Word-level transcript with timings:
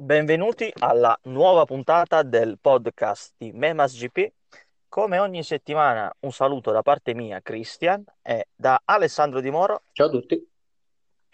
Benvenuti 0.00 0.72
alla 0.78 1.16
nuova 1.24 1.66
puntata 1.66 2.22
del 2.22 2.58
podcast 2.58 3.34
di 3.36 3.52
Memas 3.52 3.94
GP. 3.94 4.32
Come 4.88 5.18
ogni 5.18 5.42
settimana, 5.42 6.10
un 6.20 6.32
saluto 6.32 6.72
da 6.72 6.80
parte 6.80 7.12
mia, 7.12 7.42
Christian, 7.42 8.02
e 8.22 8.46
da 8.56 8.80
Alessandro 8.82 9.42
Di 9.42 9.50
Moro, 9.50 9.82
Ciao 9.92 10.06
a 10.06 10.10
tutti. 10.10 10.50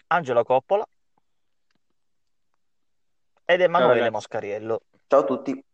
Angelo 0.07 0.43
Coppola 0.43 0.85
ed 3.45 3.61
Emanuele 3.61 3.93
ragazzi. 3.93 4.11
Moscariello. 4.11 4.81
Ciao 5.07 5.21
a 5.21 5.23
tutti. 5.23 5.65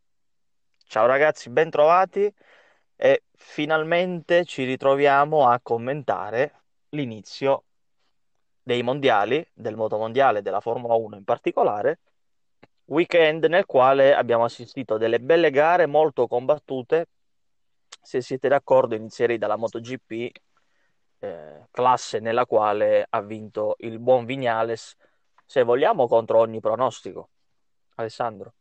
Ciao 0.86 1.08
ragazzi, 1.08 1.50
bentrovati 1.50 2.32
e 2.96 3.24
finalmente 3.34 4.46
ci 4.46 4.66
ritroviamo 4.66 5.50
a 5.50 5.60
commentare 5.64 6.62
l'inizio 6.90 7.64
dei 8.62 8.84
mondiali, 8.84 9.44
del 9.52 9.76
motomondiale 9.76 10.44
della 10.44 10.60
Formula 10.60 10.94
1 10.94 11.16
in 11.16 11.24
particolare, 11.24 11.98
weekend 12.94 13.46
nel 13.46 13.66
quale 13.66 14.16
abbiamo 14.16 14.46
assistito 14.46 14.94
a 14.94 14.98
delle 14.98 15.20
belle 15.20 15.52
gare 15.52 15.86
molto 15.86 16.28
combattute. 16.28 17.08
Se 18.02 18.22
siete 18.22 18.48
d'accordo, 18.48 18.96
inizierei 18.96 19.38
dalla 19.38 19.58
MotoGP, 19.58 20.32
eh, 21.20 21.68
classe 21.72 22.20
nella 22.20 22.46
quale 22.46 23.06
ha 23.10 23.22
vinto 23.22 23.76
il 23.80 24.00
buon 24.00 24.26
Vignales, 24.26 24.96
se 25.46 25.64
vogliamo, 25.64 26.08
contro 26.08 26.40
ogni 26.40 26.60
pronostico. 26.60 27.30
Alessandro. 27.96 28.54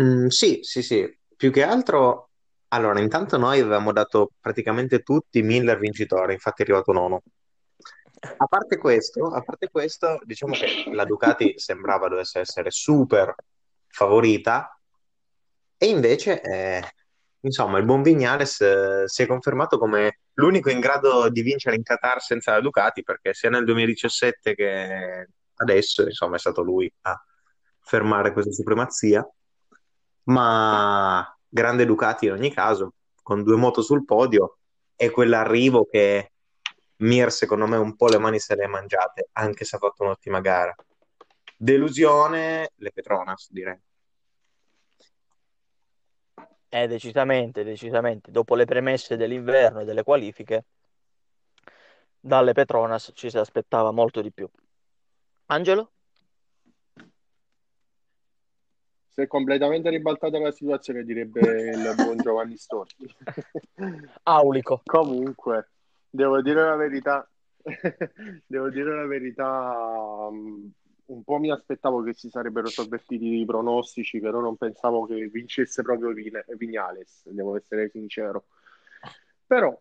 Mm, 0.00 0.26
sì, 0.26 0.58
sì, 0.62 0.82
sì. 0.82 1.18
Più 1.36 1.50
che 1.50 1.62
altro, 1.62 2.30
allora, 2.68 3.00
intanto 3.00 3.36
noi 3.36 3.60
avevamo 3.60 3.92
dato 3.92 4.30
praticamente 4.40 5.02
tutti 5.02 5.42
Miller 5.42 5.78
vincitore, 5.78 6.32
infatti 6.32 6.62
è 6.62 6.64
arrivato 6.64 6.92
nono. 6.92 7.22
A 8.36 8.46
parte 8.46 8.78
questo, 8.78 9.26
a 9.26 9.42
parte 9.42 9.68
questo, 9.70 10.18
diciamo 10.22 10.54
che 10.54 10.90
la 10.92 11.04
Ducati 11.04 11.54
sembrava 11.58 12.08
dovesse 12.08 12.40
essere 12.40 12.70
super 12.70 13.34
favorita 13.94 14.76
e 15.76 15.86
invece, 15.86 16.40
eh, 16.40 16.82
insomma, 17.40 17.78
il 17.78 17.84
buon 17.84 18.02
Vignales 18.02 18.60
eh, 18.60 19.02
si 19.06 19.22
è 19.22 19.26
confermato 19.26 19.78
come 19.78 20.20
l'unico 20.34 20.68
in 20.70 20.80
grado 20.80 21.28
di 21.28 21.42
vincere 21.42 21.76
in 21.76 21.82
Qatar 21.84 22.20
senza 22.20 22.52
la 22.52 22.60
Ducati, 22.60 23.04
perché 23.04 23.34
sia 23.34 23.50
nel 23.50 23.64
2017 23.64 24.54
che 24.54 25.28
adesso, 25.56 26.02
insomma, 26.02 26.36
è 26.36 26.38
stato 26.40 26.62
lui 26.62 26.92
a 27.02 27.24
fermare 27.80 28.32
questa 28.32 28.50
supremazia. 28.50 29.24
Ma 30.24 31.38
grande 31.46 31.86
Ducati 31.86 32.26
in 32.26 32.32
ogni 32.32 32.52
caso, 32.52 32.94
con 33.22 33.44
due 33.44 33.56
moto 33.56 33.80
sul 33.82 34.04
podio 34.04 34.58
e 34.96 35.10
quell'arrivo 35.10 35.86
che 35.88 36.32
Mir, 36.96 37.30
secondo 37.30 37.66
me, 37.66 37.76
un 37.76 37.94
po' 37.94 38.08
le 38.08 38.18
mani 38.18 38.38
se 38.40 38.56
le 38.56 38.64
è 38.64 38.66
mangiate, 38.66 39.28
anche 39.32 39.64
se 39.64 39.76
ha 39.76 39.78
fatto 39.78 40.02
un'ottima 40.02 40.40
gara. 40.40 40.74
Delusione, 41.64 42.72
le 42.74 42.92
Petronas, 42.92 43.50
direi. 43.50 43.80
Eh, 46.68 46.86
decisamente, 46.86 47.64
decisamente. 47.64 48.30
Dopo 48.30 48.54
le 48.54 48.66
premesse 48.66 49.16
dell'inverno 49.16 49.80
e 49.80 49.84
delle 49.86 50.02
qualifiche, 50.02 50.66
dalle 52.20 52.52
Petronas 52.52 53.12
ci 53.14 53.30
si 53.30 53.38
aspettava 53.38 53.92
molto 53.92 54.20
di 54.20 54.30
più. 54.30 54.46
Angelo? 55.46 55.92
Si 59.08 59.22
è 59.22 59.26
completamente 59.26 59.88
ribaltata 59.88 60.38
la 60.38 60.52
situazione, 60.52 61.02
direbbe 61.02 61.70
il 61.70 61.94
buon 61.96 62.18
Giovanni 62.18 62.58
Storti. 62.58 63.06
Aulico. 64.24 64.82
Comunque, 64.84 65.70
devo 66.10 66.42
dire 66.42 66.62
la 66.62 66.76
verità, 66.76 67.26
devo 68.46 68.68
dire 68.68 68.94
la 68.94 69.06
verità, 69.06 70.28
um, 70.28 70.70
un 71.06 71.22
po' 71.22 71.38
mi 71.38 71.50
aspettavo 71.50 72.02
che 72.02 72.14
si 72.14 72.28
sarebbero 72.30 72.68
sovvertiti 72.68 73.40
i 73.40 73.44
pronostici, 73.44 74.20
però 74.20 74.40
non 74.40 74.56
pensavo 74.56 75.06
che 75.06 75.28
vincesse 75.28 75.82
proprio 75.82 76.12
Vignales, 76.56 77.28
devo 77.28 77.56
essere 77.56 77.88
sincero. 77.90 78.44
Però 79.46 79.78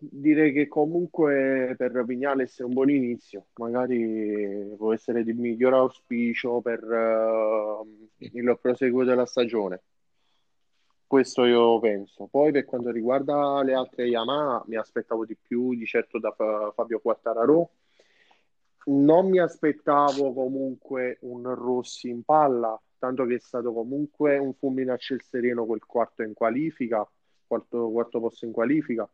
direi 0.00 0.52
che 0.52 0.68
comunque 0.68 1.74
per 1.76 2.04
Vignales 2.04 2.60
è 2.60 2.64
un 2.64 2.72
buon 2.72 2.90
inizio, 2.90 3.46
magari 3.54 4.74
può 4.76 4.92
essere 4.92 5.24
di 5.24 5.32
miglior 5.32 5.74
auspicio 5.74 6.60
per 6.60 6.82
eh, 6.84 8.28
il 8.32 8.58
proseguo 8.60 9.04
della 9.04 9.26
stagione. 9.26 9.82
Questo 11.06 11.46
io 11.46 11.78
penso. 11.80 12.28
Poi 12.30 12.52
per 12.52 12.66
quanto 12.66 12.90
riguarda 12.90 13.62
le 13.62 13.72
altre 13.72 14.04
Yamaha, 14.04 14.62
mi 14.66 14.76
aspettavo 14.76 15.24
di 15.24 15.36
più 15.40 15.74
di 15.74 15.86
certo 15.86 16.18
da 16.18 16.30
Fa- 16.32 16.70
Fabio 16.74 17.00
Quartararo. 17.00 17.70
Non 18.88 19.28
mi 19.28 19.38
aspettavo 19.38 20.32
comunque 20.32 21.18
un 21.22 21.54
Rossi 21.54 22.08
in 22.08 22.22
palla, 22.22 22.80
tanto 22.98 23.26
che 23.26 23.34
è 23.34 23.38
stato 23.38 23.72
comunque 23.72 24.38
un 24.38 24.54
fulmine 24.54 24.92
a 24.92 24.96
ciel 24.96 25.20
sereno 25.22 25.66
quel 25.66 25.84
quarto 25.84 26.22
in 26.22 26.32
qualifica, 26.32 27.06
quarto, 27.46 27.90
quarto 27.90 28.20
posto 28.20 28.46
in 28.46 28.52
qualifica. 28.52 29.08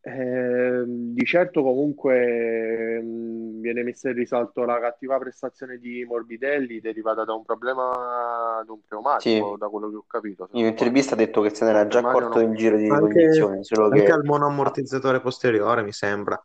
Eh, 0.00 0.84
di 0.86 1.24
certo 1.24 1.62
comunque 1.62 3.02
mh, 3.02 3.60
viene 3.60 3.82
messa 3.82 4.08
in 4.08 4.14
risalto 4.14 4.64
la 4.64 4.78
cattiva 4.80 5.18
prestazione 5.18 5.76
di 5.76 6.04
Morbidelli 6.04 6.80
derivata 6.80 7.24
da 7.24 7.34
un 7.34 7.44
problema 7.44 8.62
di 8.64 8.70
un 8.70 8.78
pneumatico, 8.86 9.52
Sì. 9.52 9.58
da 9.58 9.68
quello 9.68 9.90
che 9.90 9.96
ho 9.96 10.04
capito. 10.06 10.44
In 10.52 10.60
non 10.60 10.62
un'intervista 10.62 11.14
ha 11.14 11.18
detto 11.18 11.42
che 11.42 11.50
se 11.50 11.64
n'era 11.66 11.86
già 11.88 11.98
accorto 11.98 12.38
no. 12.38 12.44
in 12.44 12.54
giro 12.54 12.76
di 12.76 12.88
Anche, 12.88 13.06
ricognizione, 13.06 13.64
solo 13.64 13.86
anche 13.86 14.04
che 14.04 14.12
al 14.12 14.24
monoammortizzatore 14.24 15.20
posteriore, 15.20 15.82
mi 15.82 15.92
sembra. 15.92 16.42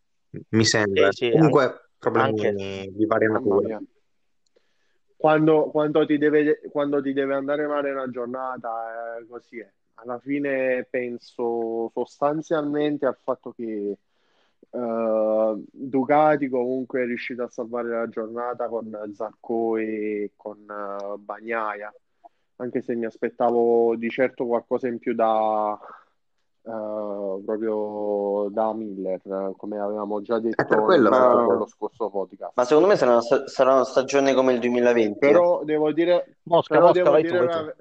Mi 0.50 0.66
sembra. 0.66 1.12
Sì, 1.12 1.28
sì, 1.28 1.32
Comunque, 1.32 1.62
anche, 1.62 1.82
problemi 2.12 2.46
anche. 2.48 2.92
di 2.92 3.06
varia 3.06 3.30
natura. 3.30 3.82
Quando, 5.16 5.70
quando 5.70 6.06
ti 6.06 6.18
deve, 6.18 6.62
quando 6.70 7.02
ti 7.02 7.14
deve 7.14 7.34
andare 7.34 7.66
male 7.66 7.92
una 7.92 8.10
giornata, 8.10 9.18
eh, 9.20 9.26
così 9.28 9.60
è. 9.60 9.72
Alla 9.96 10.20
fine 10.20 10.86
penso 10.90 11.90
sostanzialmente 11.94 13.06
al 13.06 13.16
fatto 13.16 13.54
che 13.54 13.98
eh, 14.70 15.64
Ducati 15.72 16.50
comunque 16.50 17.04
è 17.04 17.06
riuscito 17.06 17.44
a 17.44 17.50
salvare 17.50 17.90
la 17.90 18.10
giornata 18.10 18.68
con 18.68 19.12
Zarco 19.14 19.78
e 19.78 20.32
con 20.36 20.58
eh, 20.60 21.18
Bagnaia, 21.20 21.94
anche 22.58 22.82
se 22.82 22.96
mi 22.96 23.06
aspettavo 23.06 23.96
di 23.96 24.10
certo 24.10 24.46
qualcosa 24.46 24.88
in 24.88 25.00
più 25.00 25.14
da 25.14 25.80
eh, 26.66 27.42
proprio 27.46 28.48
da 28.50 28.74
Miller, 28.74 29.20
come 29.58 29.80
avevamo 29.80 30.22
già 30.22 30.38
È 30.38 30.42
per 30.42 30.54
detto 30.56 30.82
quello, 30.84 31.10
ma, 31.10 31.46
nello 31.46 31.68
scorso 31.68 32.10
podcast. 32.10 32.54
ma 32.56 32.64
secondo 32.64 32.88
me 32.88 32.96
sarà 32.96 33.12
una, 33.12 33.22
sarà 33.48 33.74
una 33.74 33.84
stagione 33.84 34.34
come 34.34 34.54
il 34.54 34.60
2020. 34.60 35.26
eh. 35.26 35.32
Però 35.32 35.64
devo 35.64 35.92
dire, 35.92 36.38
Mosca, 36.44 36.76
però 36.76 36.88
Mosca, 36.88 37.00
devo 37.02 37.12
vai 37.12 37.24
tu, 37.24 37.28
dire 37.34 37.46
vai 37.46 37.60
tu. 37.60 37.66
la, 37.66 37.76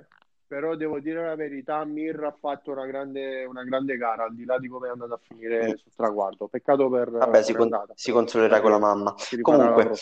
però 0.46 0.74
devo 0.74 0.98
dire 0.98 1.24
la 1.24 1.36
verità, 1.36 1.84
Mir 1.84 2.24
ha 2.24 2.36
fatto 2.38 2.72
una 2.72 2.84
grande, 2.84 3.44
una 3.44 3.62
grande 3.62 3.96
gara, 3.96 4.24
al 4.24 4.34
di 4.34 4.44
là 4.44 4.58
di 4.58 4.68
come 4.68 4.88
è 4.88 4.90
andata 4.90 5.14
a 5.14 5.20
finire 5.22 5.76
sul 5.76 5.92
traguardo. 5.96 6.48
Peccato 6.48 6.90
per 6.90 7.10
Vabbè, 7.10 7.42
si, 7.42 7.54
con- 7.54 7.70
si 7.94 8.12
consolerà 8.12 8.60
con 8.60 8.72
la 8.72 8.78
mamma. 8.78 9.14
Comunque, 9.40 9.92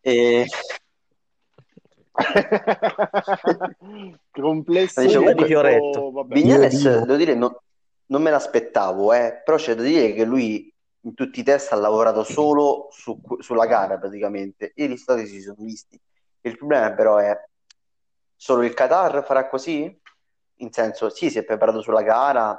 eh, 0.00 0.46
Punta 4.30 5.02
di 5.02 5.44
Fioretto. 5.44 6.24
Vignales, 6.28 7.00
devo 7.00 7.16
dire, 7.16 7.34
no- 7.34 7.62
non 8.08 8.22
me 8.22 8.30
l'aspettavo, 8.30 9.12
eh, 9.12 9.42
però 9.44 9.56
c'è 9.56 9.74
da 9.74 9.82
dire 9.82 10.12
che 10.12 10.24
lui 10.24 10.72
in 11.02 11.14
tutti 11.14 11.40
i 11.40 11.42
test 11.42 11.72
ha 11.72 11.76
lavorato 11.76 12.24
solo 12.24 12.88
su- 12.90 13.20
sulla 13.38 13.66
gara 13.66 13.98
praticamente 13.98 14.72
e 14.74 14.84
i 14.84 14.86
risultati 14.86 15.26
si 15.26 15.40
sono 15.40 15.56
visti. 15.60 16.00
Il 16.42 16.56
problema 16.56 16.92
però 16.92 17.18
è 17.18 17.36
solo 18.36 18.62
il 18.64 18.74
Qatar 18.74 19.24
farà 19.24 19.48
così? 19.48 20.00
In 20.60 20.72
senso, 20.72 21.08
sì, 21.10 21.30
si 21.30 21.38
è 21.38 21.44
preparato 21.44 21.80
sulla 21.82 22.02
gara, 22.02 22.50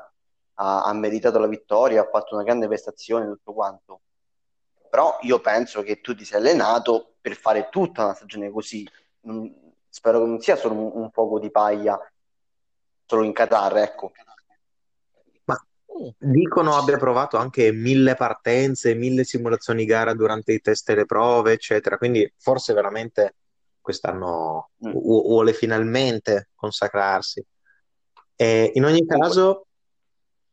ha, 0.56 0.84
ha 0.84 0.94
meritato 0.94 1.40
la 1.40 1.48
vittoria, 1.48 2.02
ha 2.02 2.10
fatto 2.10 2.36
una 2.36 2.44
grande 2.44 2.68
prestazione, 2.68 3.26
tutto 3.26 3.54
quanto. 3.54 4.02
Però 4.90 5.18
io 5.22 5.40
penso 5.40 5.82
che 5.84 6.00
tu 6.02 6.16
ti 6.16 6.26
sei 6.26 6.40
allenato 6.40 7.16
per 7.22 7.36
fare 7.36 7.70
tutta 7.70 8.04
una 8.06 8.14
stagione 8.14 8.50
così. 8.52 8.88
Spero 9.90 10.20
che 10.20 10.26
non 10.26 10.40
sia 10.40 10.56
solo 10.56 10.76
un, 10.76 10.92
un 11.04 11.12
fuoco 11.12 11.40
di 11.40 11.52
paglia 11.52 12.00
solo 13.06 13.24
in 13.24 13.34
Qatar, 13.34 13.78
ecco. 13.78 14.12
Dicono 16.18 16.76
abbia 16.76 16.98
provato 16.98 17.38
anche 17.38 17.72
mille 17.72 18.16
partenze, 18.16 18.94
mille 18.94 19.24
simulazioni 19.24 19.86
gara 19.86 20.14
durante 20.14 20.54
i 20.54 20.62
test 20.62 20.90
e 20.90 20.96
le 20.96 21.06
prove, 21.06 21.54
eccetera. 21.54 21.98
Quindi 21.98 22.32
forse 22.38 22.74
veramente 22.74 23.36
quest'anno 23.82 24.70
Mm. 24.86 24.92
vu- 24.92 25.24
vuole 25.28 25.54
finalmente 25.54 26.50
consacrarsi. 26.56 27.46
E 28.36 28.72
in 28.76 28.86
ogni 28.86 29.06
caso, 29.06 29.68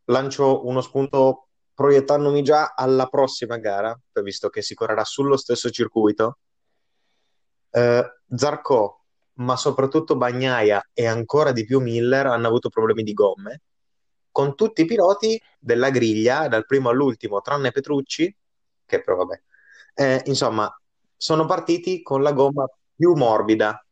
lancio 0.06 0.66
uno 0.66 0.80
spunto 0.80 1.48
proiettandomi 1.74 2.42
già 2.42 2.72
alla 2.74 3.06
prossima 3.06 3.58
gara, 3.58 3.96
visto 4.22 4.48
che 4.48 4.62
si 4.62 4.74
correrà 4.74 5.04
sullo 5.04 5.36
stesso 5.36 5.70
circuito. 5.70 6.38
Eh, 7.70 8.04
Zarco, 8.34 9.04
ma 9.34 9.56
soprattutto 9.56 10.16
Bagnaia 10.16 10.82
e 10.94 11.06
ancora 11.06 11.52
di 11.52 11.64
più 11.66 11.80
Miller 11.80 12.26
hanno 12.26 12.46
avuto 12.46 12.70
problemi 12.70 13.02
di 13.02 13.12
gomme, 13.12 13.60
con 14.36 14.54
tutti 14.54 14.82
i 14.82 14.84
piloti 14.84 15.40
della 15.58 15.88
griglia, 15.88 16.46
dal 16.46 16.66
primo 16.66 16.90
all'ultimo, 16.90 17.40
tranne 17.40 17.70
Petrucci, 17.70 18.36
che 18.84 19.00
però 19.00 19.16
vabbè. 19.16 19.42
Eh, 19.94 20.22
insomma, 20.26 20.70
sono 21.16 21.46
partiti 21.46 22.02
con 22.02 22.20
la 22.20 22.32
gomma 22.32 22.68
più 22.94 23.14
morbida 23.14 23.82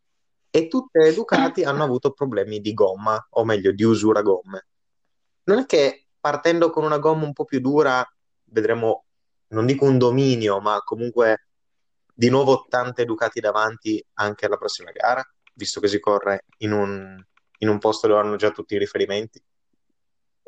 e 0.51 0.69
tutte 0.69 0.99
le 0.99 1.15
Ducati 1.15 1.65
hanno 1.65 1.83
avuto 1.83 2.11
problemi 2.11 2.61
di 2.61 2.75
gomma, 2.75 3.27
o 3.31 3.45
meglio 3.47 3.73
di 3.73 3.85
usura 3.85 4.21
gomme. 4.21 4.67
Non 5.45 5.61
è 5.61 5.65
che 5.65 6.09
partendo 6.21 6.69
con 6.69 6.85
una 6.85 6.99
gomma 6.99 7.25
un 7.25 7.33
po' 7.33 7.47
più 7.47 7.61
dura 7.61 8.07
vedremo, 8.51 9.07
non 9.47 9.65
dico 9.65 9.87
un 9.87 9.97
dominio, 9.97 10.61
ma 10.61 10.79
comunque 10.85 11.47
di 12.13 12.29
nuovo 12.29 12.67
tante 12.69 13.07
Ducati 13.07 13.41
davanti 13.41 14.05
anche 14.19 14.45
alla 14.45 14.59
prossima 14.59 14.91
gara, 14.91 15.27
visto 15.55 15.81
che 15.81 15.89
si 15.89 15.99
corre 16.01 16.45
in 16.59 16.73
un, 16.73 17.17
in 17.61 17.69
un 17.69 17.79
posto 17.79 18.09
dove 18.09 18.21
hanno 18.21 18.37
già 18.37 18.51
tutti 18.51 18.75
i 18.75 18.79
riferimenti. 18.79 19.43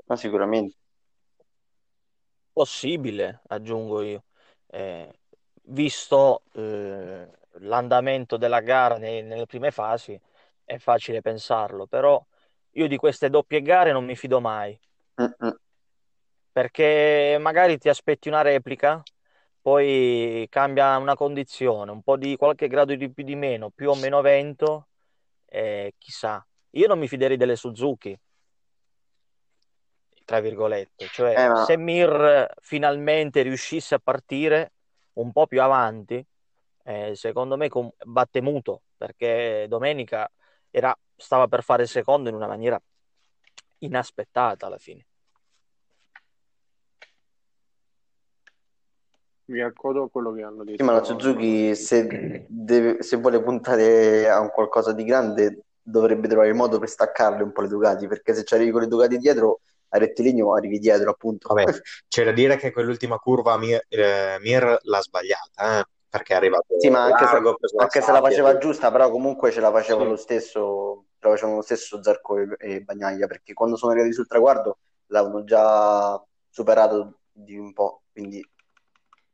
Ma 0.08 0.16
sicuramente. 0.16 0.76
Possibile, 2.52 3.42
aggiungo 3.48 4.00
io. 4.02 4.24
Eh, 4.68 5.12
visto 5.64 6.42
eh, 6.54 7.28
l'andamento 7.60 8.36
della 8.38 8.60
gara 8.60 8.96
nei- 8.98 9.22
nelle 9.22 9.44
prime 9.46 9.70
fasi, 9.70 10.18
è 10.64 10.78
facile 10.78 11.20
pensarlo, 11.20 11.86
però 11.86 12.24
io 12.72 12.88
di 12.88 12.96
queste 12.96 13.28
doppie 13.30 13.60
gare 13.62 13.92
non 13.92 14.04
mi 14.06 14.16
fido 14.16 14.40
mai, 14.40 14.78
Mm-mm. 15.18 15.56
perché 16.52 17.36
magari 17.40 17.78
ti 17.78 17.88
aspetti 17.88 18.28
una 18.28 18.42
replica, 18.42 19.02
poi 19.60 20.46
cambia 20.48 20.96
una 20.96 21.14
condizione, 21.14 21.90
un 21.90 22.02
po' 22.02 22.16
di 22.16 22.36
qualche 22.36 22.68
grado 22.68 22.94
di 22.94 23.10
più 23.12 23.24
di 23.24 23.34
meno, 23.34 23.70
più 23.70 23.90
o 23.90 23.94
meno 23.94 24.20
vento, 24.22 24.88
e 25.46 25.94
chissà. 25.98 26.46
Io 26.70 26.86
non 26.88 26.98
mi 26.98 27.08
fiderei 27.08 27.36
delle 27.36 27.56
Suzuki, 27.56 28.18
tra 30.26 30.40
virgolette, 30.40 31.06
cioè 31.12 31.34
Eh, 31.34 31.48
ma 31.48 31.64
se 31.64 31.76
Mir 31.78 32.52
finalmente 32.60 33.40
riuscisse 33.42 33.94
a 33.94 34.00
partire 34.02 34.72
un 35.14 35.32
po' 35.32 35.46
più 35.46 35.62
avanti, 35.62 36.22
eh, 36.84 37.12
secondo 37.14 37.56
me 37.56 37.68
com- 37.70 37.90
batte 38.04 38.42
muto, 38.42 38.82
perché 38.98 39.66
domenica 39.68 40.30
era- 40.70 40.94
stava 41.14 41.46
per 41.46 41.62
fare 41.62 41.86
secondo 41.86 42.28
in 42.28 42.34
una 42.34 42.48
maniera 42.48 42.78
inaspettata 43.78 44.66
alla 44.66 44.78
fine. 44.78 45.06
Mi 49.46 49.60
accodo 49.60 50.02
a 50.02 50.10
quello 50.10 50.32
che 50.32 50.42
hanno 50.42 50.64
sì, 50.64 50.70
detto. 50.72 50.84
ma 50.84 50.92
la 50.92 51.04
Suzuki 51.04 51.74
se, 51.76 52.46
deve- 52.48 53.00
se 53.02 53.16
vuole 53.16 53.40
puntare 53.40 54.28
a 54.28 54.40
un 54.40 54.50
qualcosa 54.50 54.92
di 54.92 55.04
grande 55.04 55.66
dovrebbe 55.80 56.26
trovare 56.26 56.48
il 56.48 56.56
modo 56.56 56.80
per 56.80 56.88
staccarle 56.88 57.44
un 57.44 57.52
po' 57.52 57.60
le 57.60 57.68
Ducati, 57.68 58.08
perché 58.08 58.34
se 58.34 58.42
ci 58.42 58.54
arrivi 58.54 58.72
con 58.72 58.80
le 58.80 58.88
Ducati 58.88 59.18
dietro, 59.18 59.60
a 59.88 59.98
rettilineo 59.98 60.54
arrivi 60.54 60.78
dietro, 60.78 61.10
appunto. 61.10 61.52
Vabbè, 61.52 61.64
c'è 62.08 62.24
da 62.24 62.32
dire 62.32 62.56
che 62.56 62.72
quell'ultima 62.72 63.18
curva 63.18 63.56
Mir, 63.56 63.84
eh, 63.88 64.36
Mir 64.40 64.78
l'ha 64.82 65.00
sbagliata, 65.00 65.80
eh, 65.80 65.84
perché 66.08 66.32
è 66.34 66.36
arrivato 66.36 66.78
Sì, 66.78 66.88
ma 66.90 67.04
anche 67.04 67.26
se, 67.26 67.32
largo, 67.32 67.56
la 67.60 67.82
anche 67.82 68.00
se 68.00 68.12
la 68.12 68.20
faceva 68.20 68.58
giusta, 68.58 68.90
però 68.90 69.10
comunque 69.10 69.50
ce 69.50 69.60
la 69.60 69.70
faceva 69.70 70.02
Sì. 70.02 70.08
lo 70.08 70.16
stesso, 70.16 71.04
ce 71.18 71.26
la 71.26 71.30
facevano 71.30 71.56
lo 71.56 71.62
stesso 71.62 72.02
Zarco 72.02 72.38
e, 72.38 72.48
e 72.58 72.80
Bagnaia, 72.80 73.26
perché 73.26 73.52
quando 73.52 73.76
sono 73.76 73.92
arrivati 73.92 74.12
sul 74.12 74.26
traguardo 74.26 74.78
l'avevano 75.06 75.44
già 75.44 76.22
superato 76.48 77.20
di 77.32 77.56
un 77.56 77.72
po', 77.72 78.02
quindi 78.12 78.46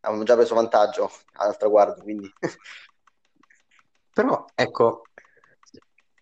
avevano 0.01 0.25
già 0.25 0.35
preso 0.35 0.55
vantaggio 0.55 1.11
al 1.35 1.57
traguardo, 1.57 2.03
quindi 2.03 2.31
Però, 4.15 4.45
ecco, 4.55 5.03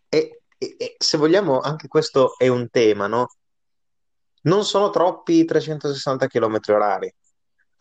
e, 0.08 0.42
e- 0.58 0.74
e 0.78 0.94
se 0.98 1.18
vogliamo, 1.18 1.58
anche 1.60 1.88
questo 1.88 2.36
è 2.38 2.46
un 2.46 2.70
tema, 2.70 3.08
no? 3.08 3.28
Non 4.42 4.64
sono 4.64 4.90
troppi 4.90 5.44
360 5.44 6.26
km 6.26 6.58
orari. 6.68 7.12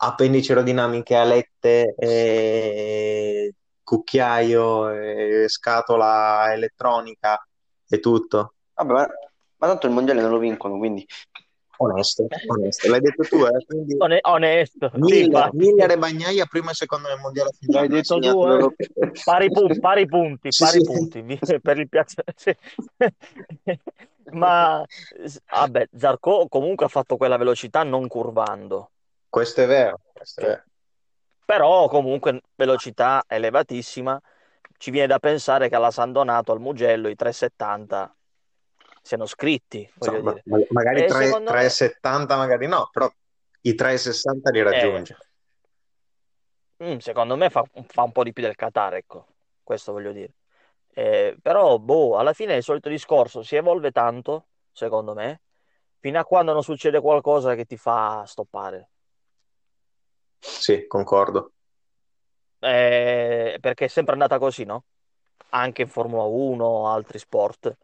Appendici 0.02 0.50
aerodinamiche, 0.52 1.14
alette, 1.14 1.94
e 1.98 3.54
cucchiaio, 3.82 4.90
e 4.90 5.44
scatola 5.48 6.52
elettronica 6.52 7.42
e 7.88 7.98
tutto. 8.00 8.54
vabbè, 8.74 8.92
ma, 8.92 9.06
ma 9.56 9.66
tanto 9.66 9.86
il 9.86 9.92
mondiale 9.92 10.20
non 10.22 10.30
lo 10.30 10.38
vincono, 10.38 10.78
quindi 10.78 11.06
Onesto, 11.82 12.26
onesto. 12.48 12.90
L'hai 12.90 13.00
detto 13.00 13.24
tu, 13.24 13.42
eh? 13.44 13.64
Quindi 13.64 13.96
One- 13.98 14.18
onesto, 14.22 14.90
sì, 15.06 15.28
Miller, 15.52 15.90
e 15.90 15.96
Bagnaia 15.96 16.44
primo 16.44 16.70
e 16.70 16.74
secondo 16.74 17.08
nel 17.08 17.18
mondiale 17.18 17.50
L'hai 17.60 17.88
finale. 17.88 17.88
detto 17.88 18.18
tu, 18.18 18.44
eh? 18.46 19.10
Pari, 19.24 19.50
pu- 19.50 19.80
pari 19.80 20.06
punti, 20.06 20.52
Sì, 20.52 20.62
pari 20.62 20.78
sì. 20.78 20.82
punti, 20.84 21.38
per 21.62 21.78
il 21.78 21.88
piacere. 21.88 22.34
Ma 24.32 24.84
vabbè, 25.50 25.88
Zarco 25.96 26.46
comunque 26.48 26.86
ha 26.86 26.88
fatto 26.88 27.16
quella 27.16 27.36
velocità 27.36 27.82
non 27.82 28.08
curvando, 28.08 28.90
Questo 29.28 29.62
è 29.62 29.66
vero, 29.66 30.00
questo 30.12 30.40
è 30.40 30.44
vero. 30.44 30.64
però 31.44 31.88
comunque 31.88 32.40
velocità 32.54 33.24
elevatissima. 33.26 34.20
Ci 34.76 34.90
viene 34.90 35.08
da 35.08 35.18
pensare 35.18 35.68
che 35.68 35.74
alla 35.76 35.90
San 35.90 36.12
Donato, 36.12 36.52
al 36.52 36.60
Mugello, 36.60 37.08
i 37.08 37.14
370 37.14 38.14
siano 39.02 39.26
scritti, 39.26 39.88
voglio 39.96 40.16
Insomma, 40.16 40.32
dire. 40.32 40.42
ma- 40.46 40.64
magari 40.70 41.04
E 41.04 41.08
3, 41.08 41.24
secondo 41.26 41.50
me, 41.50 41.56
3,70 41.58 42.36
magari 42.36 42.66
no, 42.66 42.88
però 42.90 43.10
i 43.62 43.74
3,60 43.74 44.50
li 44.50 44.60
eh, 44.60 44.62
raggiunge. 44.62 45.16
mm, 46.82 46.96
secondo 46.98 47.36
me 47.36 47.50
fa, 47.50 47.62
fa 47.86 48.02
un 48.02 48.12
po' 48.12 48.22
di 48.22 48.32
più 48.32 48.42
del 48.42 48.54
Qatar, 48.56 48.94
ecco, 48.94 49.26
questo 49.62 49.92
voglio 49.92 50.12
dire. 50.12 50.32
Eh, 50.92 51.36
però, 51.40 51.78
boh, 51.78 52.16
alla 52.18 52.32
fine 52.32 52.54
è 52.54 52.56
il 52.56 52.62
solito 52.62 52.88
discorso, 52.88 53.42
si 53.42 53.56
evolve 53.56 53.90
tanto, 53.90 54.46
secondo 54.72 55.14
me, 55.14 55.42
fino 55.98 56.18
a 56.18 56.24
quando 56.24 56.52
non 56.52 56.62
succede 56.62 57.00
qualcosa 57.00 57.54
che 57.54 57.64
ti 57.64 57.76
fa 57.76 58.24
stoppare. 58.26 58.90
Sì, 60.38 60.86
concordo. 60.86 61.52
Eh, 62.58 63.58
perché 63.60 63.86
è 63.86 63.88
sempre 63.88 64.12
andata 64.12 64.38
così, 64.38 64.64
no? 64.64 64.84
Anche 65.50 65.82
in 65.82 65.88
Formula 65.88 66.24
1, 66.24 66.88
altri 66.88 67.18
sport. 67.18 67.76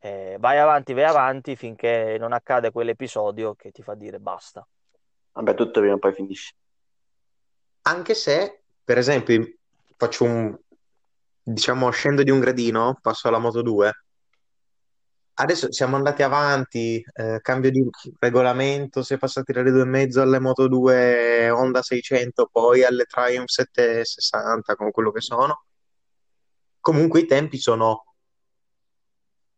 Eh, 0.00 0.36
vai 0.38 0.58
avanti, 0.58 0.92
vai 0.92 1.04
avanti 1.04 1.56
finché 1.56 2.16
non 2.18 2.32
accade 2.32 2.70
quell'episodio 2.70 3.54
che 3.54 3.70
ti 3.70 3.82
fa 3.82 3.94
dire 3.94 4.18
basta. 4.18 4.66
Vabbè, 5.32 5.54
tutto 5.54 5.80
prima 5.80 5.94
o 5.94 5.98
poi 5.98 6.12
finisce. 6.12 6.54
Anche 7.82 8.14
se, 8.14 8.62
per 8.82 8.98
esempio, 8.98 9.54
faccio 9.96 10.24
un, 10.24 10.58
diciamo, 11.42 11.90
scendo 11.90 12.22
di 12.22 12.30
un 12.30 12.40
gradino, 12.40 12.98
passo 13.00 13.28
alla 13.28 13.38
Moto 13.38 13.62
2. 13.62 13.92
Adesso 15.34 15.72
siamo 15.72 15.96
andati 15.96 16.22
avanti, 16.22 17.02
eh, 17.14 17.40
cambio 17.40 17.70
di 17.70 17.82
regolamento, 18.18 19.02
si 19.02 19.14
è 19.14 19.18
passati 19.18 19.52
dalle 19.52 19.70
due 19.70 19.82
e 19.82 19.84
mezzo 19.86 20.20
alle 20.20 20.38
Moto 20.38 20.68
2 20.68 21.48
Honda 21.50 21.82
600, 21.82 22.48
poi 22.52 22.84
alle 22.84 23.04
Triumph 23.06 23.48
760, 23.48 24.76
con 24.76 24.90
quello 24.90 25.10
che 25.10 25.20
sono. 25.22 25.64
Comunque 26.80 27.20
i 27.20 27.26
tempi 27.26 27.58
sono 27.58 28.04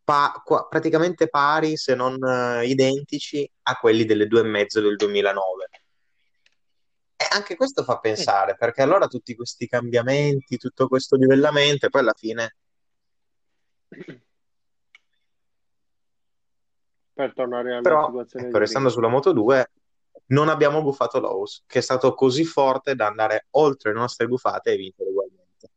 pa- 0.04 0.40
qua- 0.44 0.66
praticamente 0.68 1.28
pari, 1.28 1.76
se 1.76 1.94
non 1.94 2.16
eh, 2.22 2.66
identici, 2.66 3.48
a 3.62 3.76
quelli 3.76 4.04
delle 4.04 4.26
due 4.26 4.40
e 4.40 4.44
mezzo 4.44 4.80
del 4.80 4.96
2009. 4.96 5.68
Anche 7.34 7.56
questo 7.56 7.82
fa 7.84 7.96
Mm. 7.96 8.00
pensare, 8.00 8.56
perché 8.56 8.82
allora 8.82 9.06
tutti 9.06 9.34
questi 9.34 9.66
cambiamenti, 9.66 10.56
tutto 10.56 10.88
questo 10.88 11.16
livellamento, 11.16 11.86
e 11.86 11.88
poi 11.88 12.00
alla 12.00 12.14
fine, 12.14 12.56
Per 17.14 17.34
tornare 17.34 17.72
alla 17.72 17.82
però, 17.82 18.06
situazione 18.06 18.46
ecco, 18.46 18.56
di 18.56 18.64
restando 18.64 18.88
sulla 18.88 19.08
Moto 19.08 19.32
2, 19.32 19.70
non 20.26 20.48
abbiamo 20.48 20.82
gufato 20.82 21.20
Lowe's, 21.20 21.62
che 21.66 21.80
è 21.80 21.82
stato 21.82 22.14
così 22.14 22.44
forte 22.44 22.94
da 22.94 23.06
andare 23.06 23.48
oltre 23.50 23.92
le 23.92 23.98
nostre 23.98 24.26
gufate 24.26 24.72
e 24.72 24.76
vincere 24.76 25.10
ugualmente. 25.10 25.70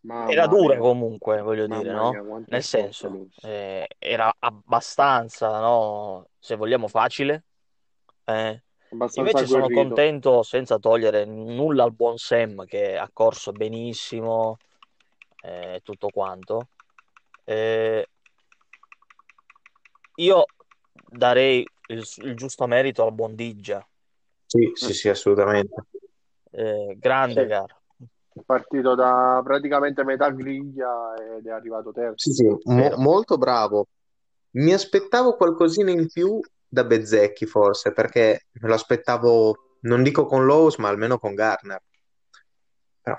Mamma 0.00 0.30
Era 0.30 0.46
dura 0.46 0.74
mia, 0.74 0.82
comunque, 0.82 1.40
voglio 1.42 1.66
dire, 1.66 1.92
mamma 1.92 2.10
no? 2.10 2.10
mia, 2.10 2.20
è 2.20 2.44
Nel 2.48 2.62
senso, 2.62 3.28
eh, 3.42 3.86
era 3.98 4.34
abbastanza, 4.38 5.60
no? 5.60 6.28
Se 6.38 6.56
vogliamo 6.56 6.88
facile. 6.88 7.44
Eh, 8.24 8.63
Invece 9.14 9.46
sono 9.46 9.64
agguerrito. 9.64 9.94
contento, 9.94 10.42
senza 10.42 10.78
togliere 10.78 11.24
nulla 11.24 11.84
al 11.84 11.92
buon 11.92 12.16
Sam, 12.16 12.64
che 12.64 12.96
ha 12.96 13.08
corso 13.12 13.52
benissimo 13.52 14.56
e 15.40 15.80
tutto 15.82 16.08
quanto. 16.08 16.68
Eh, 17.44 18.08
io 20.16 20.44
darei 20.94 21.66
il, 21.88 22.04
il 22.16 22.36
giusto 22.36 22.66
merito 22.66 23.04
al 23.04 23.12
buon 23.12 23.34
Diggia. 23.34 23.86
Sì, 24.46 24.70
sì, 24.74 24.92
sì, 24.92 25.08
assolutamente. 25.08 25.86
Eh, 26.52 26.96
grande 26.98 27.42
Sì. 27.42 27.48
gara. 27.48 27.78
Partito 28.46 28.94
da 28.94 29.40
praticamente 29.44 30.02
metà 30.02 30.30
griglia 30.30 31.14
ed 31.36 31.46
è 31.46 31.50
arrivato 31.50 31.92
terzo. 31.92 32.14
Sì, 32.16 32.32
sì, 32.32 32.44
mo- 32.64 32.94
molto 32.96 33.38
bravo. 33.38 33.86
Mi 34.52 34.72
aspettavo 34.72 35.36
qualcosina 35.36 35.90
in 35.90 36.08
più 36.08 36.40
da 36.74 36.84
Bezzecchi, 36.84 37.46
forse, 37.46 37.92
perché 37.92 38.46
me 38.52 38.68
lo 38.68 38.74
aspettavo, 38.74 39.78
non 39.82 40.02
dico 40.02 40.26
con 40.26 40.44
Lowe's, 40.44 40.76
ma 40.76 40.88
almeno 40.88 41.18
con 41.18 41.34
Garner. 41.34 41.80
Però, 43.00 43.14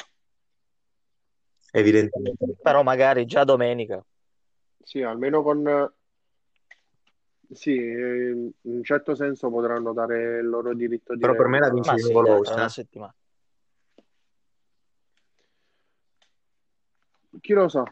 evidentemente. 1.72 2.56
Però 2.62 2.84
magari 2.84 3.26
già 3.26 3.44
domenica. 3.44 4.04
Sì, 4.84 5.02
almeno 5.02 5.42
con... 5.42 5.92
Sì, 7.52 7.76
in 7.76 8.52
un 8.62 8.84
certo 8.84 9.16
senso 9.16 9.50
potranno 9.50 9.94
dare 9.94 10.40
il 10.40 10.50
loro 10.50 10.74
diritto 10.74 11.14
di 11.14 11.22
Però 11.22 11.36
per 11.36 11.48
me 11.48 11.60
la 11.60 11.70
vince 11.70 11.92
Ma 11.92 11.98
sì, 11.98 12.12
Lowe's, 12.14 12.50
una 12.50 12.66
eh. 12.66 12.70
settimana. 12.70 13.16
chi 17.40 17.54
lo 17.54 17.68
sa? 17.70 17.84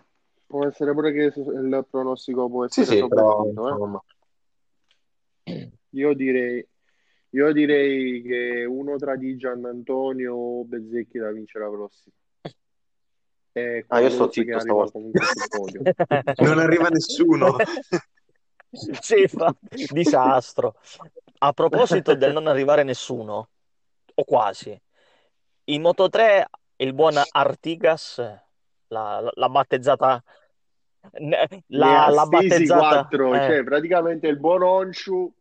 Può 0.45 0.65
essere 0.65 0.93
pure 0.93 1.11
che 1.11 1.33
il 1.35 1.85
pronostico 1.89 2.49
può 2.49 2.67
Sì, 2.67 2.81
essere 2.81 2.97
sì, 2.97 3.07
però 3.07 3.43
sovvertito, 3.43 3.67
eh. 3.69 4.12
Io 5.89 6.13
direi, 6.13 6.65
io 7.29 7.51
direi 7.51 8.21
che 8.21 8.65
uno 8.65 8.97
tra 8.97 9.15
Di 9.15 9.35
Giannantonio 9.35 10.33
o 10.33 10.63
Bezzecchi 10.63 11.17
da 11.17 11.31
vincere 11.31 11.65
la 11.65 11.69
prossima. 11.71 12.15
E 13.55 13.85
Ah, 13.87 13.99
io 13.99 14.09
sto 14.09 14.31
zitto 14.31 14.59
stavolta. 14.59 14.99
Non 16.43 16.59
arriva 16.59 16.87
nessuno. 16.89 17.55
Sì, 18.73 19.27
fa 19.27 19.55
disastro. 19.91 20.77
A 21.39 21.53
proposito 21.53 22.15
del 22.15 22.33
non 22.33 22.47
arrivare 22.47 22.81
nessuno, 22.81 23.49
o 24.15 24.23
quasi, 24.23 24.79
in 25.65 25.81
Moto 25.81 26.09
3 26.09 26.49
il 26.77 26.93
buon 26.93 27.21
Artigas 27.31 28.17
l'ha 28.87 29.31
l'ha 29.31 29.49
battezzata 29.49 30.23
l'ha 31.67 32.09
stesi 32.25 32.65
battezzata 32.65 32.79
quattro, 32.79 33.35
eh, 33.35 33.45
cioè 33.45 33.63
praticamente 33.63 34.27
il 34.27 34.37
buon 34.39 34.63
Honshu, 34.63 35.33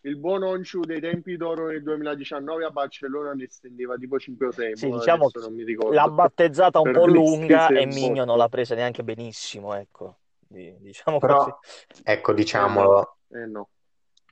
il 0.00 0.16
buon 0.16 0.42
Honshu 0.42 0.80
dei 0.80 1.00
tempi 1.00 1.36
d'oro 1.36 1.68
nel 1.68 1.82
2019 1.82 2.64
a 2.64 2.70
Barcellona 2.70 3.32
ne 3.32 3.46
stendeva 3.48 3.96
tipo 3.96 4.18
5 4.18 4.46
o 4.46 4.52
6, 4.52 4.76
sì, 4.76 4.88
mo 4.88 4.98
diciamo 4.98 5.26
adesso 5.26 5.48
non 5.48 5.54
mi 5.54 5.64
l'ha 5.92 6.08
battezzata 6.08 6.80
un 6.80 6.92
po' 6.92 7.06
lunga 7.06 7.68
e 7.68 7.86
Migno 7.86 8.24
non 8.24 8.36
l'ha 8.36 8.48
presa 8.48 8.74
neanche 8.74 9.02
benissimo, 9.02 9.74
ecco, 9.74 10.18
Di- 10.38 10.74
diciamo 10.78 11.18
così. 11.18 11.32
Però, 11.32 11.58
ecco, 12.02 12.30
Eh 12.30 12.34
diciamolo, 12.34 13.16
eh 13.28 13.46
no. 13.46 13.68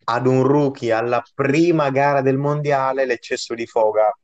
ad 0.04 0.26
un 0.26 0.42
rookie 0.42 0.92
alla 0.92 1.22
prima 1.34 1.90
gara 1.90 2.20
del 2.20 2.38
mondiale 2.38 3.04
l'eccesso 3.06 3.54
di 3.54 3.66
foga 3.66 4.14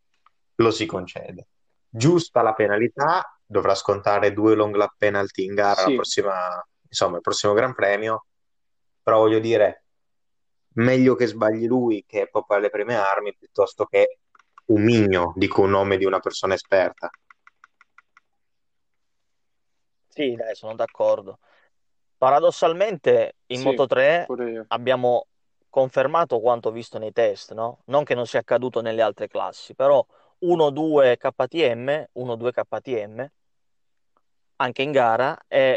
lo 0.57 0.71
si 0.71 0.87
concede. 0.87 1.47
Giusta 1.88 2.43
la 2.43 2.53
penalità, 2.53 3.38
dovrà 3.49 3.75
scontare 3.75 4.33
due 4.33 4.55
long 4.55 4.75
lap 4.75 4.95
penalty 4.99 5.45
in 5.45 5.55
gara 5.55 5.83
la 5.83 5.87
Sì, 5.87 5.95
prossima, 5.95 6.64
insomma, 6.88 7.17
il 7.17 7.23
prossimo 7.23 7.55
Gran 7.55 7.75
Premio, 7.75 8.26
però 9.02 9.19
voglio 9.19 9.38
dire, 9.38 9.85
meglio 10.75 11.14
che 11.14 11.26
sbagli 11.26 11.67
lui 11.67 12.05
che 12.07 12.23
è 12.23 12.28
proprio 12.28 12.59
alle 12.59 12.71
prime 12.71 12.95
armi 12.95 13.35
piuttosto 13.37 13.87
che 13.87 14.19
un 14.67 14.83
migno, 14.83 15.33
dico 15.37 15.62
un 15.62 15.71
nome 15.71 15.97
di 15.97 16.05
una 16.05 16.21
persona 16.21 16.55
esperta. 16.55 17.11
Sì, 20.09 20.35
dai, 20.35 20.55
sono 20.55 20.75
d'accordo. 20.75 21.38
Paradossalmente 22.17 23.37
in 23.47 23.61
sì, 23.61 23.64
Moto 23.64 23.87
3 23.87 24.25
pure 24.26 24.50
io. 24.50 24.67
abbiamo 24.69 25.26
confermato 25.69 26.40
quanto 26.40 26.71
visto 26.73 26.99
nei 26.99 27.12
test, 27.12 27.52
no? 27.55 27.83
Non 27.87 28.05
che 28.05 28.14
non 28.14 28.26
sia 28.26 28.40
accaduto 28.40 28.81
nelle 28.81 29.02
altre 29.02 29.28
classi, 29.28 29.75
però 29.75 30.05
1-2 30.40 31.17
KTM, 31.17 32.09
1-2 32.12 32.52
KTM 32.52 33.31
anche 34.61 34.83
in 34.83 34.93
gara 34.93 35.38
e 35.47 35.77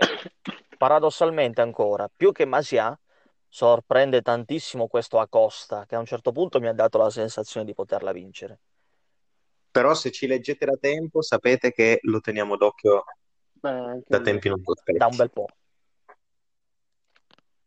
paradossalmente 0.78 1.62
ancora, 1.62 2.10
più 2.14 2.32
che 2.32 2.46
Masia, 2.46 2.98
sorprende 3.48 4.22
tantissimo 4.22 4.88
questo 4.88 5.20
Acosta, 5.20 5.86
che 5.86 5.96
a 5.96 6.00
un 6.00 6.06
certo 6.06 6.32
punto 6.32 6.60
mi 6.60 6.68
ha 6.68 6.74
dato 6.74 6.98
la 6.98 7.10
sensazione 7.10 7.66
di 7.66 7.74
poterla 7.74 8.12
vincere. 8.12 8.60
Però 9.72 9.94
se 9.94 10.12
ci 10.12 10.28
leggete 10.28 10.66
da 10.66 10.76
tempo 10.80 11.22
sapete 11.22 11.72
che 11.72 12.00
lo 12.04 12.20
teniamo 12.20 12.58
d'occhio 12.58 13.04
Beh, 13.54 13.70
anche 13.70 14.06
da 14.08 14.20
tempi 14.20 14.50
non 14.50 14.62
Da 14.62 14.64
un 14.64 14.74
sospetti. 14.74 15.16
bel 15.16 15.30
po'. 15.30 15.48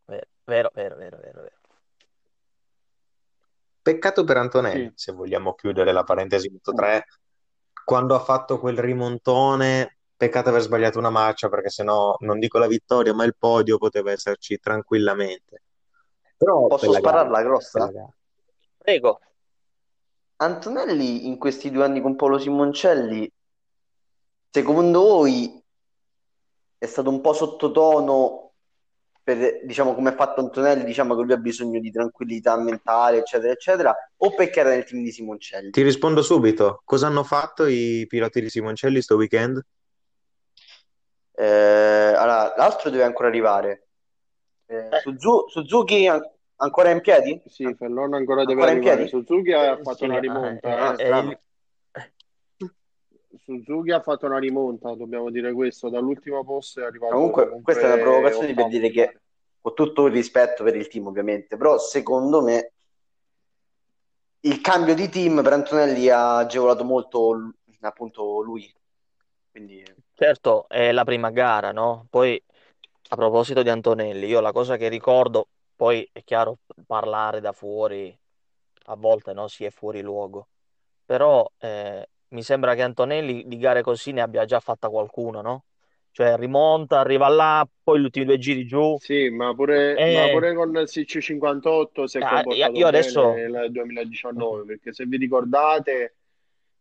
Vero, 0.06 0.26
vero, 0.44 0.70
vero, 0.74 0.96
vero, 0.96 1.16
vero. 1.20 1.40
vero. 1.40 1.58
Peccato 3.80 4.24
per 4.24 4.36
Antonelli, 4.38 4.88
Sì, 4.88 4.92
se 4.96 5.12
vogliamo 5.12 5.54
chiudere 5.54 5.92
la 5.92 6.02
parentesi 6.02 6.50
Moto 6.50 6.72
3, 6.72 7.04
quando 7.84 8.14
ha 8.14 8.20
fatto 8.20 8.58
quel 8.58 8.78
rimontone, 8.78 9.98
peccato 10.16 10.48
aver 10.48 10.60
sbagliato 10.60 10.98
una 10.98 11.10
marcia 11.10 11.48
perché 11.48 11.70
sennò 11.70 12.16
non 12.20 12.38
dico 12.38 12.58
la 12.58 12.66
vittoria, 12.66 13.14
ma 13.14 13.24
il 13.24 13.34
podio 13.36 13.78
poteva 13.78 14.12
esserci 14.12 14.58
tranquillamente. 14.58 15.62
Però 16.36 16.66
Posso 16.66 16.86
bella 16.86 17.00
gara, 17.00 17.12
spararla 17.12 17.42
grossa? 17.42 17.92
Prego. 18.78 19.20
Antonelli 20.36 21.26
in 21.26 21.38
questi 21.38 21.70
due 21.70 21.84
anni 21.84 22.00
con 22.00 22.16
Paolo 22.16 22.38
Simoncelli, 22.38 23.30
secondo 24.50 25.00
voi 25.00 25.62
è 26.76 26.86
stato 26.86 27.08
un 27.08 27.20
po' 27.20 27.32
sottotono 27.32 28.52
per, 29.22 29.64
diciamo, 29.64 29.94
come 29.94 30.10
ha 30.10 30.14
fatto 30.14 30.40
Antonelli, 30.40 30.84
diciamo 30.84 31.16
che 31.16 31.22
lui 31.22 31.32
ha 31.32 31.38
bisogno 31.38 31.80
di 31.80 31.90
tranquillità 31.90 32.58
mentale, 32.58 33.18
eccetera, 33.18 33.52
eccetera, 33.52 33.96
o 34.16 34.34
perché 34.34 34.60
era 34.60 34.68
nel 34.68 34.84
team 34.84 35.02
di 35.02 35.10
Simoncelli? 35.10 35.70
Ti 35.70 35.82
rispondo 35.82 36.20
subito. 36.20 36.82
Cosa 36.84 37.06
hanno 37.06 37.24
fatto 37.24 37.64
i 37.64 38.04
piloti 38.06 38.42
di 38.42 38.50
Simoncelli 38.50 39.00
sto 39.00 39.16
weekend? 39.16 39.64
Eh, 41.36 41.44
allora, 41.44 42.54
l'altro 42.56 42.90
deve 42.90 43.02
ancora 43.04 43.28
arrivare. 43.28 43.88
Eh, 44.66 44.88
Suzu- 45.02 45.48
Suzuki 45.48 46.06
an- 46.06 46.26
ancora 46.56 46.90
in 46.90 47.00
piedi? 47.00 47.42
sì, 47.46 47.74
Fellon 47.74 48.14
ancora 48.14 48.44
deve 48.44 48.62
Ancora 48.62 48.70
in 48.70 48.78
arrivare. 48.78 48.96
piedi? 49.08 49.10
Suzuki 49.10 49.52
ha 49.52 49.72
Eh, 49.72 49.82
fatto 49.82 49.96
sì, 49.98 50.04
una 50.04 50.16
ah, 50.16 50.20
rimonta, 50.20 50.68
eh, 50.68 50.72
Ah, 50.72 50.94
eh. 51.02 51.38
eh, 51.92 52.12
Suzuki 53.44 53.90
ha 53.90 54.00
fatto 54.00 54.26
una 54.26 54.38
rimonta, 54.38 54.94
dobbiamo 54.94 55.30
dire 55.30 55.52
questo. 55.52 55.88
Dall'ultimo 55.90 56.44
posto 56.44 56.80
è 56.80 56.84
arrivato 56.84 57.14
Comunque, 57.14 57.60
questa 57.62 57.82
è 57.82 57.86
una 57.92 57.98
provocazione 58.02 58.54
per 58.54 58.68
dire 58.68 58.90
che, 58.90 59.20
con 59.60 59.74
tutto 59.74 60.06
il 60.06 60.12
rispetto 60.12 60.62
per 60.62 60.76
il 60.76 60.88
team, 60.88 61.08
ovviamente, 61.08 61.56
però 61.56 61.78
secondo 61.78 62.42
me 62.42 62.72
il 64.40 64.60
cambio 64.60 64.94
di 64.94 65.08
team 65.08 65.42
per 65.42 65.52
Antonelli 65.52 66.08
ha 66.10 66.36
agevolato 66.38 66.84
molto 66.84 67.52
appunto 67.80 68.40
lui. 68.40 68.72
Quindi 69.50 69.82
Certo, 70.16 70.68
è 70.68 70.92
la 70.92 71.04
prima 71.04 71.30
gara, 71.30 71.72
no? 71.72 72.06
Poi, 72.08 72.40
a 73.08 73.16
proposito 73.16 73.62
di 73.62 73.68
Antonelli, 73.68 74.26
io 74.26 74.40
la 74.40 74.52
cosa 74.52 74.76
che 74.76 74.88
ricordo, 74.88 75.48
poi 75.74 76.08
è 76.12 76.22
chiaro, 76.22 76.58
parlare 76.86 77.40
da 77.40 77.52
fuori 77.52 78.16
a 78.86 78.94
volte, 78.94 79.32
no? 79.32 79.48
Si 79.48 79.64
è 79.64 79.70
fuori 79.70 80.02
luogo. 80.02 80.48
Però 81.04 81.50
eh, 81.58 82.08
mi 82.28 82.42
sembra 82.42 82.74
che 82.74 82.82
Antonelli 82.82 83.42
di 83.46 83.58
gare 83.58 83.82
così 83.82 84.12
ne 84.12 84.20
abbia 84.20 84.44
già 84.44 84.60
fatta 84.60 84.88
qualcuno, 84.88 85.40
no? 85.40 85.64
Cioè 86.12 86.36
rimonta, 86.36 87.00
arriva 87.00 87.26
là, 87.26 87.66
poi 87.82 87.98
gli 87.98 88.04
ultimi 88.04 88.26
due 88.26 88.38
giri 88.38 88.64
giù. 88.64 88.96
Sì, 89.00 89.30
ma 89.30 89.52
pure, 89.52 89.94
ma 89.94 90.26
E 90.26 90.30
pure 90.30 90.54
con 90.54 90.68
il 90.70 90.84
SC58 90.84 92.04
si 92.04 92.18
è 92.18 92.20
ah, 92.20 92.28
io 92.28 92.42
comportato 92.42 92.78
io 92.78 92.86
adesso... 92.86 93.32
nel 93.32 93.66
2019, 93.70 94.64
perché 94.64 94.92
se 94.92 95.06
vi 95.06 95.16
ricordate, 95.16 96.14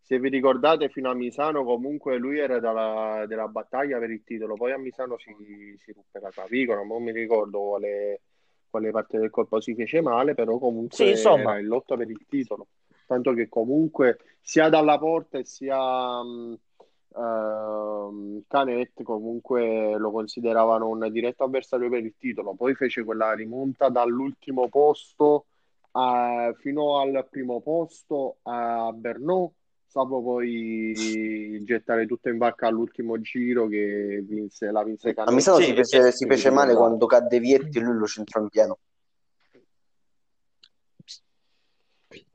se 0.03 0.19
vi 0.19 0.29
ricordate 0.29 0.89
fino 0.89 1.09
a 1.09 1.13
Misano 1.13 1.63
comunque 1.63 2.17
lui 2.17 2.37
era 2.39 2.59
dalla, 2.59 3.25
della 3.27 3.47
battaglia 3.47 3.99
per 3.99 4.11
il 4.11 4.23
titolo, 4.23 4.55
poi 4.55 4.71
a 4.73 4.77
Misano 4.77 5.17
si, 5.17 5.33
si 5.79 5.91
ruppe 5.93 6.19
la 6.19 6.29
clavicola, 6.29 6.83
non 6.83 7.01
mi 7.03 7.11
ricordo 7.11 7.59
quale, 7.61 8.21
quale 8.69 8.91
parte 8.91 9.17
del 9.19 9.29
corpo 9.29 9.61
si 9.61 9.73
fece 9.75 10.01
male, 10.01 10.33
però 10.35 10.57
Sì, 10.89 11.09
comunque 11.09 11.09
insomma, 11.09 11.55
era 11.55 11.59
in 11.59 11.67
lotta 11.67 11.95
per 11.95 12.09
il 12.09 12.25
titolo, 12.27 12.67
tanto 13.05 13.33
che 13.33 13.47
comunque 13.49 14.17
sia 14.41 14.69
dalla 14.69 14.97
porta 14.99 15.41
sia... 15.43 16.21
mh, 16.23 16.57
ehm, 17.15 18.43
Canet 18.47 19.03
comunque 19.03 19.97
lo 19.97 20.11
consideravano 20.11 20.87
un 20.89 21.07
diretto 21.11 21.43
avversario 21.43 21.89
per 21.89 22.03
il 22.03 22.15
titolo, 22.17 22.55
poi 22.55 22.75
fece 22.75 23.03
quella 23.03 23.33
rimonta 23.33 23.89
dall'ultimo 23.89 24.67
posto 24.69 25.45
a- 25.91 26.53
fino 26.59 26.99
al 26.99 27.27
primo 27.29 27.61
posto 27.61 28.37
a 28.43 28.91
Brno, 28.93 29.53
salvo 29.93 30.23
poi 30.23 31.61
gettare 31.63 32.07
tutto 32.07 32.29
in 32.29 32.39
vacca 32.39 32.65
all'ultimo 32.65 33.21
giro 33.21 33.67
che 33.67 34.23
vinse, 34.27 34.71
la 34.71 34.83
vinse 34.83 35.11
a 35.11 35.13
Canet, 35.13 35.31
Misano 35.33 35.59
si 35.59 35.65
sì, 35.65 35.75
fece, 35.75 36.11
si 36.11 36.17
se 36.17 36.25
vi 36.25 36.31
fece 36.31 36.49
male 36.49 36.71
ricordate. 36.71 36.77
quando 36.87 37.05
cadde 37.05 37.39
Vietti 37.39 37.77
e 37.77 37.81
lui 37.81 37.97
lo 37.99 38.07
centrò 38.07 38.41
in 38.41 38.49
pieno. 38.49 38.79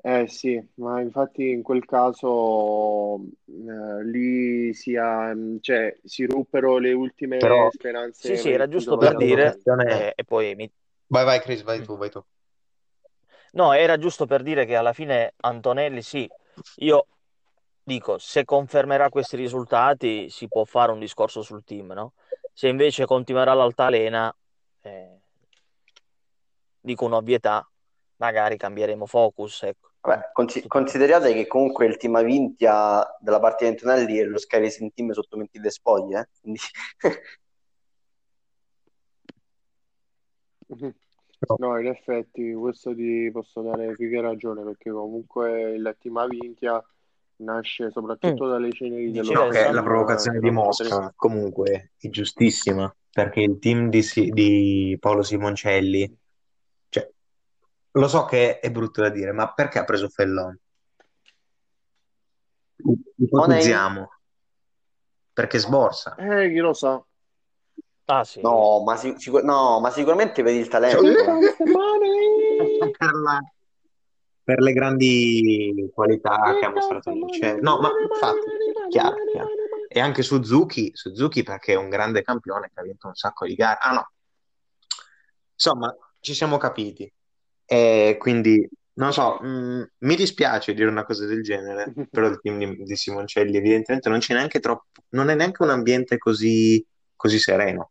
Eh 0.00 0.28
sì, 0.28 0.64
ma 0.74 1.00
infatti 1.00 1.50
in 1.50 1.62
quel 1.62 1.84
caso 1.84 3.16
eh, 3.46 4.04
lì 4.04 4.72
si, 4.72 4.96
ha- 4.96 5.34
cioè, 5.60 5.96
si 6.04 6.24
ruppero 6.26 6.78
le 6.78 6.92
ultime 6.92 7.38
Però, 7.38 7.68
sì, 7.70 7.72
speranze 7.72 8.36
sì, 8.36 8.42
per 8.44 8.52
era 8.52 8.68
giusto 8.68 8.96
per 8.96 9.16
di 9.16 9.24
dire, 9.26 9.58
eh, 9.88 10.12
e 10.14 10.24
poi 10.24 10.54
mi... 10.54 10.70
Vai, 11.08 11.24
vai, 11.24 11.40
Chris, 11.40 11.62
vai 11.62 11.82
tu, 11.82 11.96
vai 11.96 12.10
tu. 12.10 12.24
No, 13.52 13.72
era 13.72 13.98
giusto 13.98 14.26
per 14.26 14.42
dire 14.42 14.64
che 14.66 14.76
alla 14.76 14.92
fine 14.92 15.34
Antonelli, 15.40 16.02
sì, 16.02 16.28
io 16.76 17.06
dico, 17.88 18.18
se 18.18 18.44
confermerà 18.44 19.08
questi 19.08 19.34
risultati 19.34 20.28
si 20.28 20.46
può 20.46 20.64
fare 20.64 20.92
un 20.92 20.98
discorso 20.98 21.40
sul 21.40 21.64
team, 21.64 21.92
no? 21.92 22.12
Se 22.52 22.68
invece 22.68 23.06
continuerà 23.06 23.54
l'altalena, 23.54 24.34
eh, 24.82 25.20
dico 26.78 27.06
un'ovvietà, 27.06 27.66
magari 28.16 28.58
cambieremo 28.58 29.06
focus, 29.06 29.62
ecco. 29.62 29.92
Vabbè, 30.00 30.32
considerate 30.66 31.32
che 31.32 31.46
comunque 31.46 31.86
il 31.86 31.96
team 31.96 32.16
Avintia 32.16 33.16
della 33.20 33.40
parte 33.40 33.64
di 33.64 33.70
Antonelli 33.70 34.18
è 34.18 34.24
lo 34.24 34.38
Sky 34.38 34.60
Racing 34.60 34.92
Team 34.92 35.10
sotto 35.12 35.38
mentite 35.38 35.70
spoglie, 35.70 36.20
eh? 36.20 36.28
Quindi. 36.40 36.60
No. 40.68 40.92
No, 41.58 41.78
in 41.78 41.86
effetti 41.86 42.52
questo 42.52 42.92
ti 42.96 43.30
posso 43.30 43.62
dare 43.62 43.92
più 43.92 44.10
che 44.10 44.20
ragione 44.20 44.64
perché 44.64 44.90
comunque 44.90 45.70
il 45.70 45.96
team 46.00 46.16
Avintia 46.16 46.84
nasce 47.38 47.90
soprattutto 47.90 48.46
Mm. 48.46 48.50
dalle 48.50 48.72
ceneri 48.72 49.10
Dici 49.10 49.32
No, 49.32 49.48
che 49.48 49.58
la 49.58 49.64
Alessandro? 49.64 49.82
provocazione 49.82 50.40
di 50.40 50.50
Mosca 50.50 51.12
comunque 51.14 51.92
è 51.98 52.08
giustissima, 52.08 52.94
perché 53.10 53.40
il 53.40 53.58
team 53.58 53.88
di, 53.88 54.02
di 54.30 54.96
Paolo 55.00 55.22
Simoncelli, 55.22 56.16
cioè, 56.88 57.08
lo 57.92 58.08
so 58.08 58.24
che 58.24 58.60
è 58.60 58.70
brutto 58.70 59.02
da 59.02 59.08
dire, 59.08 59.32
ma 59.32 59.52
perché 59.52 59.78
ha 59.78 59.84
preso 59.84 60.08
Fellon? 60.08 60.58
Ipotizziamo. 63.16 64.10
Perché 65.32 65.58
sborsa. 65.58 66.14
Eh, 66.16 66.50
chi 66.50 66.58
lo 66.58 66.72
sa. 66.72 67.02
Ah 68.06 68.24
sì. 68.24 68.40
No, 68.40 68.82
ma, 68.82 68.96
sic- 68.96 69.20
sicur- 69.20 69.44
no, 69.44 69.78
ma 69.80 69.90
sicuramente 69.90 70.42
vedi 70.42 70.58
il 70.58 70.68
talento. 70.68 71.02
Cioè, 74.48 74.54
per, 74.54 74.60
le 74.60 74.72
grandi 74.72 75.90
qualità 75.92 76.56
che 76.58 76.64
ha 76.64 76.70
mostrato 76.70 77.10
nel 77.10 77.24
Chelsea. 77.30 77.60
No, 77.60 77.78
ma 77.80 77.90
infatti, 78.00 78.88
chiaro, 78.88 79.16
chiaro. 79.30 79.48
E 79.88 80.00
anche 80.00 80.22
Suzuki, 80.22 80.90
Suzuki 80.94 81.42
perché 81.42 81.72
è 81.74 81.76
un 81.76 81.88
grande 81.90 82.22
campione 82.22 82.70
che 82.72 82.80
ha 82.80 82.82
vinto 82.82 83.08
un 83.08 83.14
sacco 83.14 83.46
di 83.46 83.54
gare. 83.54 83.78
Ah 83.80 83.92
no. 83.92 84.10
Insomma, 85.52 85.94
ci 86.20 86.34
siamo 86.34 86.56
capiti. 86.56 87.10
E 87.64 88.16
quindi, 88.18 88.66
non 88.94 89.12
so, 89.12 89.38
mh, 89.40 89.90
mi 89.98 90.16
dispiace 90.16 90.72
dire 90.72 90.88
una 90.88 91.04
cosa 91.04 91.26
del 91.26 91.42
genere, 91.42 91.92
però 92.10 92.28
il 92.28 92.40
team 92.40 92.58
di, 92.58 92.82
di 92.82 92.96
Simoncelli 92.96 93.56
evidentemente 93.56 94.08
non 94.08 94.18
c'è 94.20 94.34
neanche 94.34 94.60
troppo, 94.60 95.02
non 95.10 95.28
è 95.28 95.34
neanche 95.34 95.62
un 95.62 95.70
ambiente 95.70 96.16
così, 96.18 96.84
così 97.16 97.38
sereno. 97.38 97.90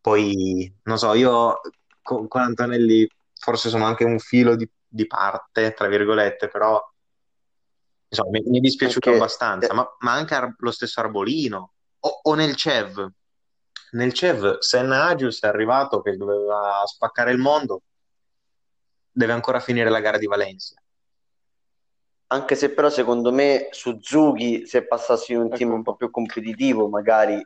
Poi, 0.00 0.72
non 0.84 0.98
so, 0.98 1.14
io 1.14 1.60
con, 2.02 2.28
con 2.28 2.42
Antonelli 2.42 3.08
forse 3.32 3.68
sono 3.70 3.84
anche 3.84 4.04
un 4.04 4.18
filo 4.18 4.54
di, 4.54 4.68
di 4.94 5.06
parte, 5.08 5.72
tra 5.72 5.88
virgolette, 5.88 6.46
però 6.46 6.80
insomma, 8.06 8.30
mi, 8.30 8.42
mi 8.46 8.58
è 8.58 8.60
dispiaciuto 8.60 9.10
Perché- 9.10 9.18
abbastanza, 9.18 9.74
ma, 9.74 9.84
ma 9.98 10.12
anche 10.12 10.34
Ar- 10.34 10.54
lo 10.56 10.70
stesso 10.70 11.00
Arbolino 11.00 11.72
o, 11.98 12.20
o 12.22 12.34
nel 12.34 12.54
CEV. 12.54 13.10
Nel 13.92 14.12
CEV, 14.12 14.58
Senna 14.58 15.06
Agius 15.06 15.40
è 15.42 15.48
arrivato 15.48 16.00
che 16.00 16.16
doveva 16.16 16.82
spaccare 16.84 17.32
il 17.32 17.38
mondo, 17.38 17.82
deve 19.10 19.32
ancora 19.32 19.58
finire 19.58 19.90
la 19.90 20.00
gara 20.00 20.18
di 20.18 20.26
Valencia. 20.26 20.80
Anche 22.28 22.54
se 22.54 22.72
però 22.72 22.88
secondo 22.88 23.32
me 23.32 23.68
Suzuki, 23.70 24.66
se 24.66 24.86
passassi 24.86 25.32
in 25.32 25.38
un 25.38 25.50
team 25.50 25.68
Ecco. 25.68 25.76
un 25.76 25.82
po' 25.82 25.96
più 25.96 26.10
competitivo, 26.10 26.88
magari 26.88 27.44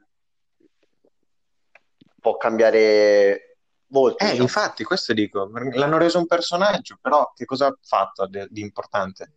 può 2.21 2.37
cambiare 2.37 3.48
molto. 3.88 4.23
Eh, 4.23 4.26
diciamo. 4.26 4.42
infatti, 4.42 4.85
questo 4.85 5.12
dico, 5.12 5.50
l'hanno 5.75 5.99
reso 5.99 6.18
un 6.18 6.26
personaggio, 6.26 6.99
però 7.00 7.33
che 7.35 7.45
cosa 7.45 7.66
ha 7.66 7.76
fatto 7.80 8.26
de- 8.26 8.49
di 8.50 8.61
importante? 8.61 9.33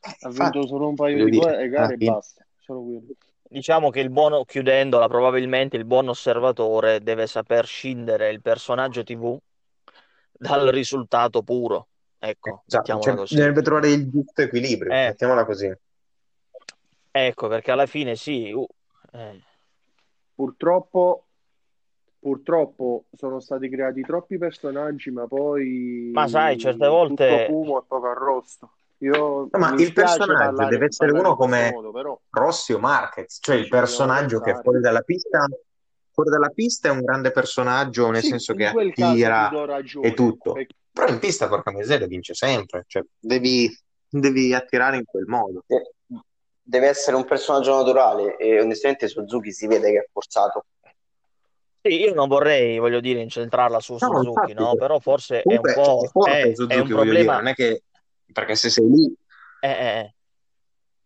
Eh, 0.00 0.16
Ha 0.20 0.28
infatti, 0.28 0.58
vinto 0.58 0.66
solo 0.68 0.88
un 0.88 0.94
paio 0.94 1.24
di 1.24 1.30
dire, 1.30 1.46
gare, 1.46 1.68
gare 1.68 1.94
e 1.94 1.96
basta. 1.98 2.44
Diciamo 3.42 3.90
che 3.90 4.00
il 4.00 4.08
buono, 4.08 4.44
chiudendola, 4.44 5.08
probabilmente 5.08 5.76
il 5.76 5.84
buon 5.84 6.08
osservatore 6.08 7.02
deve 7.02 7.26
saper 7.26 7.66
scindere 7.66 8.30
il 8.30 8.40
personaggio 8.40 9.02
TV 9.02 9.38
dal 10.32 10.68
risultato 10.68 11.42
puro. 11.42 11.88
Ecco, 12.18 12.62
Esatto, 12.66 12.76
mettiamola 12.76 13.10
cioè, 13.10 13.16
così. 13.16 13.34
deve 13.36 13.62
trovare 13.62 13.90
il 13.90 14.08
giusto 14.08 14.42
equilibrio, 14.42 14.92
Eh. 14.92 15.06
mettiamola 15.08 15.44
così. 15.44 15.72
Ecco, 17.10 17.48
perché 17.48 17.70
alla 17.70 17.86
fine 17.86 18.16
sì, 18.16 18.52
uh, 18.52 18.66
eh, 19.12 19.42
Purtroppo, 20.34 21.26
purtroppo 22.18 23.04
sono 23.16 23.40
stati 23.40 23.68
creati 23.68 24.00
troppi 24.02 24.38
personaggi, 24.38 25.10
ma 25.10 25.26
poi 25.26 26.10
Ma 26.12 26.26
sai, 26.28 26.56
certe 26.58 26.86
volte- 26.86 27.26
tutto 27.28 27.52
fumo 27.52 27.80
e 27.80 27.84
poco 27.86 28.06
arrosto. 28.08 28.72
Io 28.98 29.48
No, 29.50 29.58
ma 29.58 29.74
il 29.74 29.92
personaggio 29.92 30.32
parlare- 30.54 30.68
deve 30.70 30.84
essere 30.86 31.10
uno 31.10 31.34
come- 31.34 31.70
modo, 31.72 31.90
però 31.90 32.18
Rossi 32.30 32.72
o 32.72 32.78
Marquez, 32.78 33.38
cioè 33.40 33.56
il 33.56 33.68
personaggio 33.68 34.36
che 34.38 34.44
pensare. 34.44 34.62
fuori 34.62 34.80
dalla 34.80 35.00
pista, 35.00 35.46
fuori 36.12 36.30
dalla 36.30 36.48
pista 36.50 36.88
è 36.88 36.92
un 36.92 37.00
grande 37.00 37.32
personaggio, 37.32 38.10
nel 38.10 38.22
Sì, 38.22 38.28
senso 38.28 38.54
che 38.54 38.66
attira 38.66 39.48
ragione, 39.66 40.06
e 40.06 40.14
tutto. 40.14 40.52
perché- 40.52 40.74
Però 40.92 41.08
in 41.08 41.18
pista, 41.18 41.48
porca 41.48 41.72
miseria, 41.72 42.06
vince 42.06 42.34
sempre. 42.34 42.84
Cioè, 42.86 43.02
devi, 43.18 43.68
devi 44.08 44.54
attirare 44.54 44.96
in 44.98 45.04
quel 45.04 45.24
modo. 45.26 45.64
Eh, 45.66 45.91
Deve 46.64 46.88
essere 46.88 47.16
un 47.16 47.24
personaggio 47.24 47.74
naturale 47.74 48.36
e 48.36 48.60
onestamente 48.60 49.08
Suzuki 49.08 49.52
si 49.52 49.66
vede 49.66 49.90
che 49.90 49.98
è 49.98 50.08
forzato. 50.12 50.64
sì, 51.82 52.00
io 52.00 52.14
non 52.14 52.28
vorrei, 52.28 52.78
voglio 52.78 53.00
dire, 53.00 53.20
incentrarla 53.20 53.80
su 53.80 53.94
No, 53.94 53.98
Suzuki, 53.98 54.26
infatti, 54.28 54.54
no? 54.54 54.76
Però 54.76 54.98
forse 55.00 55.42
è 55.42 55.56
un 55.56 55.72
po', 55.72 56.02
è 56.04 56.08
forte 56.08 56.38
è, 56.38 56.42
è 56.42 56.54
Suzuki, 56.54 56.78
un 56.78 56.88
voglio 56.88 57.14
dire, 57.14 57.24
problema, 57.24 57.36
non 57.36 57.48
è 57.48 57.54
che 57.54 57.82
perché 58.32 58.54
se 58.54 58.70
sei 58.70 58.88
lì, 58.88 59.14
Eh, 59.60 59.68
eh, 59.68 59.98
eh. 60.00 60.14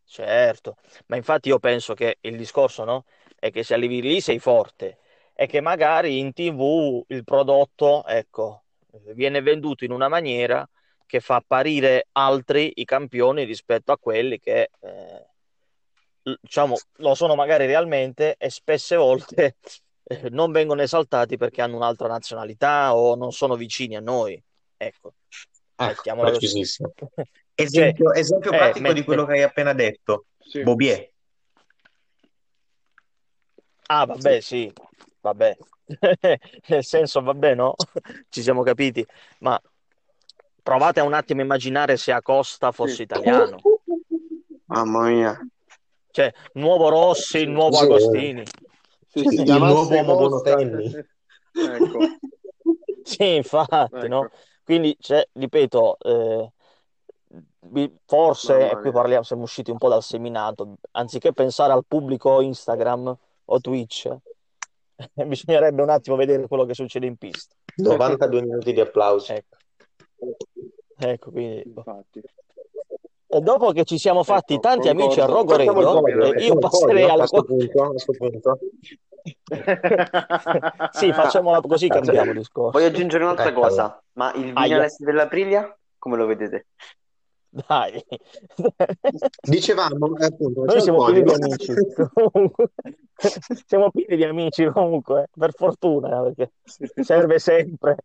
certo, 0.05 0.77
ma 1.07 1.17
infatti 1.17 1.49
io 1.49 1.59
penso 1.59 1.95
che 1.95 2.19
il 2.21 2.37
discorso, 2.37 2.85
no? 2.85 3.05
È 3.39 3.51
che 3.51 3.63
se 3.63 3.75
arrivi 3.75 4.01
lì 4.03 4.21
sei 4.21 4.39
forte 4.39 4.99
e 5.35 5.47
che 5.47 5.61
magari 5.61 6.19
in 6.19 6.33
TV 6.33 7.05
il 7.09 7.25
prodotto, 7.25 8.05
ecco, 8.07 8.65
viene 9.15 9.41
venduto 9.43 9.85
in 9.85 9.93
una 9.93 10.09
maniera 10.09 10.69
che 11.07 11.21
fa 11.21 11.37
apparire 11.37 12.09
altri 12.13 12.73
i 12.77 12.85
campioni 12.85 13.45
rispetto 13.45 13.93
a 13.93 13.99
quelli 13.99 14.39
che, 14.41 14.71
eh, 14.81 15.27
diciamo, 16.41 16.77
lo 16.97 17.15
sono 17.15 17.35
magari 17.35 17.67
realmente 17.67 18.35
e 18.37 18.51
spesse 18.51 18.97
volte 18.97 19.57
eh, 20.03 20.29
non 20.31 20.51
vengono 20.51 20.83
esaltati 20.83 21.37
perché 21.37 21.63
hanno 21.63 21.77
un'altra 21.77 22.09
nazionalità 22.09 22.97
o 22.97 23.15
non 23.15 23.33
sono 23.33 23.55
vicini 23.55 23.97
a 23.97 24.01
noi. 24.01 24.43
Ecco, 24.77 25.15
ecco, 25.77 25.85
mettiamola 25.85 26.31
così. 26.33 26.63
Esempio, 27.59 28.13
esempio 28.13 28.53
eh, 28.53 28.57
pratico 28.57 28.93
di 28.93 29.03
quello 29.03 29.25
che 29.25 29.33
hai 29.33 29.43
appena 29.43 29.73
detto, 29.73 30.27
sì. 30.39 30.63
Bobier. 30.63 31.11
Ah, 33.87 34.05
vabbè, 34.05 34.41
sì, 34.41 34.71
vabbè. 35.23 35.57
Nel 36.69 36.85
senso, 36.85 37.23
vabbè, 37.23 37.55
no? 37.55 37.75
Ci 38.29 38.43
siamo 38.43 38.63
capiti. 38.63 39.07
Ma 39.39 39.59
provate 40.63 41.01
a 41.01 41.05
un 41.05 41.15
attimo 41.15 41.41
a 41.41 41.45
immaginare 41.45 41.97
se 41.97 42.13
Acosta 42.13 42.73
fosse 42.73 42.97
Sì. 42.97 43.03
italiano. 43.03 43.57
Mamma 44.67 45.09
mia. 45.09 45.49
Cioè, 46.17 46.33
nuovo 46.55 46.89
Rossi, 46.89 47.41
il 47.41 47.51
nuovo 47.51 47.77
Sì. 47.77 47.85
Agostini. 47.85 48.43
Se 49.07 49.21
Sì, 49.21 49.29
si 49.29 49.35
il 49.35 49.45
chiamasse 49.45 50.01
nuovo 50.01 50.17
Bonotenni. 50.17 50.91
ecco, 51.53 51.99
Sì, 53.05 53.35
infatti, 53.35 53.97
ecco. 53.97 54.07
no? 54.07 54.31
Quindi, 54.65 54.97
cioè, 54.99 55.29
ripeto, 55.31 55.99
eh, 55.99 56.53
forse, 58.07 58.71
e 58.71 58.79
qui 58.79 58.91
parliamo, 58.93 59.25
siamo 59.25 59.43
usciti 59.43 59.71
un 59.71 59.77
po' 59.77 59.91
dal 59.91 60.03
seminato, 60.03 60.77
anziché 60.93 61.35
pensare 61.35 61.75
al 61.75 61.85
pubblico 61.87 62.41
Instagram 62.41 63.15
o 63.45 63.61
Twitch, 63.61 64.11
bisognerebbe 65.13 65.83
un 65.83 65.91
attimo 65.91 66.17
vedere 66.17 66.49
quello 66.49 66.65
che 66.65 66.73
succede 66.73 67.05
in 67.05 67.17
pista. 67.17 67.55
92 67.75 68.41
minuti 68.41 68.73
di 68.73 68.81
applausi. 68.81 69.33
Ecco, 69.35 69.57
ecco, 70.97 71.31
quindi... 71.31 71.63
Infatti. 71.67 72.23
E 73.37 73.41
dopo 73.43 73.71
che 73.73 73.85
ci 73.85 73.99
siamo 73.99 74.23
fatti 74.23 74.55
Ecco, 74.55 74.63
tanti 74.63 74.89
amici 74.89 75.21
a 75.21 75.27
concordo. 75.27 75.57
Rogo 75.57 75.73
Facciamo 75.75 75.81
il 75.81 75.87
Radio, 75.87 76.01
podio, 76.01 76.33
eh, 76.33 76.45
io 76.47 76.53
il 76.55 76.59
passerei 76.59 76.95
podio, 76.95 77.13
alla... 77.13 77.23
a 77.23 77.27
sto 77.27 77.43
punto, 77.43 77.83
a 77.83 77.99
sto 77.99 78.13
punto. 78.13 78.59
Sì, 80.93 81.13
facciamola 81.13 81.61
così 81.61 81.89
cambiamo 81.89 82.33
discorso. 82.33 82.79
Voglio 82.79 82.87
aggiungere 82.87 83.25
un'altra 83.25 83.49
Ecco. 83.49 83.61
cosa, 83.61 84.03
ma 84.13 84.33
il 84.35 84.53
Aia. 84.55 84.67
Vignales 84.69 85.03
dell'Aprilia, 85.03 85.77
come 85.99 86.17
lo 86.17 86.27
vedete? 86.27 86.67
Dai. 87.49 88.03
Dicevamo, 89.43 90.17
eh, 90.17 90.27
appunto, 90.27 90.65
Noi 90.65 90.81
siamo 90.81 91.09
il 91.09 91.23
pieni 91.23 91.37
di 91.37 91.43
amici. 91.43 91.75
Comunque, 92.15 92.71
siamo 93.67 93.91
pieni 93.91 94.17
di 94.17 94.25
amici 94.25 94.65
comunque, 94.67 95.23
eh, 95.23 95.29
per 95.37 95.53
fortuna, 95.53 96.23
perché 96.23 96.53
serve 97.03 97.39
sempre. 97.39 97.97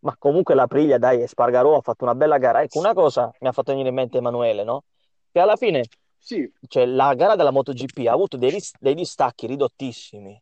Ma 0.00 0.14
comunque 0.18 0.54
la 0.54 0.66
Priglia, 0.66 0.98
dai, 0.98 1.22
Espargarò 1.22 1.76
ha 1.76 1.80
fatto 1.80 2.04
una 2.04 2.14
bella 2.14 2.38
gara. 2.38 2.62
Ecco, 2.62 2.78
una 2.78 2.94
cosa 2.94 3.30
mi 3.40 3.48
ha 3.48 3.52
fatto 3.52 3.72
venire 3.72 3.88
in 3.88 3.94
mente 3.94 4.18
Emanuele, 4.18 4.62
no? 4.62 4.84
Che 5.32 5.40
alla 5.40 5.56
fine, 5.56 5.84
Sì, 6.18 6.50
cioè, 6.68 6.86
la 6.86 7.14
gara 7.14 7.34
della 7.34 7.50
MotoGP 7.50 8.06
ha 8.06 8.12
avuto 8.12 8.36
dei, 8.36 8.50
ris- 8.50 8.74
dei 8.78 8.94
distacchi 8.94 9.46
ridottissimi. 9.46 10.40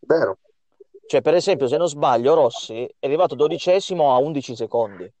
Vero. 0.00 0.38
Cioè, 1.06 1.20
per 1.20 1.34
esempio, 1.34 1.66
se 1.66 1.76
non 1.76 1.88
sbaglio, 1.88 2.34
Rossi 2.34 2.84
è 2.98 3.06
arrivato 3.06 3.34
dodicesimo 3.34 4.14
a 4.14 4.18
11 4.18 4.56
secondi. 4.56 5.12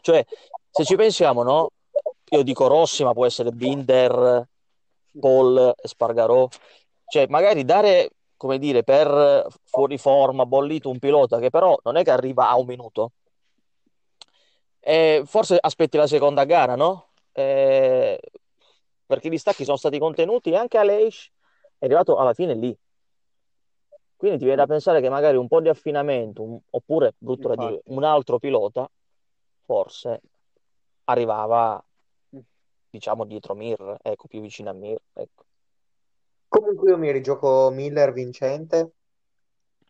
Cioè, 0.00 0.24
se 0.70 0.84
ci 0.84 0.96
pensiamo, 0.96 1.42
no? 1.42 1.70
Io 2.30 2.42
dico 2.42 2.66
Rossi, 2.66 3.04
ma 3.04 3.12
può 3.12 3.26
essere 3.26 3.50
Binder, 3.50 4.46
Paul, 5.18 5.74
Espargarò. 5.82 6.48
Cioè, 7.06 7.26
magari 7.28 7.64
dare, 7.64 8.10
come 8.42 8.58
dire, 8.58 8.82
per 8.82 9.46
fuori 9.62 9.98
forma, 9.98 10.44
bollito 10.44 10.90
un 10.90 10.98
pilota 10.98 11.38
che 11.38 11.48
però 11.48 11.78
non 11.84 11.94
è 11.94 12.02
che 12.02 12.10
arriva 12.10 12.48
a 12.48 12.58
un 12.58 12.66
minuto. 12.66 13.12
Eh, 14.80 15.22
forse 15.26 15.56
aspetti 15.60 15.96
la 15.96 16.08
seconda 16.08 16.44
gara, 16.44 16.74
no? 16.74 17.10
Eh, 17.30 18.18
perché 19.06 19.28
i 19.28 19.30
distacchi 19.30 19.62
sono 19.62 19.76
stati 19.76 20.00
contenuti 20.00 20.50
e 20.50 20.56
anche 20.56 20.76
Aleix 20.76 21.30
è 21.78 21.84
arrivato 21.84 22.16
alla 22.16 22.34
fine 22.34 22.54
lì. 22.54 22.76
Quindi 24.16 24.38
ti 24.38 24.44
viene 24.44 24.58
da 24.60 24.66
pensare 24.66 25.00
che 25.00 25.08
magari 25.08 25.36
un 25.36 25.46
po' 25.46 25.60
di 25.60 25.68
affinamento, 25.68 26.42
un- 26.42 26.58
oppure, 26.70 27.14
brutto 27.18 27.46
da 27.46 27.54
dire, 27.54 27.82
un 27.86 28.02
altro 28.02 28.40
pilota, 28.40 28.90
forse 29.64 30.20
arrivava, 31.04 31.80
diciamo, 32.90 33.24
dietro 33.24 33.54
Mir, 33.54 33.98
ecco, 34.02 34.26
più 34.26 34.40
vicino 34.40 34.70
a 34.70 34.72
Mir, 34.72 34.98
ecco. 35.12 35.44
Comunque 36.52 36.90
io 36.90 36.98
mi 36.98 37.10
rigioco 37.10 37.70
Miller 37.70 38.12
vincente, 38.12 38.92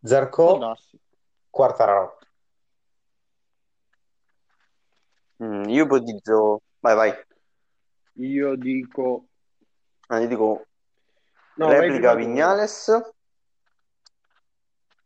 Zarco, 0.00 0.58
darsi. 0.58 0.96
Quartararo. 1.50 2.18
Mm, 5.42 5.64
io 5.70 5.84
ipotizzo... 5.84 6.62
Vai, 6.78 6.94
vai. 6.94 7.12
Io 8.12 8.54
dico... 8.54 9.24
Ah, 10.06 10.20
io 10.20 10.28
dico 10.28 10.66
No, 11.56 11.68
replica 11.68 12.14
prima. 12.14 12.14
Vignales, 12.14 13.12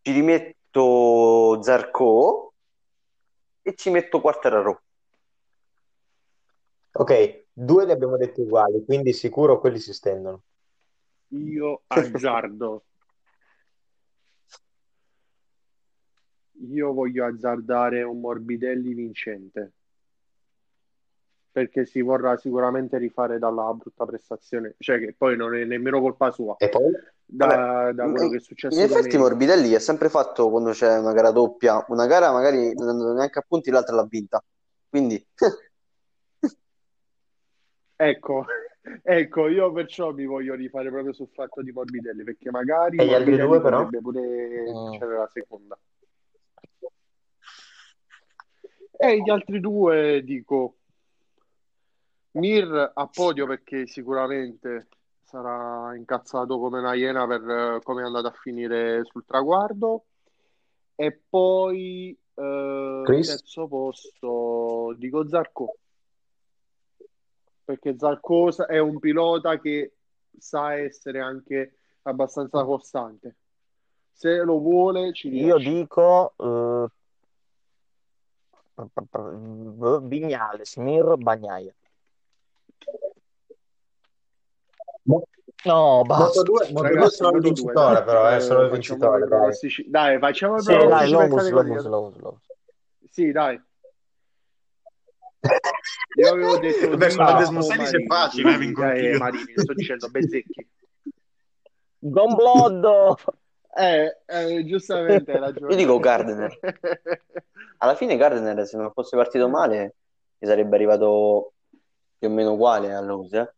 ci 0.02 0.12
rimetto 0.12 1.62
Zarco 1.62 2.52
e 3.62 3.74
ci 3.74 3.88
metto 3.88 4.20
Quartararo. 4.20 4.82
Ok, 6.92 7.46
due 7.50 7.86
li 7.86 7.92
abbiamo 7.92 8.18
detti 8.18 8.42
uguali, 8.42 8.84
quindi 8.84 9.14
sicuro 9.14 9.58
quelli 9.58 9.78
si 9.78 9.94
stendono. 9.94 10.42
Io 11.28 11.82
azzardo. 11.88 12.84
Io 16.70 16.92
voglio 16.92 17.24
azzardare 17.26 18.02
un 18.02 18.20
Morbidelli 18.20 18.94
vincente. 18.94 19.72
Perché 21.52 21.86
si 21.86 22.02
vorrà 22.02 22.36
sicuramente 22.36 22.98
rifare 22.98 23.38
dalla 23.38 23.72
brutta 23.72 24.04
prestazione, 24.04 24.74
cioè 24.78 24.98
che 24.98 25.14
poi 25.16 25.36
non 25.36 25.54
è 25.54 25.64
nemmeno 25.64 26.00
colpa 26.00 26.30
sua, 26.30 26.54
E 26.58 26.68
poi? 26.68 26.92
da, 27.24 27.92
da 27.92 28.08
quello 28.08 28.24
in- 28.26 28.30
che 28.30 28.36
è 28.36 28.40
successo 28.40 28.78
In 28.78 28.84
effetti. 28.84 29.16
Morbidelli 29.16 29.74
ha 29.74 29.80
sempre 29.80 30.10
fatto 30.10 30.50
quando 30.50 30.70
c'è 30.72 30.98
una 30.98 31.14
gara 31.14 31.30
doppia, 31.30 31.82
una 31.88 32.06
gara 32.06 32.30
magari 32.30 32.74
non 32.74 32.88
andando 32.88 33.14
neanche 33.14 33.38
a 33.38 33.44
punti, 33.46 33.70
l'altra 33.70 33.94
l'ha 33.96 34.04
vinta. 34.04 34.42
Quindi 34.88 35.26
Ecco, 37.98 38.44
ecco, 39.02 39.48
io 39.48 39.72
perciò 39.72 40.12
mi 40.12 40.24
voglio 40.26 40.54
rifare 40.54 40.90
proprio 40.90 41.12
sul 41.12 41.28
fatto 41.32 41.62
di 41.62 41.72
Morbidelli, 41.72 42.22
perché 42.24 42.50
magari 42.50 42.98
E 42.98 43.06
gli 43.06 43.14
altri 43.14 43.36
due, 43.36 43.60
però? 43.60 43.84
potrebbe 43.84 44.00
pure 44.00 44.72
Mm. 44.72 44.82
vincere 44.90 45.16
la 45.16 45.30
seconda. 45.32 45.78
E 48.98 49.20
gli 49.20 49.28
altri 49.28 49.60
due 49.60 50.22
dico 50.24 50.76
Mir 52.32 52.92
a 52.94 53.06
podio 53.06 53.46
perché 53.46 53.86
sicuramente 53.86 54.88
sarà 55.22 55.94
incazzato 55.94 56.58
come 56.58 56.78
una 56.78 56.94
iena 56.94 57.26
per 57.26 57.40
eh, 57.48 57.80
come 57.82 58.02
è 58.02 58.04
andato 58.04 58.28
a 58.28 58.32
finire 58.32 59.04
sul 59.04 59.24
traguardo. 59.26 60.04
E 60.94 61.18
poi 61.28 62.10
eh, 62.34 63.02
terzo 63.04 63.66
posto 63.68 64.94
dico 64.98 65.26
Zarco. 65.28 65.76
Perché 67.66 67.96
Zarco 67.98 68.52
sa- 68.52 68.66
è 68.66 68.78
un 68.78 69.00
pilota 69.00 69.58
che 69.58 69.96
sa 70.38 70.74
essere 70.76 71.18
anche 71.20 71.78
abbastanza 72.02 72.64
costante. 72.64 73.34
Se 74.12 74.36
lo 74.44 74.60
vuole, 74.60 75.12
ci 75.12 75.28
Io 75.30 75.56
riesce. 75.56 75.68
dico 75.70 76.34
eh, 76.38 76.86
Vignales, 80.02 80.76
Mir, 80.76 81.16
Bagnaia. 81.16 81.74
No, 85.02 85.24
Moto 85.64 86.04
basta. 86.04 86.42
2, 86.42 86.68
Moto 86.70 86.88
2 86.88 86.94
Ragazzi, 86.94 87.16
solo 87.16 87.28
il 87.30 87.42
Moto 87.42 87.48
2, 87.48 87.54
vincitore, 87.54 87.94
dai, 87.94 88.04
però, 88.04 88.36
eh, 88.36 88.40
solo 88.40 88.60
il 88.60 88.70
facciamo 88.70 88.98
vincitore, 88.98 89.18
dai. 89.18 89.28
pronostici. 89.28 89.90
Dai, 89.90 90.18
facciamo 90.20 90.60
Sì, 90.60 90.76
dai, 90.86 91.08
Lomus. 91.10 91.50
Lomus, 91.50 91.84
Lomus, 91.86 92.16
Lomus. 92.20 92.42
Sì, 93.10 93.32
dai. 93.32 93.60
Io 96.18 96.30
avevo 96.32 96.56
detto 96.58 96.96
Beh, 96.96 97.10
Zimmer 97.10 97.26
con 97.26 97.34
o 97.34 97.38
Desmoseni 97.38 97.86
se 97.86 97.96
è 97.98 98.04
Marini. 98.04 98.06
facile, 98.06 98.54
eh, 98.54 98.58
vinco 98.58 98.82
Eh, 98.82 98.86
anch'io. 98.86 99.18
Marini, 99.18 99.52
sto 99.56 99.72
dicendo 99.74 100.08
Bezzecchi. 100.08 100.68
Gombloddo! 101.98 103.18
Eh, 103.76 104.16
eh, 104.24 104.64
giustamente 104.64 105.32
hai 105.32 105.40
ragione. 105.40 105.72
io 105.72 105.76
dico 105.76 105.98
Gardner. 105.98 106.58
Alla 107.78 107.94
fine 107.94 108.16
Gardner, 108.16 108.66
se 108.66 108.78
non 108.78 108.90
fosse 108.92 109.16
partito 109.16 109.48
male, 109.50 109.94
mi 110.38 110.48
sarebbe 110.48 110.74
arrivato 110.76 111.52
più 112.18 112.28
o 112.28 112.30
meno 112.30 112.52
uguale 112.52 112.94
a 112.94 113.00
Lose. 113.02 113.38
eh. 113.38 113.54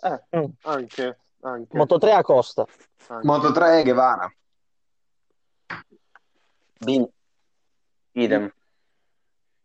Eh, 0.00 0.38
Mm. 0.38 0.44
anche, 0.62 1.18
anche, 1.40 1.76
Moto 1.76 1.98
3 1.98 2.12
a 2.12 2.22
Costa. 2.22 2.64
anche. 3.08 3.26
Moto 3.26 3.50
3 3.50 3.82
Guevara. 3.82 4.32
Bin- 6.84 7.08
idem. 8.12 8.52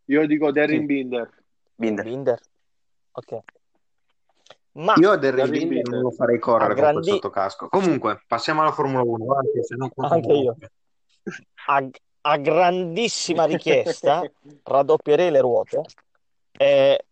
Io 0.06 0.26
dico 0.28 0.52
Darren 0.52 0.80
Sì. 0.82 0.86
Binder. 0.86 1.30
Binder. 1.76 2.04
Binder. 2.06 2.40
Ok. 3.14 3.40
Ma 4.74 4.94
Io 4.98 5.12
a 5.12 5.18
Darren 5.18 5.50
Binder 5.50 5.68
Binder. 5.68 5.90
non 5.94 6.02
lo 6.02 6.12
farei 6.12 6.40
correre 6.40 6.64
A 6.64 6.68
con 6.68 6.76
quel 6.82 6.92
grandi- 6.92 7.10
sottocasco. 7.12 7.68
Comunque, 7.70 8.24
passiamo 8.28 8.62
alla 8.62 8.72
Formula 8.72 9.04
1, 9.04 9.26
va, 9.26 9.40
che 9.54 9.64
se 9.64 9.76
no 9.76 9.90
Anche 9.98 10.32
io. 10.34 10.56
a, 11.68 11.88
a 12.22 12.38
grandissima 12.38 13.46
richiesta 13.46 14.22
raddoppierei 14.64 15.30
le 15.32 15.42
ruote. 15.42 15.82
E 16.52 17.06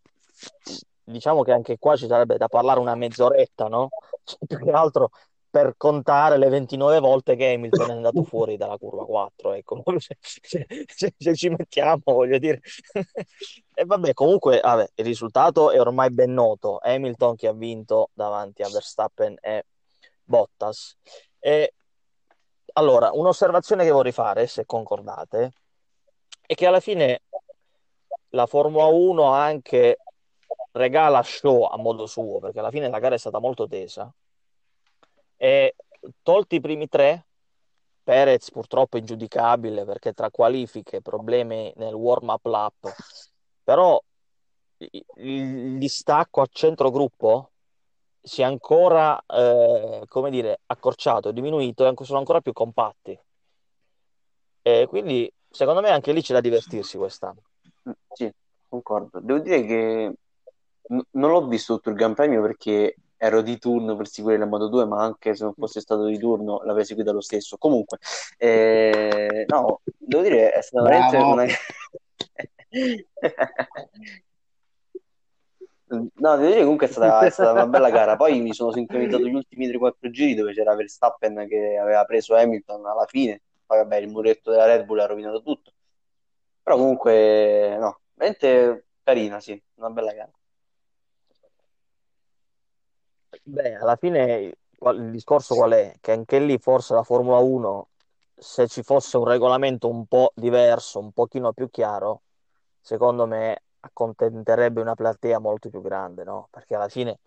diciamo 1.04 1.44
che 1.44 1.52
anche 1.52 1.78
qua 1.78 1.96
ci 1.96 2.08
sarebbe 2.08 2.38
da 2.38 2.48
parlare 2.48 2.80
una 2.80 2.96
mezz'oretta, 2.96 3.68
no? 3.68 3.90
Cioè, 4.24 4.38
più 4.48 4.58
che 4.60 4.72
altro 4.72 5.10
per 5.52 5.76
contare 5.78 6.38
le 6.38 6.48
29 6.48 7.00
volte 7.00 7.36
che 7.36 7.54
Hamilton 7.54 7.90
è 7.90 7.94
andato 7.94 8.24
fuori 8.24 8.56
dalla 8.56 8.78
curva 8.78 9.06
4, 9.06 9.54
ecco. 9.54 9.84
Se, 10.00 10.18
se- 10.22 10.66
se- 10.88 11.14
se 11.18 11.36
ci 11.36 11.50
mettiamo, 11.50 12.02
voglio 12.06 12.40
dire. 12.40 12.62
E 13.74 13.86
vabbè, 13.86 14.14
comunque, 14.14 14.60
vabbè, 14.60 14.90
il 14.96 15.06
risultato 15.06 15.72
è 15.72 15.80
ormai 15.80 16.12
ben 16.12 16.34
noto. 16.34 16.78
Hamilton 16.82 17.36
che 17.36 17.48
ha 17.48 17.54
vinto 17.54 18.10
davanti 18.14 18.62
a 18.62 18.70
Verstappen 18.70 19.36
e 19.42 19.66
Bottas. 20.24 20.96
E 21.40 21.74
allora, 22.74 23.12
un'osservazione 23.12 23.84
che 23.84 23.90
vorrei 23.92 24.12
fare, 24.12 24.46
se 24.46 24.66
concordate, 24.66 25.52
è 26.46 26.54
che 26.54 26.66
alla 26.68 26.80
fine 26.80 27.24
la 28.30 28.46
Formula 28.46 28.86
1 28.86 29.24
anche 29.24 29.98
regala 30.74 31.24
show 31.24 31.64
a 31.64 31.78
modo 31.78 32.06
suo, 32.06 32.40
perché 32.40 32.60
alla 32.60 32.72
fine 32.72 32.90
la 32.90 33.00
gara 33.00 33.16
è 33.16 33.18
stata 33.18 33.40
molto 33.40 33.68
tesa. 33.68 34.14
E 35.44 35.74
tolti 36.22 36.58
i 36.58 36.62
primi 36.62 36.88
tre, 36.88 37.26
Perez 38.04 38.52
purtroppo 38.52 38.98
ingiudicabile 38.98 39.86
perché 39.86 40.14
tra 40.14 40.30
qualifiche, 40.30 41.02
problemi 41.02 41.74
nel 41.78 41.96
warm-up 41.96 42.46
lap, 42.46 42.96
però 43.64 44.00
il 45.16 45.80
distacco 45.80 46.42
a 46.42 46.48
centro 46.48 46.92
gruppo 46.92 47.54
si 48.22 48.42
è 48.42 48.44
ancora, 48.44 49.20
eh, 49.26 50.04
come 50.08 50.30
dire, 50.30 50.60
accorciato, 50.68 51.32
diminuito 51.32 51.88
e 51.88 52.06
sono 52.06 52.20
ancora 52.20 52.42
più 52.42 52.54
compatti. 52.54 53.20
E 54.62 54.86
quindi, 54.88 55.32
secondo 55.50 55.82
me, 55.82 55.90
anche 55.90 56.12
lì 56.12 56.22
c'è 56.22 56.34
da 56.34 56.42
divertirsi 56.42 57.00
quest'anno. 57.00 57.42
Sì, 58.12 58.32
concordo. 58.70 59.20
Devo 59.20 59.40
dire 59.40 59.66
che 59.66 60.14
n- 60.90 61.02
non 61.14 61.32
l'ho 61.32 61.48
visto 61.48 61.78
tutto 61.78 61.90
il 61.90 61.96
Gran 61.96 62.14
Premio 62.14 62.44
perché 62.44 62.96
ero 63.24 63.42
di 63.42 63.60
turno 63.60 63.96
per 63.96 64.08
seguire 64.08 64.40
la 64.40 64.48
Moto 64.48 64.68
2, 64.68 64.86
ma 64.86 65.04
anche 65.04 65.36
se 65.36 65.44
non 65.44 65.54
fosse 65.54 65.80
stato 65.80 66.06
di 66.06 66.18
turno 66.18 66.64
l'avrei 66.64 66.86
seguita 66.86 67.12
lo 67.12 67.22
stesso. 67.22 67.56
Comunque, 67.58 68.00
eh, 68.38 69.46
no, 69.48 69.82
devo 69.96 70.24
dire 70.24 70.52
è 70.52 70.62
stata 70.62 70.84
veramente 70.90 71.18
una... 71.18 71.46
No, 76.16 76.36
devo 76.38 76.48
dire 76.48 76.62
comunque 76.62 76.88
è 76.88 76.90
stata, 76.90 77.20
è 77.24 77.30
stata 77.30 77.52
una 77.52 77.68
bella 77.68 77.92
gara. 77.92 78.16
Poi 78.16 78.40
mi 78.40 78.54
sono 78.54 78.72
sincronizzato 78.72 79.28
gli 79.28 79.36
ultimi 79.36 79.68
3-4 79.68 80.10
giri 80.10 80.34
dove 80.34 80.54
c'era 80.54 80.74
Verstappen 80.74 81.48
che 81.48 81.78
aveva 81.78 82.04
preso 82.06 82.34
Hamilton 82.36 82.88
alla 82.88 83.06
fine. 83.06 83.42
Poi 83.68 83.78
vabbè, 83.80 83.98
il 83.98 84.08
muretto 84.10 84.50
della 84.50 84.66
Red 84.66 84.86
Bull 84.86 85.00
ha 85.00 85.06
rovinato 85.06 85.44
tutto. 85.44 85.74
Però 86.64 86.76
comunque, 86.76 87.78
no, 87.78 88.00
veramente 88.16 88.88
carina, 89.04 89.40
sì, 89.40 89.62
una 89.76 89.90
bella 89.92 90.14
gara. 90.14 90.32
Beh, 93.44 93.76
alla 93.76 93.96
fine 93.96 94.56
il 94.80 95.12
discorso 95.12 95.56
qual 95.56 95.72
è? 95.72 95.96
Che 96.00 96.12
anche 96.12 96.40
lì 96.40 96.58
forse 96.58 96.94
la 96.94 97.04
Formula 97.04 97.38
1, 97.38 97.90
se 98.36 98.68
ci 98.68 98.84
fosse 98.84 99.18
un 99.18 99.26
regolamento 99.26 99.90
un 99.90 100.06
po' 100.06 100.32
diverso, 100.36 101.00
un 101.00 101.12
pochino 101.12 101.52
più 101.54 101.70
chiaro, 101.70 102.22
secondo 102.80 103.26
me 103.26 103.64
accontenterebbe 103.82 104.82
una 104.82 104.96
platea 104.96 105.40
molto 105.40 105.70
più 105.70 105.82
grande, 105.82 106.24
no? 106.24 106.48
Perché 106.52 106.76
alla 106.76 106.88
fine 106.90 107.20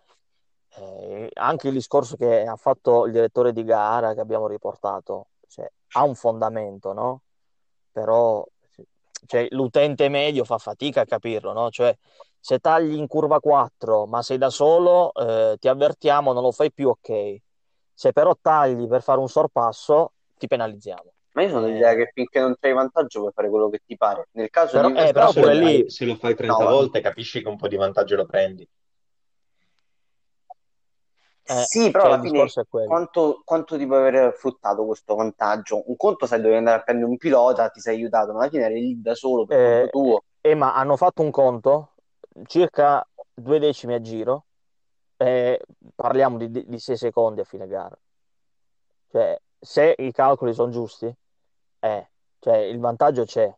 eh, 0.77 1.31
anche 1.35 1.69
il 1.69 1.75
discorso 1.75 2.17
che 2.17 2.43
ha 2.45 2.57
fatto 2.57 3.07
il 3.07 3.13
direttore 3.13 3.53
di 3.53 3.65
gara 3.65 4.15
che 4.15 4.21
abbiamo 4.21 4.47
riportato, 4.49 5.29
cioè, 5.49 5.71
ha 5.93 6.05
un 6.05 6.15
fondamento, 6.15 6.93
no? 6.93 7.23
Però 7.93 8.45
cioè, 9.27 9.47
l'utente 9.51 10.09
medio 10.09 10.45
fa 10.45 10.59
fatica 10.59 11.03
a 11.03 11.07
capirlo, 11.07 11.53
no? 11.53 11.71
Cioè, 11.71 11.97
se 12.45 12.59
tagli 12.59 12.93
in 12.93 13.07
curva 13.07 13.41
4, 13.41 14.05
ma 14.05 14.21
sei 14.21 14.37
da 14.37 14.51
solo, 14.51 15.15
eh, 15.15 15.57
ti 15.59 15.67
avvertiamo, 15.67 16.35
non 16.35 16.43
lo 16.43 16.53
fai 16.53 16.71
più, 16.71 16.91
ok. 16.91 17.37
Se 17.95 18.13
però 18.13 18.37
tagli 18.39 18.87
per 18.87 19.01
fare 19.03 19.19
un 19.19 19.29
sorpasso, 19.31 20.13
ti 20.37 20.47
penalizziamo. 20.47 21.13
Ma 21.33 21.43
io 21.43 21.49
sono 21.49 21.63
Eh, 21.63 21.69
dell'idea 21.69 21.95
che 21.95 22.11
finché 22.13 22.41
non 22.41 22.55
c'hai 22.61 22.75
vantaggio 22.75 23.21
puoi 23.21 23.33
fare 23.33 23.49
quello 23.49 23.71
che 23.71 23.81
ti 23.87 23.97
pare. 23.97 24.29
Nel 24.33 24.51
caso 24.51 24.77
Però- 24.77 24.89
di 24.89 24.95
eh, 24.95 25.13
Però 25.13 25.31
se 25.33 25.41
pure 25.41 25.55
lo 25.55 25.61
lì- 25.61 25.65
fai, 25.81 25.91
se 25.91 26.05
lo 26.05 26.15
fai 26.17 26.35
30 26.35 26.65
No, 26.65 26.71
volte 26.71 27.01
capisci 27.01 27.41
che 27.41 27.49
un 27.49 27.57
po' 27.57 27.67
di 27.69 27.77
vantaggio 27.77 28.17
lo 28.17 28.27
prendi. 28.27 28.69
eh, 31.47 31.63
sì, 31.63 31.91
però 31.91 32.05
cioè, 32.05 32.13
alla 32.13 32.23
fine 32.23 32.51
quanto, 32.87 33.43
quanto 33.45 33.77
ti 33.77 33.87
può 33.87 33.97
aver 33.97 34.35
fruttato 34.35 34.85
questo 34.87 35.15
vantaggio? 35.15 35.83
Un 35.89 35.97
conto 35.97 36.27
sai 36.27 36.39
dovevi 36.39 36.57
andare 36.59 36.79
a 36.81 36.83
prendere 36.83 37.09
un 37.11 37.17
pilota, 37.17 37.69
ti 37.69 37.81
sei 37.81 37.97
aiutato, 37.97 38.33
ma 38.33 38.41
alla 38.41 38.51
fine 38.51 38.65
eri 38.65 38.81
lì 38.81 39.01
da 39.01 39.15
solo 39.15 39.47
per 39.47 39.57
Eh, 39.57 39.61
conto 39.61 39.89
tuo. 39.91 40.25
eh, 40.43 40.55
ma 40.55 40.75
hanno 40.75 40.97
fatto 40.97 41.23
un 41.23 41.31
conto, 41.31 41.94
circa 42.47 43.07
due 43.33 43.59
decimi 43.59 43.95
a 43.95 44.01
giro, 44.01 44.47
e 45.17 45.61
parliamo 45.95 46.39
di, 46.39 46.65
di 46.67 46.79
6 46.79 46.97
secondi 46.97 47.41
a 47.41 47.45
fine 47.45 47.67
gara. 47.67 47.97
Cioè, 49.11 49.41
se 49.59 49.95
i 49.99 50.11
calcoli 50.13 50.53
sono 50.53 50.71
giusti, 50.71 51.13
eh, 51.81 52.11
cioè, 52.41 52.57
il 52.59 52.79
vantaggio 52.79 53.25
c'è. 53.25 53.53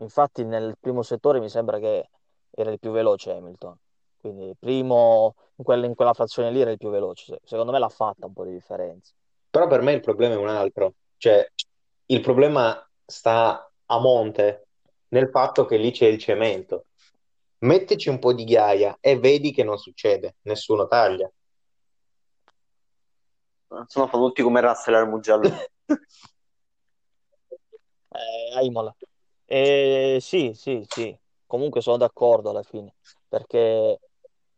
Infatti 0.00 0.44
nel 0.44 0.76
primo 0.78 1.02
settore 1.02 1.40
mi 1.40 1.48
sembra 1.48 1.78
che 1.78 2.08
era 2.50 2.70
il 2.70 2.78
più 2.78 2.90
veloce 2.90 3.32
Hamilton. 3.32 3.76
Quindi 4.20 4.54
primo, 4.58 5.34
in 5.56 5.64
quella, 5.64 5.86
in 5.86 5.94
quella 5.94 6.12
frazione 6.12 6.50
lì 6.50 6.60
era 6.60 6.70
il 6.70 6.76
più 6.76 6.90
veloce. 6.90 7.24
Se- 7.24 7.40
Secondo 7.44 7.72
me 7.72 7.78
l'ha 7.78 7.88
fatta 7.88 8.26
un 8.26 8.32
po' 8.32 8.44
di 8.44 8.52
differenza. 8.52 9.12
Però 9.48 9.66
per 9.66 9.80
me 9.80 9.92
il 9.92 10.00
problema 10.00 10.34
è 10.34 10.38
un 10.38 10.48
altro. 10.48 10.94
Cioè, 11.16 11.50
il 12.06 12.20
problema 12.20 12.88
sta 13.04 13.70
a 13.86 13.98
monte 13.98 14.66
nel 15.08 15.28
fatto 15.30 15.64
che 15.64 15.76
lì 15.76 15.90
c'è 15.90 16.06
il 16.06 16.18
cemento. 16.18 16.84
Mettici 17.60 18.08
un 18.08 18.18
po' 18.18 18.32
di 18.32 18.44
ghiaia 18.44 18.96
e 19.00 19.18
vedi 19.18 19.52
che 19.52 19.64
non 19.64 19.76
succede, 19.78 20.36
nessuno 20.42 20.86
taglia. 20.86 21.30
Sono 23.86 24.08
tutti 24.08 24.42
come 24.42 24.60
Russell 24.60 24.94
al 24.94 25.08
Mugello. 25.08 25.48
Eh, 28.12 28.56
a 28.56 28.60
Imola. 28.62 28.92
Eh, 29.44 30.18
sì, 30.20 30.52
sì, 30.54 30.84
sì. 30.88 31.16
Comunque 31.46 31.80
sono 31.80 31.96
d'accordo 31.96 32.50
alla 32.50 32.64
fine. 32.64 32.94
Perché 33.28 34.00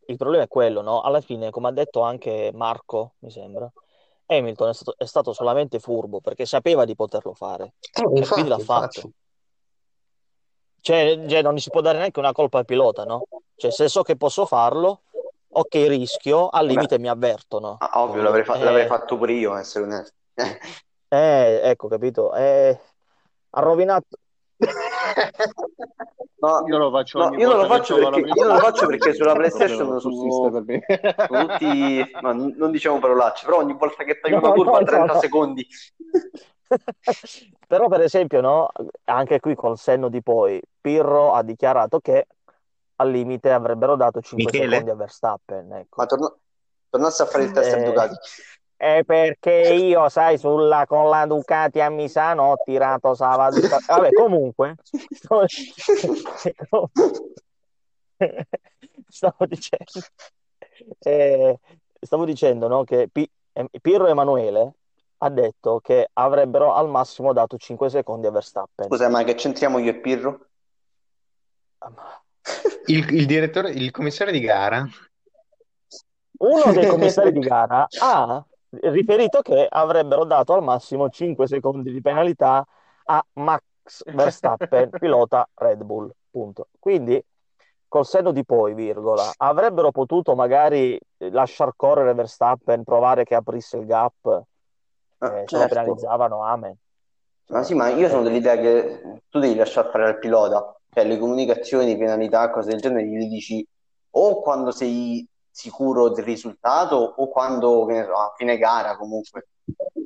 il 0.07 0.17
problema 0.17 0.45
è 0.45 0.49
quello, 0.49 0.81
no? 0.81 1.03
Alla 1.03 1.21
fine, 1.21 1.51
come 1.51 1.69
ha 1.69 1.73
detto 1.73 2.01
anche 2.01 2.51
Marco, 2.55 3.15
mi 3.19 3.31
sembra, 3.31 3.71
Hamilton 4.27 4.71
è 4.71 4.75
stato, 4.75 4.95
è 4.97 5.05
stato 5.05 5.33
solamente 5.35 5.79
furbo 5.81 6.21
perché 6.21 6.47
sapeva 6.47 6.85
di 6.85 6.95
poterlo 6.95 7.35
fare. 7.35 7.75
Eh, 7.93 8.21
E 8.21 8.27
quindi 8.27 8.49
l'ha 8.49 8.59
fatto. 8.59 9.11
Cioè, 10.83 11.27
cioè, 11.29 11.43
non 11.43 11.57
si 11.59 11.71
può 11.71 11.81
dare 11.81 11.99
neanche 11.99 12.19
una 12.19 12.33
colpa 12.33 12.59
al 12.59 12.65
pilota, 12.65 13.05
no? 13.05 13.23
Cioè, 13.55 13.71
se 13.71 13.89
so 13.89 14.03
che 14.03 14.17
posso 14.17 14.47
farlo, 14.47 15.03
ok, 15.49 15.75
rischio, 15.87 16.49
al 16.49 16.67
limite 16.67 16.99
mi 16.99 17.09
avvertono. 17.09 17.77
Ah, 17.79 18.03
ovvio, 18.03 18.21
l'avrei, 18.21 18.45
fa- 18.45 18.57
Eh. 18.59 18.65
l'avrei 18.65 18.87
fatto 18.87 19.17
pure 19.17 19.33
io, 19.33 19.55
essere 19.57 19.85
onesto. 19.85 20.15
Eh, 21.13 21.61
ecco, 21.65 21.89
capito? 21.89 22.35
Eh, 22.35 22.81
ha 23.51 23.61
rovinato. 23.61 24.17
No, 26.43 26.65
Io 26.67 26.77
lo 26.77 26.91
faccio 26.91 27.19
no, 27.19 27.37
io 27.39 27.49
non 27.49 27.57
lo 27.59 27.67
faccio 27.67 27.95
perché, 27.95 28.19
io 28.19 28.45
non 28.45 28.55
lo 28.55 28.59
faccio 28.59 28.87
perché 28.89 29.15
sulla 29.15 29.35
PlayStation. 29.37 29.77
Sono, 29.77 29.99
sussiste 30.01 30.51
per 30.51 30.63
me. 30.65 31.27
sono 31.29 31.47
tutti, 31.47 32.11
no, 32.21 32.33
non 32.57 32.71
diciamo 32.73 32.99
parolacce, 32.99 33.45
però 33.45 33.59
ogni 33.59 33.75
volta 33.75 34.03
che 34.03 34.19
taglio 34.19 34.39
una 34.39 34.49
No, 34.49 34.55
curva 34.55 34.71
no, 34.73 34.77
a 34.79 34.83
30 34.83 35.13
no. 35.13 35.21
secondi. 35.21 35.65
Però, 37.67 37.89
per 37.89 38.01
esempio, 38.01 38.41
no, 38.41 38.71
anche 39.05 39.41
qui 39.41 39.55
col 39.55 39.79
senno 39.79 40.09
di 40.09 40.23
poi, 40.23 40.61
Pirro 40.81 41.33
ha 41.33 41.43
dichiarato 41.43 42.01
che 42.01 42.27
al 42.97 43.11
limite 43.11 43.51
avrebbero 43.51 43.97
dato 43.97 44.21
5 44.21 44.45
Michele? 44.45 44.71
secondi 44.71 44.91
a 44.91 44.95
Verstappen. 44.95 45.73
Ecco. 45.73 45.95
Ma 45.97 46.07
torna- 46.07 46.35
tornassi 46.91 47.23
a 47.23 47.27
fare 47.27 47.45
il 47.45 47.53
test 47.53 47.73
Eh, 47.73 47.75
al 47.75 47.83
Ducati. 47.83 48.15
È 48.77 49.03
perché 49.05 49.51
io, 49.51 50.09
sai, 50.09 50.39
sulla, 50.39 50.87
con 50.87 51.09
la 51.09 51.25
Ducati 51.25 51.81
a 51.81 51.89
Misano 51.89 52.51
ho 52.51 52.57
tirato 52.65 53.15
Sava. 53.15 53.49
Vabbè, 53.49 54.13
comunque, 54.13 54.75
stavo, 55.11 55.45
stavo 59.09 59.47
dicendo, 59.47 60.01
eh, 60.99 61.59
stavo 62.01 62.25
dicendo 62.25 62.67
no, 62.67 62.83
che 62.83 63.09
eh, 63.13 63.69
Pirro 63.81 64.09
Emanuele 64.09 64.73
ha 65.25 65.29
detto 65.31 65.79
che 65.81 66.09
avrebbero 66.15 66.75
al 66.75 66.89
massimo 66.89 67.33
dato 67.33 67.57
5 67.57 67.89
secondi 67.89 68.27
a 68.27 68.33
Verstappen. 68.33 68.87
Scusa, 68.87 69.09
ma 69.09 69.23
che 69.23 69.35
c'entriamo 69.35 69.79
io 69.79 69.91
e 69.91 70.01
Pirro? 70.01 70.47
Il, 72.87 73.13
il 73.15 73.27
direttore, 73.27 73.71
il 73.71 73.91
commissario 73.93 74.33
di 74.33 74.41
gara 74.41 74.87
Uno 76.39 76.73
dei 76.73 76.87
commissari 76.91 77.33
di 77.33 77.41
gara 77.41 77.87
ha 78.01 78.45
riferito 78.81 79.43
che 79.43 79.67
avrebbero 79.69 80.25
dato 80.25 80.55
al 80.55 80.63
massimo 80.63 81.09
5 81.09 81.47
secondi 81.47 81.93
di 81.93 82.01
penalità 82.01 82.67
a 83.05 83.25
Max 83.35 83.63
Verstappen, 84.07 84.91
pilota 84.99 85.49
Red 85.55 85.85
Bull. 85.85 86.11
Punto. 86.31 86.69
Quindi, 86.81 87.23
col 87.87 88.07
senno 88.07 88.33
di 88.33 88.45
poi, 88.45 88.75
virgola, 88.75 89.31
avrebbero 89.37 89.93
potuto 89.93 90.35
magari 90.35 90.99
lasciar 91.19 91.75
correre 91.77 92.15
Verstappen, 92.15 92.83
provare 92.83 93.23
che 93.23 93.35
aprisse 93.35 93.77
il 93.77 93.87
gap, 93.87 94.47
Ah, 95.23 95.39
eh, 95.39 95.41
lo 95.41 95.47
certo. 95.47 95.75
penalizzavano, 95.75 96.43
amen. 96.43 96.75
Ma 97.47 97.63
sì, 97.63 97.75
ma 97.75 97.91
io 97.91 98.09
sono 98.09 98.23
dell'idea 98.23 98.57
che 98.57 99.21
tu 99.29 99.39
devi 99.39 99.55
lasciare 99.55 99.91
fare 99.91 100.07
al 100.07 100.19
pilota, 100.19 100.75
cioè 100.93 101.05
le 101.05 101.19
comunicazioni, 101.19 101.97
penalità, 101.97 102.51
cose 102.51 102.71
del 102.71 102.81
genere, 102.81 103.07
gli 103.07 103.29
dici 103.29 103.67
o 104.15 104.41
quando 104.43 104.73
sei 104.73 105.27
sicuro 105.49 106.09
del 106.09 106.25
risultato 106.25 106.97
o 106.97 107.29
quando, 107.29 107.85
che 107.87 107.93
ne 107.93 108.05
so, 108.05 108.15
a 108.15 108.35
fine 108.37 108.59
gara 108.59 108.97
comunque, 108.97 109.49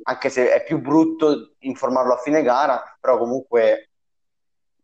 anche 0.03 0.29
se 0.29 0.51
è 0.51 0.63
più 0.63 0.79
brutto 0.79 1.53
informarlo 1.59 2.13
a 2.13 2.17
fine 2.17 2.43
gara, 2.43 2.83
però 2.99 3.17
comunque 3.17 3.89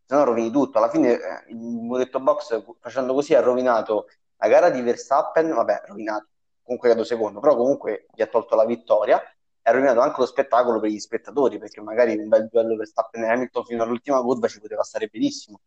se 0.06 0.16
no 0.16 0.24
rovini 0.24 0.50
tutto. 0.50 0.80
Alla 0.80 0.90
fine 0.90 1.14
eh, 1.14 1.20
il 1.50 1.58
muretto 1.58 2.20
box 2.20 2.64
facendo 2.80 3.14
così 3.14 3.36
ha 3.36 3.42
rovinato 3.42 4.08
la 4.38 4.48
gara 4.48 4.70
di 4.70 4.82
Verstappen, 4.82 5.54
vabbè, 5.54 5.84
rovinato, 5.86 6.28
comunque 6.64 6.90
credo 6.90 7.04
secondo, 7.04 7.40
però 7.40 7.56
comunque 7.56 8.08
gli 8.14 8.22
ha 8.22 8.28
tolto 8.28 8.56
la 8.56 8.66
vittoria 8.66 9.22
ha 9.64 9.72
rovinato 9.72 10.02
anche 10.02 10.20
lo 10.20 10.26
spettacolo 10.26 10.80
per 10.80 10.90
gli 10.90 11.00
spettatori, 11.00 11.58
perché 11.58 11.82
magari 11.82 12.18
un 12.18 12.28
bel 12.28 12.48
duello 12.52 12.76
Verstappen 12.76 13.24
e 13.24 13.30
Hamilton 13.30 13.66
fino 13.66 13.84
all'ultima 13.84 14.22
curva 14.22 14.48
ci 14.48 14.60
poteva 14.60 14.84
stare 14.84 15.08
benissimo. 15.08 15.60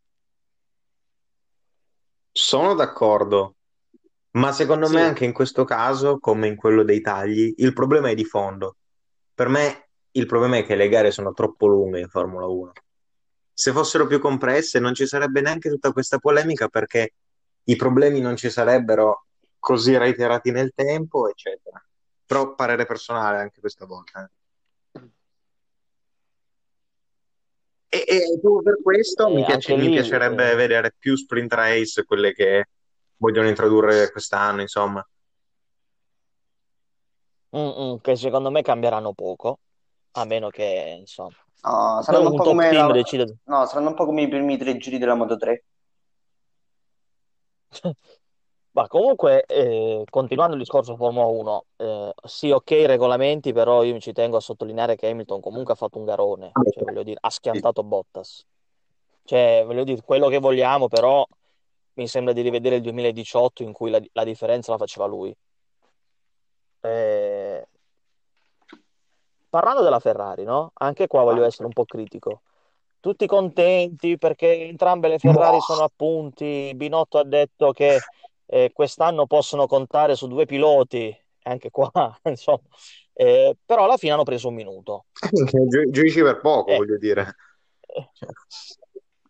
Sono 2.30 2.74
d'accordo, 2.74 3.54
ma 4.32 4.52
secondo 4.52 4.88
me 4.88 5.00
Sì. 5.00 5.06
anche 5.06 5.24
in 5.24 5.32
questo 5.32 5.64
caso, 5.64 6.18
come 6.18 6.46
in 6.46 6.56
quello 6.56 6.82
dei 6.82 7.00
tagli, 7.00 7.54
il 7.56 7.72
problema 7.72 8.10
è 8.10 8.14
di 8.14 8.24
fondo. 8.24 8.76
Per 9.32 9.48
me 9.48 9.88
il 10.10 10.26
problema 10.26 10.58
è 10.58 10.64
che 10.64 10.74
le 10.74 10.88
gare 10.88 11.10
sono 11.10 11.32
troppo 11.32 11.66
lunghe 11.66 12.00
in 12.00 12.08
Formula 12.08 12.46
1. 12.46 12.72
Se 13.52 13.72
fossero 13.72 14.06
più 14.06 14.18
compresse 14.18 14.78
non 14.78 14.92
ci 14.92 15.06
sarebbe 15.06 15.40
neanche 15.40 15.70
tutta 15.70 15.92
questa 15.92 16.18
polemica 16.18 16.68
perché 16.68 17.14
i 17.64 17.76
problemi 17.76 18.20
non 18.20 18.36
ci 18.36 18.50
sarebbero 18.50 19.24
così 19.58 19.96
reiterati 19.96 20.50
nel 20.50 20.72
tempo, 20.74 21.28
eccetera. 21.28 21.82
Però 22.26 22.54
parere 22.54 22.86
personale 22.86 23.38
anche 23.38 23.60
questa 23.60 23.86
volta. 23.86 24.24
eh. 24.24 24.30
E, 27.88 28.04
e 28.08 28.38
proprio 28.40 28.62
per 28.74 28.82
questo 28.82 29.28
Eh, 29.28 29.34
mi, 29.34 29.44
piace- 29.44 29.74
mi 29.76 29.84
lì, 29.84 29.90
piacerebbe 29.90 30.52
eh. 30.52 30.54
vedere 30.56 30.94
più 30.98 31.16
sprint 31.16 31.52
race, 31.54 32.04
quelle 32.04 32.32
che 32.32 32.68
vogliono 33.16 33.48
introdurre 33.48 34.10
quest'anno, 34.10 34.60
insomma. 34.60 35.06
Mm, 37.56 37.68
mm, 37.94 37.96
che 38.02 38.16
secondo 38.16 38.50
me 38.50 38.60
cambieranno 38.62 39.12
poco, 39.14 39.60
a 40.12 40.24
meno 40.24 40.48
che, 40.50 40.96
insomma, 40.98 41.30
No, 41.62 42.02
saranno 42.02 42.26
un 42.26 42.32
un 42.32 42.36
po' 42.36 42.44
come 42.44 42.72
la- 42.72 42.92
decide. 42.92 43.36
no, 43.44 43.66
saranno 43.66 43.88
un 43.90 43.94
po' 43.94 44.04
come 44.04 44.22
i 44.22 44.28
primi 44.28 44.56
tre 44.58 44.76
giri 44.76 44.98
della 44.98 45.14
Moto 45.14 45.36
3. 45.36 45.64
Ma 48.76 48.88
comunque, 48.88 49.46
eh, 49.46 50.04
continuando 50.10 50.52
il 50.52 50.60
discorso 50.60 50.96
Formula 50.96 51.24
1, 51.24 51.64
eh, 51.76 52.12
sì, 52.24 52.50
ok, 52.50 52.70
i 52.72 52.84
regolamenti, 52.84 53.54
però 53.54 53.82
io 53.82 53.98
ci 54.00 54.12
tengo 54.12 54.36
a 54.36 54.40
sottolineare 54.40 54.96
che 54.96 55.08
Hamilton 55.08 55.40
comunque 55.40 55.72
ha 55.72 55.76
fatto 55.76 55.96
un 55.96 56.04
garone, 56.04 56.52
cioè, 56.52 56.84
voglio 56.84 57.02
dire, 57.02 57.16
ha 57.18 57.30
schiantato 57.30 57.82
Bottas. 57.82 58.44
Cioè, 59.24 59.62
voglio 59.64 59.82
dire, 59.82 60.02
quello 60.02 60.28
che 60.28 60.40
vogliamo, 60.40 60.88
però 60.88 61.26
mi 61.94 62.06
sembra 62.06 62.34
di 62.34 62.42
rivedere 62.42 62.76
il 62.76 62.82
2018 62.82 63.62
in 63.62 63.72
cui 63.72 63.88
la, 63.88 63.98
la 64.12 64.24
differenza 64.24 64.72
la 64.72 64.78
faceva 64.78 65.06
lui. 65.06 65.34
Eh, 66.82 67.66
parlando 69.48 69.82
della 69.82 70.00
Ferrari, 70.00 70.44
no? 70.44 70.72
Anche 70.74 71.06
qua 71.06 71.22
voglio 71.22 71.46
essere 71.46 71.64
un 71.64 71.72
po' 71.72 71.86
critico. 71.86 72.42
Tutti 73.00 73.26
contenti 73.26 74.18
perché 74.18 74.68
entrambe 74.68 75.08
le 75.08 75.18
Ferrari 75.18 75.60
sono 75.60 75.84
a 75.84 75.90
punti. 75.94 76.72
Binotto 76.74 77.16
ha 77.16 77.24
detto 77.24 77.72
che 77.72 78.00
eh, 78.46 78.70
quest'anno 78.72 79.26
possono 79.26 79.66
contare 79.66 80.14
su 80.16 80.26
due 80.28 80.46
piloti, 80.46 81.14
anche 81.42 81.70
qua, 81.70 81.90
insomma. 82.24 82.62
Eh, 83.12 83.56
però 83.64 83.84
alla 83.84 83.96
fine 83.96 84.12
hanno 84.12 84.24
preso 84.24 84.48
un 84.48 84.54
minuto. 84.54 85.06
Gi- 85.68 85.90
Giudici 85.90 86.22
per 86.22 86.40
poco, 86.40 86.72
Eh. 86.72 86.76
voglio 86.76 86.98
dire. 86.98 87.34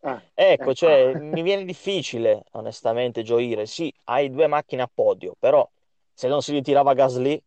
Ah, 0.03 0.23
Ecco, 0.35 0.63
ecco. 0.63 0.75
cioè, 0.75 1.15
mi 1.15 1.43
viene 1.43 1.65
difficile, 1.65 2.45
onestamente, 2.53 3.23
gioire. 3.23 3.67
Sì, 3.67 3.93
hai 4.05 4.31
due 4.31 4.47
macchine 4.47 4.83
a 4.83 4.91
podio, 4.93 5.35
però 5.39 5.69
se 6.13 6.29
non 6.29 6.43
si 6.43 6.53
ritirava 6.53 6.95
Gasly, 6.95 7.43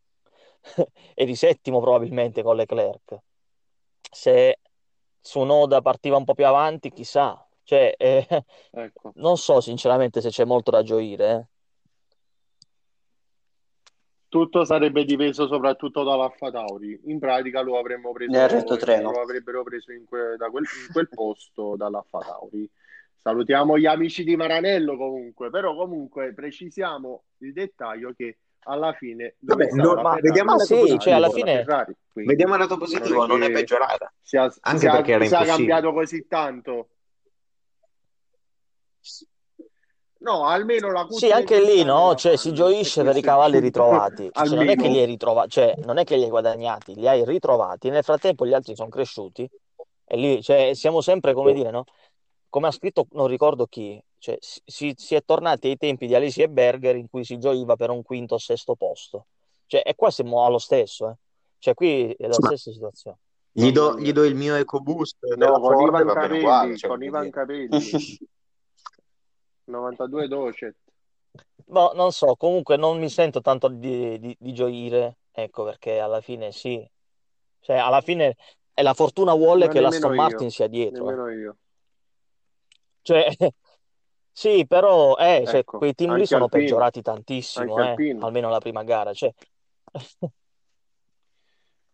e 1.13 1.25
di 1.25 1.35
settimo 1.35 1.79
probabilmente 1.79 2.41
con 2.43 2.55
Leclerc. 2.55 3.17
Se 4.11 4.59
su 5.21 5.41
Noda 5.43 5.81
partiva 5.81 6.17
un 6.17 6.25
po' 6.25 6.33
più 6.33 6.45
avanti, 6.45 6.91
chissà. 6.91 7.45
Cioè, 7.63 7.93
eh, 7.97 8.27
Ecco. 8.71 9.11
non 9.15 9.37
so 9.37 9.61
sinceramente 9.61 10.21
se 10.21 10.29
c'è 10.29 10.45
molto 10.45 10.71
da 10.71 10.83
gioire. 10.83 11.31
eh. 11.31 11.45
Tutto 14.29 14.63
sarebbe 14.63 15.05
dipeso 15.05 15.47
soprattutto 15.47 16.03
dall'Alfa 16.03 16.51
Tauri. 16.51 16.99
In 17.05 17.17
pratica 17.17 17.61
lo 17.61 17.79
avremmo 17.79 18.11
preso, 18.11 18.31
lo 18.31 19.21
avrebbero 19.21 19.63
preso 19.63 19.91
in, 19.91 20.05
que- 20.05 20.35
da 20.37 20.49
quel, 20.49 20.65
in 20.85 20.91
quel 20.93 21.09
posto 21.09 21.75
dall'Alfa 21.75 22.19
Tauri. 22.19 22.69
Salutiamo 23.15 23.77
gli 23.77 23.85
amici 23.87 24.23
di 24.23 24.35
Maranello 24.35 24.95
comunque, 24.97 25.49
però 25.49 25.75
comunque 25.75 26.33
precisiamo 26.33 27.23
il 27.39 27.53
dettaglio 27.53 28.13
che 28.15 28.37
alla 28.63 28.93
fine 28.93 29.35
Vabbè, 29.39 29.71
no, 29.71 29.93
la 29.95 30.01
ma 30.01 30.01
Ferrari? 30.01 30.21
vediamo 30.21 30.51
il 30.51 30.57
lato 30.57 30.65
sì, 30.65 30.73
positivo. 30.75 30.99
cioè 30.99 31.13
alla 31.13 31.27
La 31.27 31.33
fine 31.33 31.51
Ferrari, 31.63 31.95
quindi 32.11 32.31
Vediamo 32.31 32.53
il 32.53 32.59
lato 32.59 32.77
positivo, 32.77 33.25
non 33.25 33.31
è 33.31 33.39
non 33.39 33.43
è 33.43 33.51
peggiorata. 33.51 34.13
sia, 34.21 34.53
Anche 34.61 34.79
sia- 34.79 34.91
perché 34.91 35.11
era 35.13 35.25
sia 35.25 35.39
impossibile. 35.39 35.69
cambiato 35.71 35.93
così 35.93 36.27
tanto. 36.27 36.89
No, 40.19 40.45
almeno 40.45 40.91
la 40.91 41.07
Sì, 41.09 41.27
Q3 41.27 41.31
anche 41.31 41.63
lì, 41.63 41.83
no? 41.83 42.13
Cioè, 42.15 42.35
si 42.35 42.53
gioisce 42.53 43.03
per 43.03 43.15
i 43.15 43.21
cavalli 43.21 43.59
ritrovati. 43.59 44.29
Cioè, 44.33 44.49
non 44.55 44.67
è 44.67 44.75
che 44.75 44.87
li 44.87 44.99
hai 44.99 45.05
ritrovati, 45.05 45.49
cioè, 45.49 45.75
non 45.85 45.97
è 45.97 46.03
che 46.03 46.17
li 46.17 46.23
hai 46.23 46.29
guadagnati, 46.29 46.95
li 46.95 47.07
hai 47.07 47.23
ritrovati. 47.23 47.89
Nel 47.89 48.03
frattempo 48.03 48.45
gli 48.45 48.53
altri 48.53 48.75
sono 48.75 48.89
cresciuti 48.89 49.49
e 50.05 50.17
lì, 50.17 50.41
cioè, 50.41 50.73
siamo 50.73 51.01
sempre, 51.01 51.33
come 51.33 51.53
dire, 51.53 51.71
no? 51.71 51.85
Come 52.49 52.67
ha 52.67 52.71
scritto, 52.71 53.05
non 53.11 53.27
ricordo 53.27 53.67
chi, 53.67 54.01
cioè, 54.17 54.37
si, 54.39 54.93
si- 54.95 55.15
è 55.15 55.23
tornati 55.23 55.67
ai 55.67 55.77
tempi 55.77 56.07
di 56.07 56.15
Alesi 56.15 56.41
e 56.41 56.49
Berger 56.49 56.95
in 56.95 57.09
cui 57.09 57.23
si 57.23 57.37
gioiva 57.37 57.75
per 57.75 57.89
un 57.91 58.01
quinto 58.01 58.35
o 58.35 58.37
sesto 58.39 58.75
posto. 58.75 59.27
Cioè, 59.67 59.83
e 59.85 59.95
qua 59.95 60.09
siamo 60.09 60.43
allo 60.45 60.57
stesso, 60.57 61.09
eh. 61.09 61.15
Cioè, 61.59 61.73
qui 61.73 62.11
è 62.11 62.27
la 62.27 62.33
stessa 62.33 62.71
situazione. 62.71 63.17
gli 63.51 63.71
do, 63.71 63.99
gli 63.99 64.11
do 64.11 64.23
il 64.23 64.35
mio 64.35 64.55
EcoBoost 64.55 65.35
No, 65.35 65.59
con 65.59 65.73
Ford 65.73 65.87
Ivan 65.87 66.05
va 66.05 66.13
bene 66.13 66.37
uguale. 66.37 66.59
Capelli, 66.59 66.77
Cioè, 66.77 66.89
con 66.89 67.03
Ivan. 67.03 67.29
Capelli, 67.29 67.69
92 69.69 70.27
Docet. 70.27 70.75
Boh, 71.65 71.91
non 71.93 72.11
so, 72.11 72.35
comunque 72.35 72.77
non 72.77 72.99
mi 72.99 73.09
sento 73.09 73.41
tanto 73.41 73.67
di, 73.67 74.19
di- 74.19 74.35
di 74.39 74.53
gioire, 74.53 75.17
ecco, 75.31 75.63
perché 75.63 75.99
alla 75.99 76.21
fine 76.21 76.51
sì. 76.51 76.85
Cioè, 77.61 77.77
alla 77.77 78.01
fine 78.01 78.35
è 78.73 78.81
la 78.81 78.93
fortuna 78.93 79.33
vuole 79.33 79.67
Ma 79.67 79.71
che 79.71 79.79
la 79.79 79.89
Aston 79.89 80.15
Martin 80.15 80.49
sia 80.49 80.67
dietro, 80.67 81.05
nemmeno 81.05 81.29
io. 81.29 81.57
Cioè, 83.01 83.27
sì, 84.31 84.65
però 84.65 85.15
eh, 85.17 85.43
cioè, 85.45 85.59
Ecco, 85.59 85.77
quei 85.77 85.93
team 85.93 86.15
lì 86.15 86.25
sono 86.25 86.45
Alpine, 86.45 86.63
peggiorati 86.63 87.01
tantissimo, 87.01 87.83
eh, 87.83 88.17
almeno 88.19 88.49
la 88.49 88.59
prima 88.59 88.83
gara. 88.83 89.13
Cioè, 89.13 89.31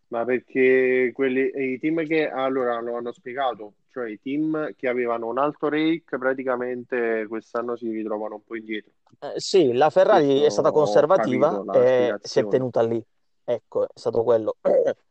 Ma 0.08 0.24
perché 0.24 1.10
quelli, 1.12 1.50
i 1.72 1.78
team 1.80 2.06
che 2.06 2.28
allora 2.28 2.80
lo 2.80 2.96
hanno 2.96 3.12
spiegato, 3.12 3.74
cioè 3.96 4.10
i 4.10 4.20
team 4.20 4.74
che 4.76 4.88
avevano 4.88 5.26
un 5.26 5.38
alto 5.38 5.70
rake 5.70 6.18
praticamente 6.18 7.24
quest'anno 7.26 7.76
si 7.76 7.88
ritrovano 7.88 8.34
un 8.34 8.44
po' 8.44 8.54
indietro. 8.54 8.92
eh, 9.20 9.40
sì, 9.40 9.72
la 9.72 9.88
Ferrari 9.88 10.36
è 10.36 10.40
Questo 10.40 10.50
stata 10.50 10.68
ho 10.68 10.72
conservativa 10.72 11.48
capito 11.48 11.64
la 11.64 11.80
e 11.80 12.18
si 12.20 12.40
è 12.40 12.46
tenuta 12.46 12.82
lì. 12.82 13.02
Ecco, 13.44 13.84
è 13.84 13.90
stato 13.94 14.22
quello. 14.22 14.56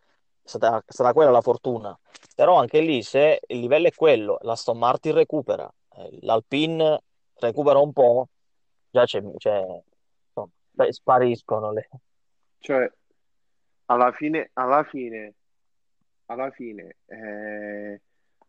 È 0.45 0.47
stata, 0.47 0.77
è 0.77 0.91
stata 0.91 1.11
quella 1.11 1.31
la 1.31 1.41
fortuna. 1.41 1.97
Però 2.35 2.59
anche 2.59 2.79
lì, 2.79 3.01
se 3.01 3.39
il 3.47 3.59
livello 3.59 3.87
è 3.87 3.91
quello, 3.91 4.37
l'Aston 4.41 4.77
Martin 4.77 5.15
recupera, 5.15 5.67
eh, 5.95 6.19
l'Alpine 6.21 7.01
recupera 7.39 7.79
un 7.79 7.91
po', 7.91 8.27
già 8.91 9.05
c'è, 9.05 9.23
c'è- 9.37 9.81
insomma, 10.27 10.51
sp- 10.71 10.89
spariscono 10.89 11.71
le... 11.71 11.89
Cioè, 12.59 12.87
alla 13.85 14.11
fine, 14.11 14.51
alla 14.53 14.83
fine, 14.83 15.33
alla 16.27 16.51
fine, 16.51 16.97
eh, 17.07 18.01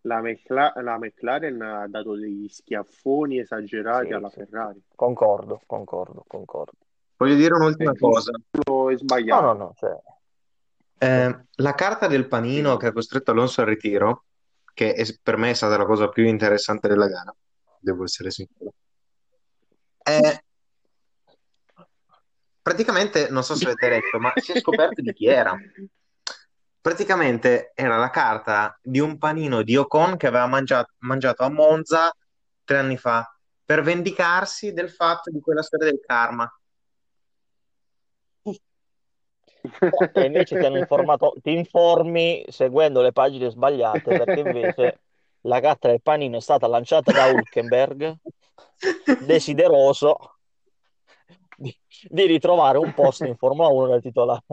la, 0.07 0.21
Mcla- 0.21 0.73
la 0.83 0.99
McLaren 0.99 1.61
ha 1.63 1.87
dato 1.89 2.15
degli 2.17 2.49
schiaffoni 2.49 3.39
esagerati 3.41 4.07
Sì, 4.07 4.13
alla 4.13 4.29
sì, 4.29 4.37
Ferrari. 4.37 4.83
concordo, 4.95 5.61
concordo, 5.67 6.25
concordo. 6.27 6.79
Voglio 7.17 7.35
dire 7.35 7.55
E 7.55 7.57
un'ultima 7.57 7.93
cosa. 7.99 8.31
tutto 8.33 8.91
è 8.91 8.93
No, 8.93 8.97
no, 8.97 8.99
sbagliato. 8.99 9.57
no, 9.57 9.73
cioè, 9.77 9.91
Eh, 10.99 11.45
la 11.57 11.75
carta 11.75 12.07
del 12.07 12.27
panino 12.29 12.77
che 12.77 12.87
ha 12.87 12.93
costretto 12.93 13.31
Alonso 13.31 13.61
al 13.61 13.67
ritiro, 13.67 14.25
che 14.73 14.95
è- 14.95 15.05
per 15.23 15.37
me 15.37 15.51
è 15.51 15.55
stata 15.55 15.77
la 15.77 15.85
cosa 15.85 16.09
più 16.09 16.25
interessante 16.25 16.89
della 16.89 17.07
gara, 17.09 17.35
devo 17.79 18.05
essere 18.05 18.31
sincero. 18.31 18.73
È 20.03 20.39
praticamente, 22.63 23.29
non 23.31 23.43
so 23.43 23.55
se 23.55 23.67
avete 23.67 23.89
letto, 23.89 24.19
ma 24.19 24.33
si 24.37 24.53
è 24.53 24.57
scoperto 24.57 25.01
di 25.01 25.13
chi 25.13 25.27
era. 25.27 25.57
Praticamente 26.87 27.73
era 27.75 27.97
la 27.97 28.11
carta 28.11 28.79
di 28.81 29.01
un 29.01 29.19
panino 29.19 29.63
di 29.63 29.75
Ocon 29.75 30.17
che 30.17 30.29
aveva 30.29 30.47
mangiato, 30.47 30.93
mangiato 30.99 31.43
a 31.43 31.51
Monza 31.51 32.15
tre 32.63 32.79
anni 32.79 32.97
fa 32.97 33.29
per 33.65 33.83
vendicarsi 33.83 34.73
del 34.73 34.89
fatto 34.89 35.33
di 35.33 35.41
quella 35.41 35.63
storia 35.63 35.91
del 35.91 36.01
karma. 36.07 36.49
e 40.13 40.25
invece 40.27 40.57
ti 40.57 40.65
hanno 40.65 40.79
informato, 40.79 41.35
ti 41.43 41.57
informi 41.57 42.45
seguendo 42.47 43.03
le 43.03 43.11
pagine 43.11 43.51
sbagliate, 43.51 44.19
perché 44.19 44.39
invece 44.39 45.01
la 45.41 45.59
carta 45.59 45.89
del 45.89 46.03
panino 46.03 46.37
è 46.37 46.41
stata 46.41 46.69
lanciata 46.69 47.11
da 47.11 47.27
Hülkenberg, 47.27 48.15
desideroso 49.27 50.37
di, 51.57 51.77
di 52.11 52.27
ritrovare 52.27 52.79
un 52.79 52.95
posto 52.95 53.27
in 53.27 53.35
Formula 53.35 53.67
1 53.71 53.89
da 53.89 53.99
titolare. 53.99 54.45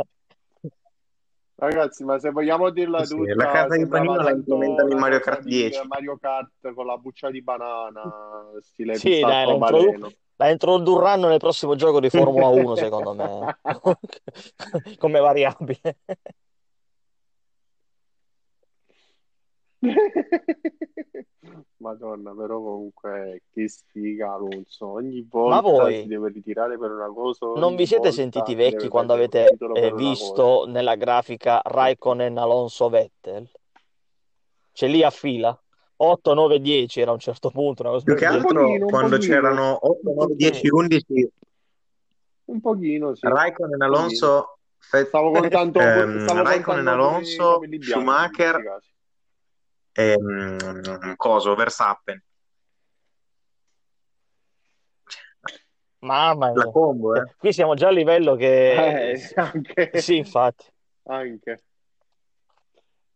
Ragazzi, 1.63 2.04
ma 2.04 2.19
se 2.19 2.30
vogliamo 2.32 2.69
dirla 2.71 3.06
Sì, 3.06 3.15
la 3.15 3.34
tutta, 3.34 3.52
carta 3.52 3.78
di 3.78 3.88
panino 3.88 4.15
la 4.15 4.32
implementano 4.32 4.91
in 4.91 4.97
Mario 4.97 5.19
Kart 5.21 5.43
di 5.43 5.49
10. 5.49 5.88
Mario 5.88 6.17
Kart 6.19 6.73
con 6.73 6.86
la 6.86 6.97
buccia 6.97 7.30
di 7.32 7.41
banana, 7.41 8.02
stile 8.60 8.95
Sì, 8.95 9.21
dai, 9.21 9.45
la, 9.45 9.54
introdu- 9.54 10.13
la 10.36 10.49
introdurranno 10.49 11.30
nel 11.30 11.39
prossimo 11.39 11.76
gioco 11.76 12.02
di 12.02 12.10
Formula 12.10 12.47
1, 12.47 12.76
secondo 12.76 13.13
me, 13.13 13.58
come 14.99 15.19
variabile. 15.21 15.97
Madonna, 21.77 22.33
però 22.33 22.61
comunque 22.61 23.41
che 23.53 23.67
sfiga 23.67 24.33
Alonso. 24.33 24.87
Ogni 24.87 25.27
Ma 25.29 25.59
volta 25.59 25.85
si 25.87 25.97
voi 25.99 26.07
deve 26.07 26.29
ritirare 26.29 26.77
per 26.77 26.91
una 26.91 27.07
cosa, 27.07 27.45
non 27.59 27.75
vi 27.75 27.85
siete 27.85 28.11
sentiti 28.11 28.55
vecchi 28.55 28.87
quando 28.87 29.13
avete 29.13 29.57
eh, 29.75 29.93
visto 29.93 30.65
nella 30.67 30.95
grafica 30.95 31.61
Raikkonen 31.63 32.37
Alonso 32.37 32.89
Vettel? 32.89 33.49
C'è 34.71 34.87
lì 34.87 35.03
a 35.03 35.09
fila 35.09 35.57
8, 35.95 36.33
9, 36.33 36.59
10 36.59 37.01
era 37.01 37.11
a 37.11 37.13
un 37.13 37.19
certo 37.19 37.49
punto, 37.49 37.83
una 37.83 37.91
cosa 37.91 38.05
Più 38.05 38.15
che 38.15 38.25
altro, 38.25 38.53
pochino, 38.53 38.85
quando 38.87 39.17
pochino, 39.17 39.33
c'erano 39.33 39.77
8, 39.81 40.09
un 40.09 40.15
9, 40.15 40.35
10, 40.35 40.69
pochino, 40.69 40.75
11, 40.77 41.31
un 42.45 42.61
pochino, 42.61 43.15
sì, 43.15 43.27
Raikkonen. 43.27 43.81
Alonso, 43.81 44.57
Fe- 44.77 45.05
Stavo 45.05 45.31
contando, 45.31 45.79
ehm, 45.79 46.19
stavo 46.19 46.43
Raikkonen, 46.43 46.87
Alonso, 46.87 47.61
Schumacher 47.79 48.81
e 49.93 50.17
mm, 50.19 51.13
coso, 51.15 51.56
Verstappen. 51.56 52.21
Mamma 55.99 56.47
La 56.47 56.63
mia, 56.63 56.71
combo, 56.71 57.15
Cioè, 57.15 57.23
eh. 57.23 57.34
qui 57.38 57.53
siamo 57.53 57.75
già 57.75 57.88
a 57.88 57.91
livello 57.91 58.36
che... 58.36 59.12
Eh, 59.12 59.34
anche, 59.36 59.91
Sì, 60.01 60.17
infatti. 60.17 60.65
anche. 61.03 61.63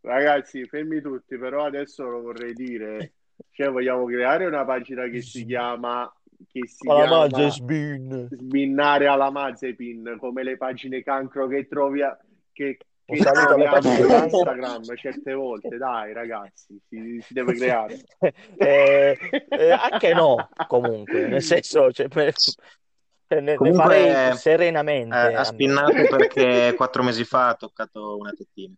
Ragazzi, 0.02 0.66
fermi 0.68 1.02
tutti, 1.02 1.38
però 1.38 1.66
adesso 1.66 2.08
lo 2.08 2.22
vorrei 2.22 2.54
dire, 2.54 3.13
cioè 3.52 3.70
vogliamo 3.70 4.06
creare 4.06 4.46
una 4.46 4.63
pagina 4.63 5.10
che 5.10 5.22
si 5.22 5.44
chiama, 5.46 6.10
che 6.48 6.66
si 6.66 6.88
Alla 6.88 7.28
chiama 7.28 7.50
Sbin. 7.50 8.28
Sbinnare 8.32 9.08
alla 9.08 9.32
Mazepin, 9.32 10.16
come 10.18 10.44
le 10.44 10.56
pagine 10.56 11.04
cancro 11.04 11.48
che 11.48 11.68
trovi 11.68 12.02
a- 12.04 12.18
che, 12.54 12.78
Un 13.08 13.15
che 13.15 13.24
saluto 13.24 13.54
alle 13.54 13.70
troviamo 13.70 13.74
pagine 13.80 14.30
su. 14.30 14.38
Instagram 14.38 14.96
certe 14.96 15.34
volte, 15.34 15.78
dai 15.78 16.12
ragazzi, 16.12 16.78
si, 16.89 17.20
si 17.22 17.34
deve 17.34 17.53
creare. 17.55 18.03
Eh, 18.58 19.18
eh, 19.49 19.72
anche 19.72 20.14
no, 20.14 20.49
comunque, 20.68 21.28
nel 21.28 21.41
senso, 21.41 21.89
cioè, 21.93 22.08
me- 22.14 22.34
cioè, 22.34 23.39
ne, 23.39 23.55
ne 23.58 23.74
farei 23.74 24.03
Comunque, 24.12 24.30
eh, 24.30 24.34
serenamente 24.34 25.16
ha 25.16 25.24
a 25.24 25.30
meno. 25.30 25.43
spinnato 25.45 26.08
perché 26.18 26.74
quattro 26.76 27.03
mesi 27.03 27.24
fa 27.24 27.47
ha 27.49 27.55
toccato 27.55 28.18
una 28.18 28.32
tettina. 28.32 28.74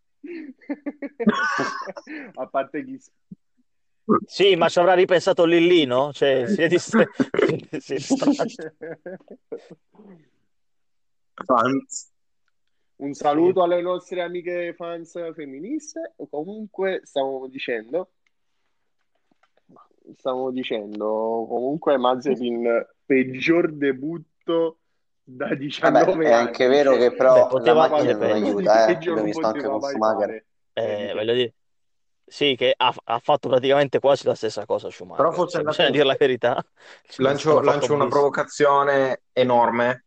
A 2.35 2.47
parte 2.47 2.83
chi... 2.83 3.01
Sì, 4.25 4.55
ma 4.55 4.69
ci 4.69 4.77
avrà 4.79 4.93
ripensato 4.93 5.45
lì 5.45 5.65
lì, 5.65 5.85
no? 5.85 6.11
Cioè, 6.13 6.45
si 6.47 6.61
è 6.61 6.67
distra- 6.67 7.07
si 7.79 7.93
è 7.93 7.95
distratto. 7.95 8.75
Fans. 11.45 12.08
Un 12.99 13.13
saluto 13.13 13.63
alle 13.63 13.81
nostre 13.81 14.21
amiche 14.21 14.73
fans 14.75 15.33
femministe. 15.33 16.13
Comunque, 16.29 17.01
stavamo 17.03 17.47
dicendo, 17.47 18.09
stavamo 20.17 20.51
dicendo, 20.51 21.45
comunque 21.47 21.97
Mazepin, 21.97 22.87
peggior 23.05 23.71
debutto 23.71 24.79
da 25.23 25.53
19 25.53 26.05
Vabbè, 26.05 26.23
è 26.25 26.31
anni. 26.31 26.47
anche 26.47 26.67
vero 26.67 26.91
cioè, 26.91 26.99
che 27.09 27.15
però 27.15 27.33
Beh, 27.33 27.39
la 27.39 27.45
poteva 27.47 27.87
macchina 27.87 28.17
fare 28.17 28.33
non 28.39 28.43
aiuta, 28.43 28.87
eh. 28.87 29.05
non 29.05 29.23
visto 29.23 29.45
anche 29.47 29.63
con 29.63 29.81
Schumacher. 29.81 30.27
fare. 30.27 30.45
Eh, 30.73 31.13
voglio 31.13 31.33
dire, 31.33 31.53
sì, 32.25 32.55
che 32.57 32.73
ha, 32.75 32.93
ha 33.03 33.19
fatto 33.19 33.47
praticamente 33.47 33.99
quasi 33.99 34.25
la 34.25 34.35
stessa 34.35 34.65
cosa 34.65 34.89
Schumacher. 34.89 35.23
Però 35.23 35.31
fosse 35.35 35.51
Se 35.51 35.57
andato- 35.59 35.75
bisogna 35.77 35.91
dire 35.95 36.03
la 36.05 36.15
verità. 36.19 36.65
ci 37.07 37.21
Lancio, 37.21 37.61
lancio 37.61 37.93
una 37.93 38.07
provocazione 38.07 39.21
enorme, 39.31 40.05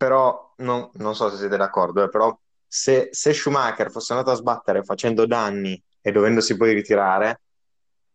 però 0.00 0.54
non, 0.56 0.88
non 0.94 1.14
so 1.14 1.28
se 1.28 1.36
siete 1.36 1.58
d'accordo, 1.58 2.02
eh, 2.02 2.08
però 2.08 2.34
se, 2.66 3.10
se 3.12 3.34
Schumacher 3.34 3.90
fosse 3.90 4.14
andato 4.14 4.30
a 4.30 4.34
sbattere 4.34 4.82
facendo 4.82 5.26
danni 5.26 5.78
e 6.00 6.10
dovendosi 6.10 6.56
poi 6.56 6.72
ritirare, 6.72 7.42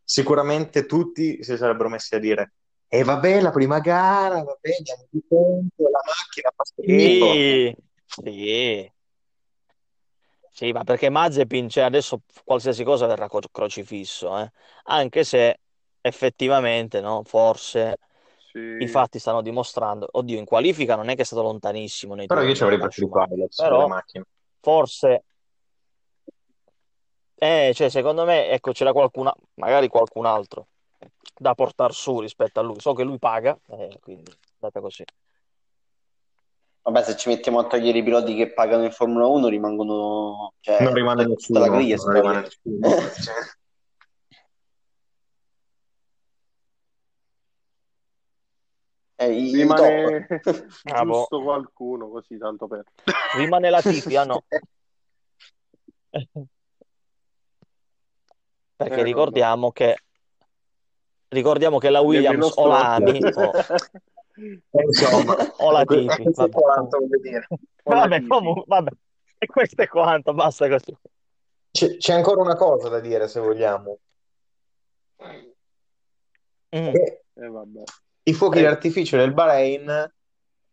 sicuramente 0.04 0.88
tutti 0.88 1.44
si 1.44 1.56
sarebbero 1.56 1.90
messi 1.90 2.16
a 2.16 2.18
dire 2.18 2.54
e 2.88 3.04
vabbè, 3.04 3.40
la 3.40 3.52
prima 3.52 3.78
gara, 3.78 4.42
vabbè, 4.42 4.78
diamo 4.82 5.06
di 5.12 5.24
tempo, 5.30 5.88
la 5.88 6.00
macchina 6.04 6.52
fa 6.56 6.64
schifo. 6.64 7.34
Sì, 7.34 7.76
sì. 8.08 8.92
Sì, 10.50 10.72
ma 10.72 10.84
perché 10.84 11.12
Mazepin, 11.12 11.70
cioè, 11.70 11.84
adesso 11.84 12.22
qualsiasi 12.44 12.84
cosa 12.84 13.06
verrà 13.06 13.28
crocifisso, 13.52 14.40
eh. 14.40 14.52
Anche 14.86 15.24
se 15.24 15.60
effettivamente, 16.02 17.00
no, 17.00 17.22
forse 17.24 17.98
Sì. 18.56 18.78
i 18.80 18.88
fatti 18.88 19.20
stanno 19.20 19.42
dimostrando, 19.42 20.08
oddio, 20.10 20.38
in 20.38 20.46
qualifica 20.46 20.96
non 20.96 21.10
è 21.10 21.16
che 21.16 21.24
è 21.24 21.26
stato 21.26 21.42
lontanissimo 21.42 22.14
nei 22.14 22.26
Però 22.26 22.42
io 22.42 22.56
ci 22.56 22.64
avrei 22.64 22.80
preferito 22.80 23.22
sulle 23.50 23.68
però 23.68 24.02
forse, 24.62 25.24
eh, 27.36 27.74
cioè, 27.76 27.90
secondo 27.90 28.24
me, 28.24 28.48
ecco, 28.48 28.72
c'era 28.72 28.94
qualcun, 28.94 29.30
magari 29.56 29.90
qualcun 29.90 30.26
altro 30.26 30.68
da 31.38 31.54
portare 31.54 31.92
su 31.92 32.22
rispetto 32.22 32.62
a 32.62 32.64
lui. 32.64 32.80
So 32.80 32.94
che 32.94 33.04
lui 33.04 33.20
paga, 33.20 33.60
eh, 33.68 34.00
quindi 34.02 34.32
andate 34.62 34.80
così. 34.80 35.04
Vabbè, 36.84 37.04
se 37.04 37.18
ci 37.18 37.28
mettiamo 37.28 37.60
a 37.60 37.66
togliere 37.66 37.98
i 37.98 38.04
piloti 38.04 38.36
che 38.36 38.54
pagano 38.54 38.86
in 38.86 38.92
Formula 38.92 39.28
1 39.28 39.50
rimangono... 39.50 40.54
Cioè, 40.62 40.82
Non 40.82 40.94
rimane 40.94 41.26
nessuno, 41.26 41.60
la 41.60 41.68
griglia 41.68 41.98
non 41.98 42.14
rimane 42.14 42.42
nessuno. 42.42 42.88
Eh, 49.26 49.52
Rimane 49.54 50.26
top. 50.28 50.74
Ah, 50.94 51.04
boh. 51.06 51.14
giusto 51.14 51.42
qualcuno, 51.42 52.10
così 52.10 52.38
tanto 52.38 52.68
per... 52.68 52.84
Rimane 53.36 53.70
la 53.70 53.82
Tifi, 53.82 54.16
ah 54.16 54.24
no. 54.24 54.44
Perché 58.76 59.00
Eh, 59.00 59.04
ricordiamo 59.04 59.72
che 59.72 59.96
ricordiamo 61.30 61.78
che 61.78 61.90
la 61.90 62.02
Williams 62.02 62.52
o 62.56 62.68
la 62.68 62.96
ami 62.96 63.20
o, 63.24 63.52
Insomma, 64.82 65.36
o 65.58 65.72
la 65.72 65.86
tifi. 65.86 66.30
Vabbè, 67.84 68.28
comunque, 68.28 68.64
vabbè. 68.68 68.92
E 69.38 69.46
questo 69.46 69.82
è 69.82 69.88
quanto, 69.88 70.34
basta 70.34 70.68
così. 70.68 70.96
C'è 71.72 71.98
c'è 71.98 72.14
ancora 72.14 72.42
una 72.42 72.56
cosa 72.56 72.90
da 72.90 73.00
dire, 73.00 73.28
se 73.28 73.40
vogliamo. 73.40 74.00
Mm. 76.76 76.94
Eh, 76.94 77.24
vabbè. 77.34 77.84
I 78.28 78.34
fuochi 78.34 78.60
Prego. 78.60 78.70
d'artificio 78.70 79.18
del 79.18 79.34
Bahrain 79.34 80.12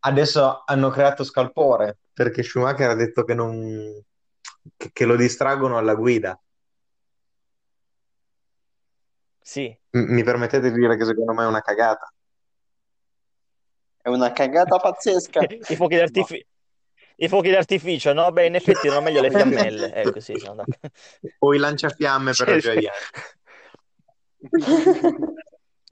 adesso 0.04 0.62
hanno 0.64 0.90
creato 0.90 1.22
scalpore 1.24 1.98
perché 2.12 2.42
Schumacher 2.42 2.90
ha 2.90 2.94
detto 2.94 3.24
che, 3.24 3.34
non... 3.34 4.02
che, 4.76 4.90
che 4.92 5.04
lo 5.04 5.16
distraggono 5.16 5.76
alla 5.78 5.94
guida. 5.94 6.38
Sì, 9.42 9.76
M- 9.94 10.12
mi 10.14 10.22
permettete 10.22 10.70
di 10.70 10.78
dire 10.78 10.96
che 10.96 11.04
secondo 11.04 11.32
me 11.32 11.44
è 11.44 11.46
una 11.46 11.60
cagata? 11.60 12.12
È 14.00 14.08
una 14.08 14.32
cagata 14.32 14.78
pazzesca. 14.78 15.46
i 15.68 15.76
fuochi 15.76 15.96
d'artificio. 15.96 16.46
I 17.16 17.28
fuochi 17.28 17.50
d'artificio, 17.50 18.12
no? 18.12 18.30
Beh, 18.32 18.46
in 18.46 18.54
effetti 18.54 18.86
erano 18.86 19.02
meglio 19.02 19.20
le 19.20 19.30
fiammelle. 19.30 19.92
Ecco, 19.94 20.20
sì, 20.20 20.38
sono 20.38 20.54
d'accordo. 20.56 20.90
O 21.38 21.54
i 21.54 21.58
lanciafiamme 21.58 22.32
per 22.32 22.46
Sì, 22.46 22.52
la 22.52 22.58
gioia. 22.58 22.92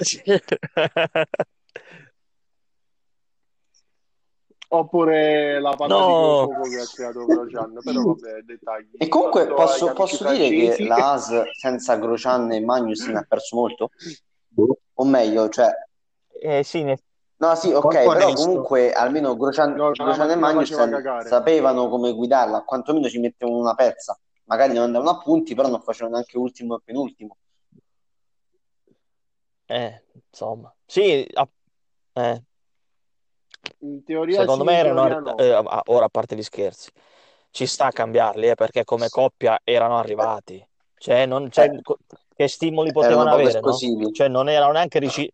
Oppure 4.73 5.61
la 5.61 5.75
palla 5.75 5.95
No. 5.97 6.07
di 6.07 6.13
fuoco 6.55 6.71
che 6.71 6.81
ha 6.81 6.87
creato 6.87 7.27
Grosjean, 7.27 7.81
però 7.83 8.03
vabbè, 8.05 8.43
dettagli. 8.43 8.91
E 8.99 9.09
comunque 9.09 9.47
Quanto 9.47 9.63
posso, 9.63 9.93
posso 9.93 10.31
dire 10.33 10.49
che 10.49 10.85
la 10.87 11.11
AS 11.13 11.43
senza 11.59 11.97
Grosjean 11.97 12.53
e 12.53 12.61
Magnussen 12.61 13.17
ha 13.17 13.25
perso 13.29 13.57
molto? 13.57 13.91
Boh. 14.47 14.79
O 14.95 15.05
meglio, 15.05 15.49
cioè... 15.49 15.71
Eh, 16.41 16.63
sì, 16.63 16.85
ne- 16.85 16.99
No, 17.39 17.55
sì, 17.57 17.73
ok, 17.73 17.81
Quanto 17.81 18.11
però 18.13 18.27
onesto. 18.27 18.45
comunque 18.47 18.93
almeno 18.93 19.35
Grosjean, 19.37 19.73
No, 19.73 19.91
Grosjean 19.91 20.31
e 20.31 20.37
Magnussen 20.37 21.03
sapevano 21.27 21.89
come 21.89 22.13
guidarla, 22.13 22.63
quantomeno 22.63 23.09
ci 23.09 23.19
mettevano 23.19 23.59
una 23.59 23.75
pezza. 23.75 24.17
Magari 24.45 24.75
non 24.75 24.85
andavano 24.85 25.11
a 25.11 25.19
punti, 25.19 25.55
però 25.57 25.69
non 25.69 25.81
facevano 25.81 26.15
neanche 26.15 26.39
ultimo 26.39 26.77
e 26.77 26.81
penultimo. 26.85 27.37
Eh, 29.71 30.05
insomma. 30.31 30.75
Sì, 30.85 31.27
a- 31.35 31.49
eh, 32.15 32.43
In 33.81 34.03
teoria 34.05 34.47
secondo 34.47 34.65
sì, 34.65 34.69
me 34.71 34.75
in 34.75 34.79
erano, 34.79 35.07
teoria 35.07 35.21
no. 35.21 35.37
eh, 35.37 35.53
ora 35.87 36.05
a 36.07 36.09
parte 36.09 36.37
gli 36.37 36.43
scherzi, 36.43 36.91
ci 37.51 37.67
sta 37.67 37.87
a 37.87 37.93
cambiarli, 37.93 38.49
eh, 38.49 38.55
perché 38.55 38.85
come 38.85 39.09
coppia 39.09 39.61
erano 39.65 39.99
arrivati. 39.99 40.65
Cioè, 40.97 41.27
non, 41.27 41.51
cioè, 41.51 41.71
Eh. 41.71 41.81
co- 41.83 41.99
che 42.35 42.49
stimoli 42.49 42.89
Erano 42.89 42.93
potevano 42.93 43.31
avere, 43.31 43.53
no? 43.53 43.57
esplosivi. 43.59 44.13
Cioè, 44.13 44.29
non 44.29 44.49
erano 44.49 44.73
neanche 44.73 44.99
riusciti. 44.99 45.33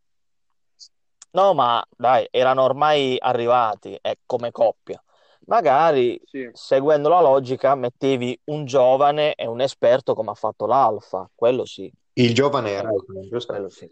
No, 1.33 1.53
ma 1.53 1.85
dai, 1.97 2.27
erano 2.31 2.63
ormai 2.63 3.17
arrivati, 3.19 3.99
eh, 4.01 4.19
come 4.25 4.51
coppia. 4.51 5.03
Magari, 5.47 6.19
Sì. 6.25 6.49
seguendo 6.51 7.09
la 7.11 7.21
logica, 7.21 7.75
mettevi 7.75 8.39
un 8.45 8.65
giovane 8.65 9.35
e 9.35 9.47
un 9.47 9.61
esperto 9.61 10.15
come 10.15 10.31
ha 10.31 10.35
fatto 10.35 10.67
l'Alfa, 10.67 11.29
quello 11.35 11.67
sì, 11.67 11.93
Il 12.15 12.35
giovane 12.35 12.71
era 12.71 12.91
giusto? 13.29 13.53
quello 13.53 13.69
sì. 13.69 13.91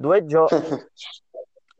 Due 0.00 0.24
gio... 0.24 0.48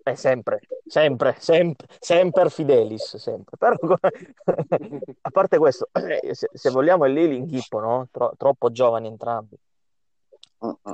è 0.03 0.13
sempre, 0.15 0.61
sempre, 0.85 1.37
sempre, 1.39 1.87
sempre 1.99 2.51
Fidelis, 2.51 3.17
sempre. 3.17 3.57
Però, 3.57 3.75
a 5.23 5.31
parte 5.31 5.57
questo, 5.57 5.89
eh, 5.93 6.35
se, 6.35 6.51
se 6.53 6.69
vogliamo 6.69 7.07
è 7.07 7.09
lì 7.09 7.27
l'inghippo, 7.27 7.81
no? 7.81 8.09
Tro- 8.11 8.35
troppo 8.37 8.71
giovani 8.71 9.07
entrambi. 9.07 9.57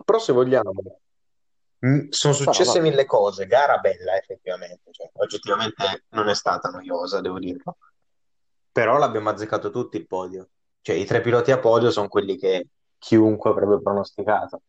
Però 0.05 0.19
se 0.21 0.33
vogliamo, 0.33 0.71
mh, 1.81 2.11
sono 2.11 2.33
successe 2.33 2.79
mille 2.79 3.07
cose, 3.07 3.47
gara 3.47 3.79
bella 3.79 4.17
effettivamente, 4.17 4.93
cioè, 4.93 5.11
oggettivamente 5.15 6.05
non 6.11 6.29
è 6.29 6.35
stata 6.35 6.69
noiosa, 6.69 7.21
devo 7.21 7.41
dirlo. 7.41 7.77
Però 8.71 8.99
l'abbiamo 8.99 9.31
azzeccato 9.31 9.71
tutti 9.71 9.97
il 9.97 10.07
podio. 10.07 10.51
Cioè 10.81 10.95
i 10.95 11.05
tre 11.05 11.21
piloti 11.21 11.51
a 11.51 11.59
podio 11.59 11.91
sono 11.91 12.07
quelli 12.07 12.37
che 12.37 12.69
chiunque 12.99 13.51
avrebbe 13.51 13.83
pronosticato. 13.83 14.61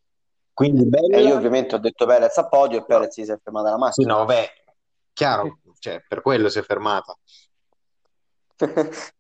Quindi 0.58 0.82
E 0.82 0.88
bella... 0.88 1.20
io 1.20 1.36
ovviamente 1.36 1.76
ho 1.76 1.78
detto 1.78 2.08
Perez 2.08 2.36
a 2.40 2.48
podio 2.48 2.80
e 2.80 2.84
Perez 2.84 3.14
si 3.14 3.22
è 3.32 3.38
fermata 3.44 3.70
la 3.70 3.76
Sì, 3.76 4.04
macchina. 4.06 4.14
no, 4.16 4.26
beh, 4.26 4.50
chiaro, 5.14 5.60
cioè, 5.78 6.04
per 6.08 6.24
quello 6.24 6.50
si 6.50 6.58
è 6.58 6.64
fermata. 6.64 7.16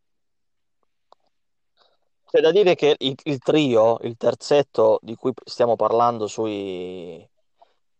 C'è 2.25 2.41
da 2.41 2.49
dire 2.51 2.73
che 2.73 2.95
il, 2.97 3.15
il 3.25 3.37
trio, 3.37 3.99
il 4.01 4.17
terzetto 4.17 4.97
di 5.03 5.13
cui 5.15 5.31
stiamo 5.45 5.75
parlando 5.75 6.25
sui, 6.25 7.23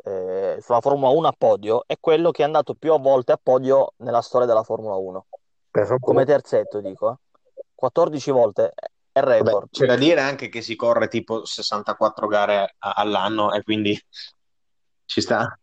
eh, 0.04 0.58
sulla 0.60 0.82
Formula 0.82 1.10
1 1.12 1.28
a 1.28 1.36
podio, 1.38 1.84
è 1.86 1.96
quello 2.00 2.32
che 2.32 2.42
è 2.42 2.46
andato 2.46 2.74
più 2.74 2.92
a 2.92 2.98
volte 2.98 3.34
a 3.34 3.40
podio 3.42 3.94
nella 3.98 4.22
storia 4.22 4.48
della 4.48 4.64
Formula 4.64 4.96
1. 4.96 5.26
Pensa 5.70 5.94
un 5.94 6.00
po'. 6.00 6.08
Come 6.08 6.26
terzetto, 6.26 6.82
dico. 6.82 7.12
eh. 7.12 7.16
14 7.76 8.32
volte 8.32 8.74
è 9.18 9.22
record. 9.22 9.70
c'è 9.72 9.86
da 9.86 9.96
dire 9.96 10.22
anche 10.22 10.50
che 10.50 10.62
si 10.62 10.76
corre 10.76 11.08
tipo 11.08 11.46
64 11.46 12.28
gare 12.28 12.76
a- 12.80 12.92
all'anno 12.94 13.54
e 13.54 13.64
quindi 13.64 14.00
ci 15.06 15.22
sta. 15.22 15.58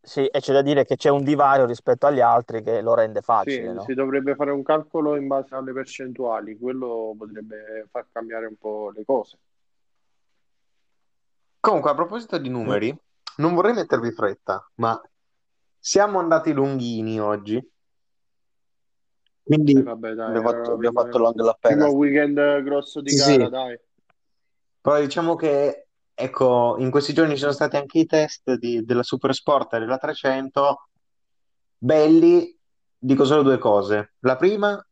Sì, 0.00 0.24
e 0.24 0.38
c'è 0.40 0.52
da 0.52 0.62
dire 0.62 0.84
che 0.84 0.94
c'è 0.94 1.08
un 1.10 1.24
divario 1.24 1.66
rispetto 1.66 2.06
agli 2.06 2.20
altri 2.20 2.62
che 2.62 2.80
lo 2.80 2.94
rende 2.94 3.22
facile, 3.22 3.68
Sì, 3.70 3.74
no? 3.74 3.82
si 3.82 3.94
dovrebbe 3.94 4.36
fare 4.36 4.52
un 4.52 4.62
calcolo 4.62 5.16
in 5.16 5.26
base 5.26 5.54
alle 5.56 5.72
percentuali, 5.72 6.56
quello 6.56 7.12
potrebbe 7.18 7.88
far 7.90 8.06
cambiare 8.12 8.46
un 8.46 8.54
po' 8.56 8.92
le 8.94 9.04
cose. 9.04 9.38
Comunque, 11.58 11.90
a 11.90 11.94
proposito 11.94 12.38
di 12.38 12.48
numeri, 12.48 12.96
non 13.38 13.54
vorrei 13.54 13.74
mettervi 13.74 14.12
fretta, 14.12 14.70
ma 14.76 15.00
siamo 15.76 16.20
andati 16.20 16.52
lunghini 16.52 17.18
oggi. 17.18 17.60
E 19.48 19.54
Quindi, 19.54 19.80
vabbè, 19.80 20.14
dai, 20.14 20.26
Abbiamo 20.36 20.50
fatto, 20.50 20.72
abbiamo 20.72 21.00
fatto 21.02 21.18
long 21.18 21.40
la 21.40 21.56
primo 21.60 21.82
Perez. 21.84 21.94
weekend 21.94 22.62
grosso 22.64 23.00
di 23.00 23.10
Sì, 23.10 23.16
gara, 23.16 23.44
sì. 23.44 23.50
dai. 23.50 23.80
però 24.80 25.00
diciamo 25.00 25.36
che, 25.36 25.86
ecco, 26.12 26.74
in 26.80 26.90
questi 26.90 27.12
giorni 27.12 27.34
ci 27.34 27.40
sono 27.40 27.52
stati 27.52 27.76
anche 27.76 28.00
i 28.00 28.06
test 28.06 28.54
di- 28.54 28.84
della 28.84 29.04
Super 29.04 29.32
Sport 29.34 29.74
e 29.74 29.78
della 29.78 29.98
300, 29.98 30.88
belli, 31.78 32.58
dico 32.98 33.24
solo 33.24 33.42
due 33.42 33.58
cose. 33.58 34.14
La 34.20 34.34
prima, 34.34 34.84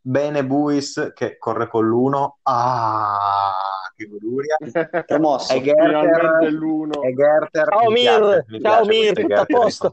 bene 0.00 0.46
Buis 0.46 1.12
che 1.14 1.36
corre 1.36 1.68
con 1.68 1.86
l'uno, 1.86 2.38
ah, 2.44 3.52
che 3.94 4.06
goduria. 4.06 4.56
Promosso. 5.04 5.52
E 5.52 5.60
Finalmente 5.60 6.04
Gerter, 6.06 6.52
l'uno. 6.52 7.02
e 7.02 7.12
Gerter, 7.14 7.68
Ciao 7.68 7.90
Mir, 7.90 8.44
mi 8.48 8.60
ciao 8.60 8.84
Mir, 8.86 9.14
tutto 9.20 9.40
a 9.40 9.44
posto? 9.44 9.92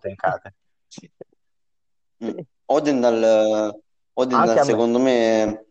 Odendal, 2.69 3.79
Odendal, 4.13 4.49
a 4.49 4.53
me. 4.55 4.63
secondo 4.63 4.99
me 4.99 5.65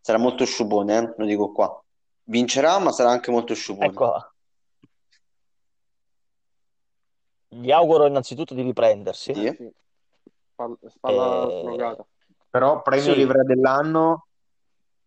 sarà 0.00 0.18
molto 0.18 0.44
sciupone, 0.44 0.96
eh, 0.98 1.14
Lo 1.16 1.24
dico 1.26 1.52
qua. 1.52 1.82
Vincerà, 2.24 2.78
ma 2.78 2.90
sarà 2.92 3.10
anche 3.10 3.30
molto 3.30 3.54
sciupone. 3.54 3.86
Ecco, 3.86 4.32
gli 7.48 7.70
auguro 7.70 8.06
innanzitutto 8.06 8.54
di 8.54 8.62
riprendersi. 8.62 9.34
Sì. 9.34 9.54
Sì. 9.56 9.70
Spalla, 10.52 10.76
spalla 10.88 11.46
Eh, 11.48 11.60
slogata. 11.62 12.06
Però 12.50 12.82
premio 12.82 13.12
Sì. 13.12 13.18
livrea 13.18 13.42
dell'anno, 13.42 14.26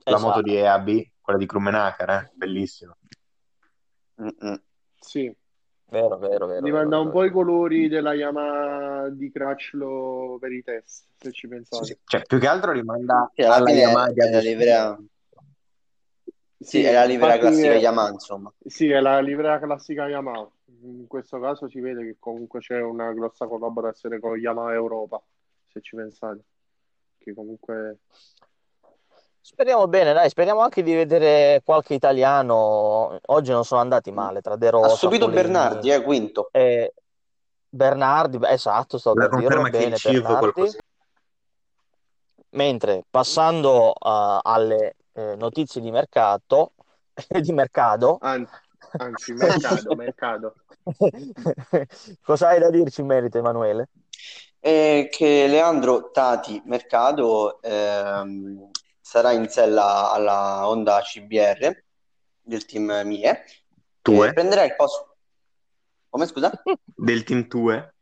la 0.04 0.16
Esatto. 0.16 0.28
moto 0.30 0.42
di 0.42 0.56
EAB, 0.56 1.02
quella 1.22 1.40
di 1.40 1.46
Krummenacher, 1.46 2.10
eh? 2.10 2.32
Bellissima. 2.34 2.96
Sì, 5.00 5.36
Vero, 5.92 6.18
vero, 6.18 6.48
vero, 6.48 6.66
Rimanda 6.66 6.96
vero, 6.96 7.02
un 7.08 7.12
po' 7.12 7.26
i 7.26 7.32
colori 7.32 7.90
della 7.90 8.14
Yamaha 8.14 9.10
di 9.10 9.30
Crutchlow 9.30 10.40
per 10.40 10.54
i 10.54 10.64
test, 10.64 11.08
se 11.18 11.32
ci 11.34 11.50
pensate. 11.50 11.86
sì. 11.86 11.98
Cioè, 12.06 12.22
più 12.22 12.40
che 12.40 12.48
altro 12.48 12.72
rimanda 12.72 13.30
Sì, 13.34 13.42
alla 13.42 13.70
Yamaha 13.70 14.12
di 14.12 14.20
è 14.22 14.32
la 14.32 14.40
livrea, 14.40 14.98
sì, 16.58 16.66
Sì, 16.66 16.84
è 16.84 16.94
la 16.94 17.04
livrea 17.04 17.38
classica 17.38 17.74
è- 17.74 17.78
Yamaha, 17.80 18.10
insomma. 18.10 18.54
Sì, 18.66 18.90
è 18.90 19.02
la 19.02 19.20
livrea 19.20 19.60
classica 19.60 20.08
Yamaha. 20.08 20.50
In 20.84 21.08
questo 21.08 21.42
caso 21.42 21.68
si 21.68 21.82
vede 21.82 22.06
che 22.06 22.16
comunque 22.20 22.62
c'è 22.62 22.80
una 22.82 23.12
grossa 23.12 23.46
collaborazione 23.48 24.20
con 24.20 24.40
Yamaha 24.40 24.72
Europa, 24.72 25.22
se 25.68 25.82
ci 25.82 25.98
pensate. 25.98 26.44
Che 27.18 27.34
comunque 27.34 27.98
Speriamo 29.44 29.88
bene, 29.88 30.14
dai, 30.14 30.30
speriamo 30.30 30.60
anche 30.62 30.84
di 30.84 30.94
vedere 30.94 31.62
qualche 31.66 31.96
italiano. 31.96 33.18
Oggi 33.26 33.52
non 33.52 33.66
sono 33.66 33.82
andati 33.82 34.12
male 34.12 34.40
tra 34.42 34.56
De 34.56 34.68
Ha 34.68 34.70
Rosa, 34.70 34.96
subito 34.96 35.26
Polini 35.26 35.42
Bernardi, 35.42 35.90
eh, 35.90 36.02
quinto. 36.04 36.50
e 36.52 36.94
Bernardi. 37.68 38.38
beh, 38.38 38.50
Esatto, 38.50 39.00
sto 39.00 39.14
La 39.14 39.28
per 39.28 39.40
dirlo 39.40 39.62
conferma 39.62 39.70
che 39.70 39.78
il 39.78 39.84
bene, 39.84 39.96
CIV 39.98 40.14
Bernardi. 40.22 40.52
qualcosa. 40.52 40.78
Mentre 42.52 43.04
passando 43.10 43.90
uh, 43.90 44.40
alle 44.42 44.96
eh, 45.14 45.36
notizie 45.38 45.82
di 45.82 45.90
mercato, 45.90 46.74
di 47.42 47.52
mercato, 47.52 48.18
An- 48.22 48.48
anzi, 48.98 49.34
mercato, 49.34 49.96
mercato. 49.96 50.54
cosa 52.24 52.50
hai 52.50 52.60
da 52.60 52.70
dirci 52.70 53.02
in 53.02 53.08
merito, 53.08 53.38
Emanuele? 53.38 53.90
E 54.60 55.08
che 55.10 55.48
Leandro 55.48 56.12
Tati 56.12 56.62
Mercado 56.66 57.60
ehm, 57.62 58.70
sarà 59.12 59.34
in 59.34 59.50
sella 59.50 60.10
alla 60.10 60.66
Honda 60.70 61.02
CBR 61.02 61.84
del 62.40 62.64
team 62.64 63.02
Mie 63.04 63.44
Tue? 64.02 64.30
e 64.30 64.34
prenderà 64.34 64.64
il 64.64 64.74
posto. 64.74 65.18
Come 66.08 66.26
scusa? 66.28 66.50
Del 66.96 67.26
team 67.26 67.48
Tue? 67.50 67.94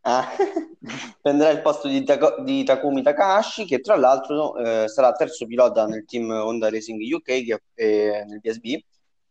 Ah, 0.00 0.28
prenderà 1.22 1.50
il 1.50 1.62
posto 1.62 1.86
di, 1.86 2.02
Tako- 2.02 2.42
di 2.42 2.64
Takumi 2.64 3.00
Takahashi, 3.00 3.64
che 3.64 3.78
tra 3.78 3.94
l'altro 3.94 4.56
eh, 4.56 4.88
sarà 4.88 5.12
terzo 5.12 5.46
pilota 5.46 5.86
nel 5.86 6.04
team 6.04 6.30
Honda 6.30 6.68
Racing 6.68 7.00
UK 7.12 7.22
che, 7.22 7.62
eh, 7.74 8.24
nel 8.26 8.40
BSB 8.40 8.64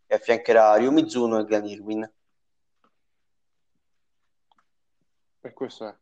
e 0.07 0.15
affiancherà 0.15 0.75
Ryo 0.75 0.91
Mizuno 0.91 1.39
e 1.39 1.43
Glenn 1.43 1.65
Irwin. 1.65 2.13
E 5.41 5.53
questo 5.53 5.85
è. 5.85 5.95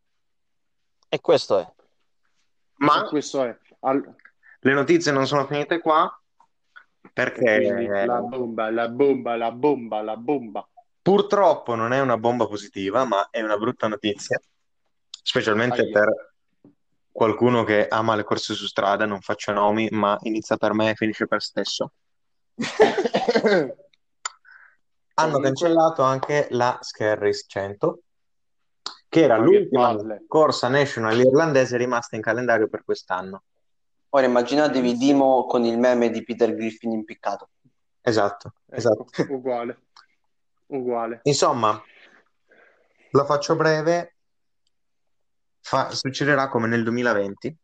E 1.09 1.19
questo 1.19 1.57
è. 1.57 1.73
Ma 2.75 3.03
E 3.03 3.07
questo 3.07 3.43
è. 3.43 3.57
Al- 3.79 4.15
le 4.63 4.73
notizie 4.73 5.11
non 5.11 5.27
sono 5.27 5.45
finite 5.45 5.79
qua 5.79 6.09
perché 7.11 8.05
la 8.05 8.21
bomba, 8.21 8.71
la 8.71 8.87
bomba, 8.87 9.35
la 9.35 9.51
bomba, 9.51 10.01
la 10.01 10.15
bomba. 10.15 10.67
purtroppo 11.01 11.75
non 11.75 11.91
è 11.91 11.99
una 11.99 12.17
bomba 12.17 12.47
positiva, 12.47 13.03
ma 13.03 13.27
è 13.29 13.41
una 13.41 13.57
brutta 13.57 13.87
notizia, 13.87 14.41
specialmente 15.09 15.81
Aia. 15.81 15.91
per 15.91 16.33
qualcuno 17.11 17.63
che 17.63 17.87
ama 17.87 18.15
le 18.15 18.23
corse 18.23 18.53
su 18.53 18.65
strada, 18.65 19.05
non 19.05 19.19
faccio 19.21 19.51
nomi, 19.51 19.89
ma 19.91 20.17
inizia 20.21 20.55
per 20.57 20.73
me 20.73 20.91
e 20.91 20.95
finisce 20.95 21.27
per 21.27 21.41
stesso. 21.41 21.91
Hanno 25.15 25.39
cancellato 25.39 26.01
anche 26.01 26.47
la 26.51 26.79
Skerris 26.81 27.45
100, 27.47 27.99
che 29.09 29.21
era 29.21 29.37
l'ultima 29.37 29.95
corsa 30.25 30.69
national 30.69 31.19
irlandese 31.19 31.77
rimasta 31.77 32.15
in 32.15 32.23
calendario 32.23 32.67
per 32.67 32.83
quest'anno. 32.83 33.43
Ora 34.15 34.27
immaginatevi 34.27 34.95
Dimo 34.95 35.45
con 35.47 35.63
il 35.63 35.79
meme 35.79 36.11
di 36.11 36.23
Peter 36.23 36.53
Griffin 36.53 36.91
impiccato. 36.91 37.49
Esatto, 37.99 38.53
Ecco, 38.67 38.75
esatto. 38.75 39.05
uguale. 39.33 39.81
Uguale. 40.67 41.21
Insomma, 41.23 41.81
la 43.09 43.25
faccio 43.25 43.55
breve, 43.55 44.17
fa- 45.61 45.89
succederà 45.89 46.47
come 46.47 46.67
nel 46.67 46.83
2020, 46.83 47.57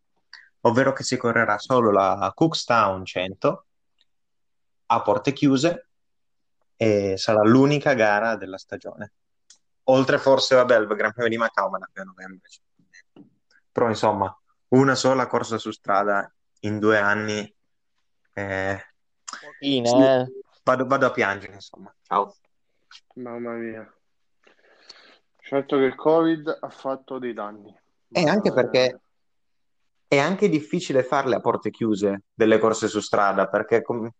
ovvero 0.62 0.92
che 0.92 1.04
si 1.04 1.18
correrà 1.18 1.60
solo 1.60 1.92
la 1.92 2.32
Cookstown 2.34 3.06
100 3.06 3.66
a 4.88 5.02
porte 5.04 5.34
chiuse 5.34 5.90
e 6.76 7.16
sarà 7.18 7.44
l'unica 7.44 7.94
gara 7.94 8.36
della 8.36 8.58
stagione. 8.58 9.14
Oltre 9.84 10.18
forse, 10.18 10.56
vabbè, 10.56 10.74
al 10.74 10.88
Gran 10.88 11.14
Premio 11.14 11.30
di 11.30 11.38
Macao, 11.38 11.70
ma 11.70 11.78
da 11.78 11.88
qui 11.92 12.02
a 12.02 12.06
novembre. 12.06 12.50
Però 13.72 13.88
insomma, 13.88 14.36
una 14.70 14.96
sola 14.96 15.28
corsa 15.28 15.60
su 15.60 15.70
strada 15.70 16.32
in 16.62 16.80
due 16.80 16.98
anni, 16.98 17.54
eh, 18.34 18.80
Pochine, 19.42 19.88
sì, 19.88 19.96
eh. 19.96 20.42
vado, 20.64 20.86
vado 20.86 21.06
a 21.06 21.12
piangere, 21.12 21.54
insomma. 21.54 21.94
Ciao. 22.02 22.36
Mamma 23.16 23.54
mia. 23.54 23.94
Certo 25.42 25.78
che 25.78 25.84
il 25.84 25.96
Covid 25.96 26.58
ha 26.62 26.70
fatto 26.70 27.20
dei 27.20 27.34
danni. 27.34 27.76
E 28.12 28.24
anche 28.28 28.54
perché 28.54 29.00
è 30.08 30.18
anche 30.18 30.50
difficile 30.50 31.04
farle 31.04 31.36
a 31.36 31.40
porte 31.40 31.70
chiuse 31.70 32.24
delle 32.34 32.60
corse 32.60 32.88
su 32.88 33.00
strada, 33.00 33.48
perché 33.48 33.82
com- 33.82 34.12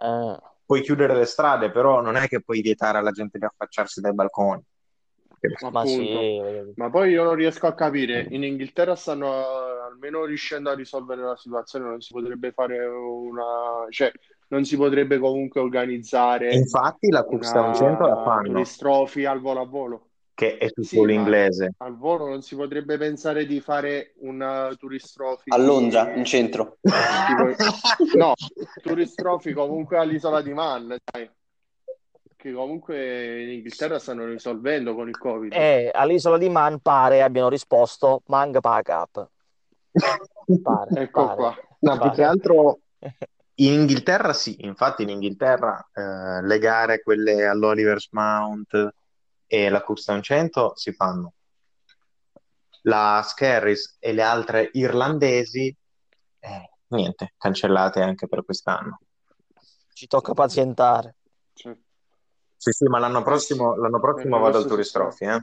Eh, 0.00 0.38
puoi 0.64 0.82
chiudere 0.82 1.14
le 1.14 1.24
strade, 1.24 1.70
però 1.70 2.00
non 2.00 2.16
è 2.16 2.28
che 2.28 2.42
puoi 2.42 2.60
vietare 2.60 2.98
alla 2.98 3.10
gente 3.10 3.38
di 3.38 3.44
affacciarsi 3.44 4.00
dai 4.00 4.12
balconi. 4.12 4.62
Ma 5.70 5.84
sì. 5.86 6.72
Ma 6.74 6.90
poi 6.90 7.10
io 7.10 7.24
non 7.24 7.34
riesco 7.34 7.66
a 7.66 7.74
capire, 7.74 8.26
in 8.30 8.44
Inghilterra 8.44 8.94
stanno 8.94 9.26
almeno 9.82 10.24
riuscendo 10.24 10.70
a 10.70 10.74
risolvere 10.74 11.22
la 11.22 11.36
situazione, 11.36 11.86
non 11.86 12.00
si 12.00 12.12
potrebbe 12.12 12.52
fare 12.52 12.84
una... 12.86 13.86
cioè 13.90 14.12
non 14.50 14.64
si 14.64 14.76
potrebbe 14.76 15.18
comunque 15.18 15.60
organizzare 15.60 16.54
infatti 16.54 17.10
la 17.10 17.24
Cookstown 17.24 17.74
100 17.74 18.06
la 18.06 18.14
una 18.14 18.22
fanno, 18.22 18.62
trophy 18.64 19.24
al 19.24 19.40
volo 19.40 19.60
a 19.60 19.66
volo. 19.66 20.08
che 20.34 20.56
è 20.56 20.68
su 20.72 20.82
Sì, 20.82 20.96
suolo 20.96 21.12
ma 21.12 21.20
inglese. 21.20 21.72
al 21.78 21.96
volo 21.96 22.26
non 22.28 22.42
si 22.42 22.56
potrebbe 22.56 22.96
pensare 22.96 23.44
di 23.46 23.60
fare 23.60 24.14
una 24.20 24.74
tourist 24.78 25.14
trophy 25.16 25.50
A 25.50 25.58
Londra, 25.58 26.12
in 26.14 26.24
centro. 26.24 26.78
tipo- 27.26 28.16
no, 28.16 28.32
tourist 28.82 29.16
trophy 29.16 29.52
comunque 29.52 29.98
all'isola 29.98 30.40
di 30.42 30.52
Man, 30.52 30.96
dai. 31.10 31.28
Che 32.48 32.54
comunque 32.54 33.42
in 33.42 33.50
Inghilterra 33.50 33.98
stanno 33.98 34.24
risolvendo 34.24 34.94
con 34.94 35.06
il 35.06 35.18
Covid. 35.18 35.52
E 35.52 35.90
all'isola 35.92 36.38
di 36.38 36.48
Man 36.48 36.80
pare 36.80 37.22
abbiano 37.22 37.50
risposto 37.50 38.22
Mang 38.26 38.58
pack 38.58 38.88
up. 38.88 39.28
Pare, 40.62 40.90
Ecco 41.02 41.26
pare, 41.26 41.36
qua. 41.36 41.56
No, 41.80 41.90
più 41.92 42.00
pare. 42.00 42.14
che 42.14 42.24
altro 42.24 42.80
in 43.56 43.72
Inghilterra 43.72 44.32
sì, 44.32 44.64
infatti 44.64 45.02
in 45.02 45.10
Inghilterra 45.10 45.90
eh, 45.92 46.42
le 46.42 46.58
gare, 46.58 47.02
quelle 47.02 47.46
all'Oliver's 47.46 48.08
Mount 48.12 48.94
e 49.46 49.68
la 49.68 49.82
Cookstown 49.82 50.22
100 50.22 50.72
si 50.74 50.92
fanno. 50.92 51.34
La 52.82 53.22
Skerris 53.22 53.96
e 53.98 54.12
le 54.14 54.22
altre 54.22 54.70
irlandesi, 54.72 55.76
eh, 56.38 56.70
niente, 56.86 57.34
cancellate 57.36 58.00
anche 58.00 58.26
per 58.26 58.42
quest'anno. 58.42 59.00
Ci 59.92 60.06
tocca 60.06 60.32
pazientare. 60.32 61.16
Sì, 62.58 62.72
sì, 62.72 62.84
ma 62.86 62.98
l'anno 62.98 63.22
prossimo, 63.22 63.76
l'anno 63.76 64.00
prossimo 64.00 64.40
vado 64.40 64.58
al 64.58 64.66
Trophy, 64.66 65.26
eh? 65.26 65.42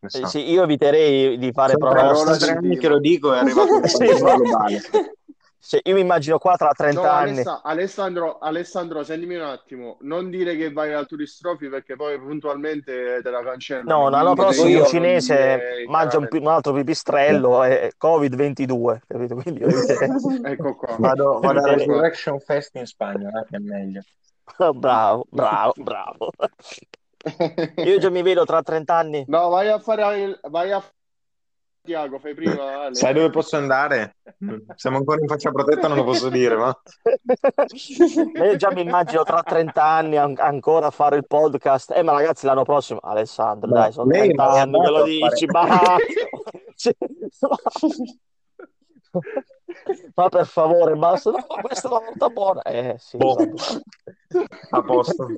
Eh, 0.00 0.08
so. 0.08 0.26
sì, 0.26 0.48
io 0.48 0.62
eviterei 0.62 1.36
di 1.38 1.50
fare 1.50 1.76
parola 1.76 2.14
sono 2.14 2.36
tre 2.36 2.52
anni 2.52 2.78
che 2.78 2.88
lo 2.88 3.00
dico, 3.00 3.34
è 3.34 3.38
arrivato 3.38 3.74
un 3.74 3.82
Sì, 3.84 4.06
globale. 4.06 4.80
Sì, 5.58 5.80
io 5.82 5.94
mi 5.94 6.00
immagino 6.00 6.38
qua 6.38 6.54
tra 6.56 6.70
30 6.72 7.00
No, 7.00 7.08
anni. 7.08 7.30
Alessa- 7.30 7.62
Alessandro, 7.62 8.38
Alessandro, 8.38 9.02
sentimi 9.02 9.34
un 9.34 9.42
attimo, 9.42 9.96
non 10.02 10.30
dire 10.30 10.56
che 10.56 10.72
vai 10.72 10.92
al 10.92 11.06
Tourist 11.06 11.40
Trophy 11.40 11.68
perché 11.68 11.96
poi 11.96 12.18
puntualmente 12.18 13.20
te 13.22 13.30
la 13.30 13.42
cancellano. 13.42 14.02
No, 14.02 14.08
l'anno 14.08 14.34
prossimo 14.34 14.68
io 14.68 14.84
cinese 14.84 15.34
dire 15.36 15.86
mangia 15.88 16.18
un, 16.18 16.28
un 16.30 16.46
altro 16.46 16.72
pipistrello 16.72 17.64
e 17.64 17.92
Covid-22, 17.98 18.98
capito? 19.06 19.34
Quindi 19.34 19.60
io. 19.60 19.68
Ecco 20.46 20.76
qua. 20.76 20.96
Vado, 20.98 21.40
vado 21.40 21.58
a 21.58 21.70
Eviterei. 21.70 21.86
Resurrection 21.86 22.38
Fest 22.40 22.74
in 22.76 22.86
Spagna, 22.86 23.28
eh, 23.28 23.44
che 23.48 23.56
è 23.56 23.58
meglio. 23.58 24.02
Bravo, 24.74 25.26
bravo, 25.28 25.72
bravo. 25.76 26.30
Io 27.84 27.98
già 27.98 28.10
mi 28.10 28.22
vedo 28.22 28.44
tra 28.44 28.62
30 28.62 28.94
anni. 28.94 29.24
No, 29.26 29.48
vai 29.48 29.68
a 29.68 29.80
fare 29.80 30.20
il... 30.20 30.38
vai 30.44 30.70
a 30.70 30.80
Tiago, 31.86 32.18
fai 32.18 32.34
prima, 32.34 32.82
Ale. 32.82 32.94
Sai 32.94 33.14
dove 33.14 33.30
posso 33.30 33.56
andare? 33.56 34.16
Siamo 34.74 34.98
ancora 34.98 35.20
in 35.20 35.28
faccia 35.28 35.50
protetta, 35.52 35.88
non 35.88 35.96
lo 35.96 36.04
posso 36.04 36.28
dire, 36.28 36.56
ma... 36.56 36.76
Io 38.44 38.56
già 38.56 38.72
mi 38.72 38.82
immagino 38.82 39.22
tra 39.22 39.42
30 39.42 39.82
anni 39.82 40.16
an- 40.16 40.34
ancora 40.36 40.88
a 40.88 40.90
fare 40.90 41.16
il 41.16 41.26
podcast. 41.26 41.92
Eh, 41.92 42.02
ma 42.02 42.12
ragazzi, 42.12 42.44
l'anno 42.44 42.64
prossimo, 42.64 42.98
Alessandro, 43.00 43.70
Ma 43.70 43.80
dai, 43.82 43.92
sono 43.92 44.10
lei 44.10 44.34
30 44.34 44.44
non 44.44 44.54
è 44.54 44.58
anni 44.58 44.80
che 44.80 44.90
lo 44.90 45.02
dici, 45.04 45.46
ma... 45.46 45.96
Ma 50.14 50.28
per 50.28 50.46
favore, 50.46 50.94
basta. 50.94 51.30
No, 51.30 51.44
questa 51.62 51.88
è 51.88 51.90
la 51.90 51.98
volta 52.00 52.28
buona. 52.28 52.62
Eh 52.62 52.96
sì, 52.98 53.16
Boh. 53.16 53.36
A 54.70 54.82
posto. 54.82 55.28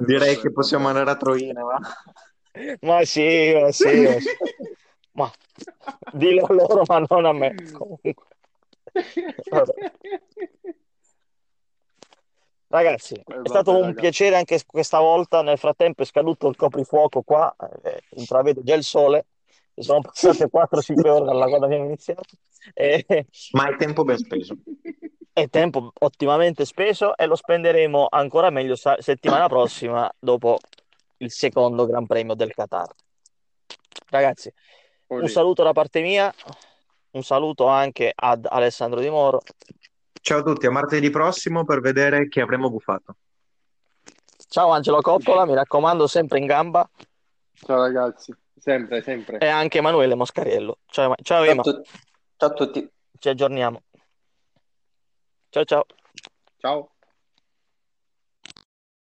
Direi 0.00 0.38
che 0.38 0.52
possiamo 0.52 0.88
andare 0.88 1.10
a 1.10 1.16
Troina, 1.16 1.62
va? 1.62 1.78
Ma 2.80 3.04
sì, 3.04 3.52
ma 3.54 3.70
sì, 3.70 4.02
ma 4.02 4.18
sì. 4.18 4.28
Ma 5.20 5.30
dillo 6.12 6.44
a 6.46 6.52
loro, 6.52 6.82
ma 6.86 7.04
non 7.08 7.24
a 7.26 7.32
me. 7.32 7.54
Comunque. 7.72 8.14
Vabbè. 9.50 9.92
Ragazzi, 12.68 13.14
è 13.14 13.22
vabbè, 13.24 13.48
stato 13.48 13.72
un 13.72 13.80
ragazzi. 13.80 14.00
piacere 14.00 14.36
anche 14.36 14.60
questa 14.64 15.00
volta. 15.00 15.42
Nel 15.42 15.58
frattempo 15.58 16.02
è 16.02 16.06
scaduto 16.06 16.48
il 16.48 16.56
coprifuoco 16.56 17.22
qua, 17.22 17.54
eh, 17.82 18.02
intravedo 18.10 18.62
già 18.62 18.74
il 18.74 18.84
sole. 18.84 19.26
Sono 19.74 20.00
passate 20.02 20.48
4-5 20.52 21.08
ore 21.08 21.24
dalla 21.24 21.46
quando 21.46 21.66
abbiamo 21.66 21.84
iniziato. 21.86 22.22
E, 22.74 23.04
Ma 23.52 23.68
è 23.70 23.76
tempo 23.76 24.04
ben 24.04 24.18
speso. 24.18 24.54
è 25.32 25.48
tempo 25.48 25.90
ottimamente 26.00 26.64
speso 26.64 27.16
e 27.16 27.26
lo 27.26 27.34
spenderemo 27.34 28.06
ancora 28.10 28.50
meglio 28.50 28.76
sa- 28.76 29.00
settimana 29.00 29.48
prossima 29.48 30.08
dopo 30.18 30.58
il 31.18 31.30
secondo 31.32 31.86
Gran 31.86 32.06
Premio 32.06 32.34
del 32.34 32.52
Qatar. 32.54 32.88
Ragazzi, 34.10 34.52
un 35.10 35.22
Olè. 35.22 35.28
saluto 35.28 35.62
da 35.62 35.72
parte 35.72 36.00
mia, 36.00 36.32
un 37.12 37.22
saluto 37.22 37.66
anche 37.66 38.12
ad 38.14 38.46
Alessandro 38.48 39.00
Di 39.00 39.10
Moro. 39.10 39.42
Ciao 40.20 40.38
a 40.38 40.42
tutti, 40.42 40.66
a 40.66 40.70
martedì 40.70 41.10
prossimo 41.10 41.64
per 41.64 41.80
vedere 41.80 42.28
chi 42.28 42.40
avremo 42.40 42.70
buffato. 42.70 43.16
Ciao 44.48 44.70
Angelo 44.70 45.00
Coppola, 45.00 45.44
mi 45.44 45.54
raccomando, 45.54 46.06
sempre 46.06 46.38
in 46.38 46.46
gamba. 46.46 46.88
Ciao 47.54 47.80
ragazzi, 47.80 48.34
sempre, 48.58 49.02
sempre. 49.02 49.38
E 49.38 49.48
anche 49.48 49.78
Emanuele 49.78 50.14
Moscariello. 50.14 50.78
Ciao, 50.86 51.14
ciao 51.22 51.44
Ciao 51.44 51.62
tutti. 51.62 51.90
Ciao 52.36 52.48
a 52.48 52.52
tutti. 52.52 52.90
ci 53.18 53.28
aggiorniamo. 53.28 53.82
Ciao 55.50 55.64
ciao. 55.64 55.84
Ciao. 56.58 56.90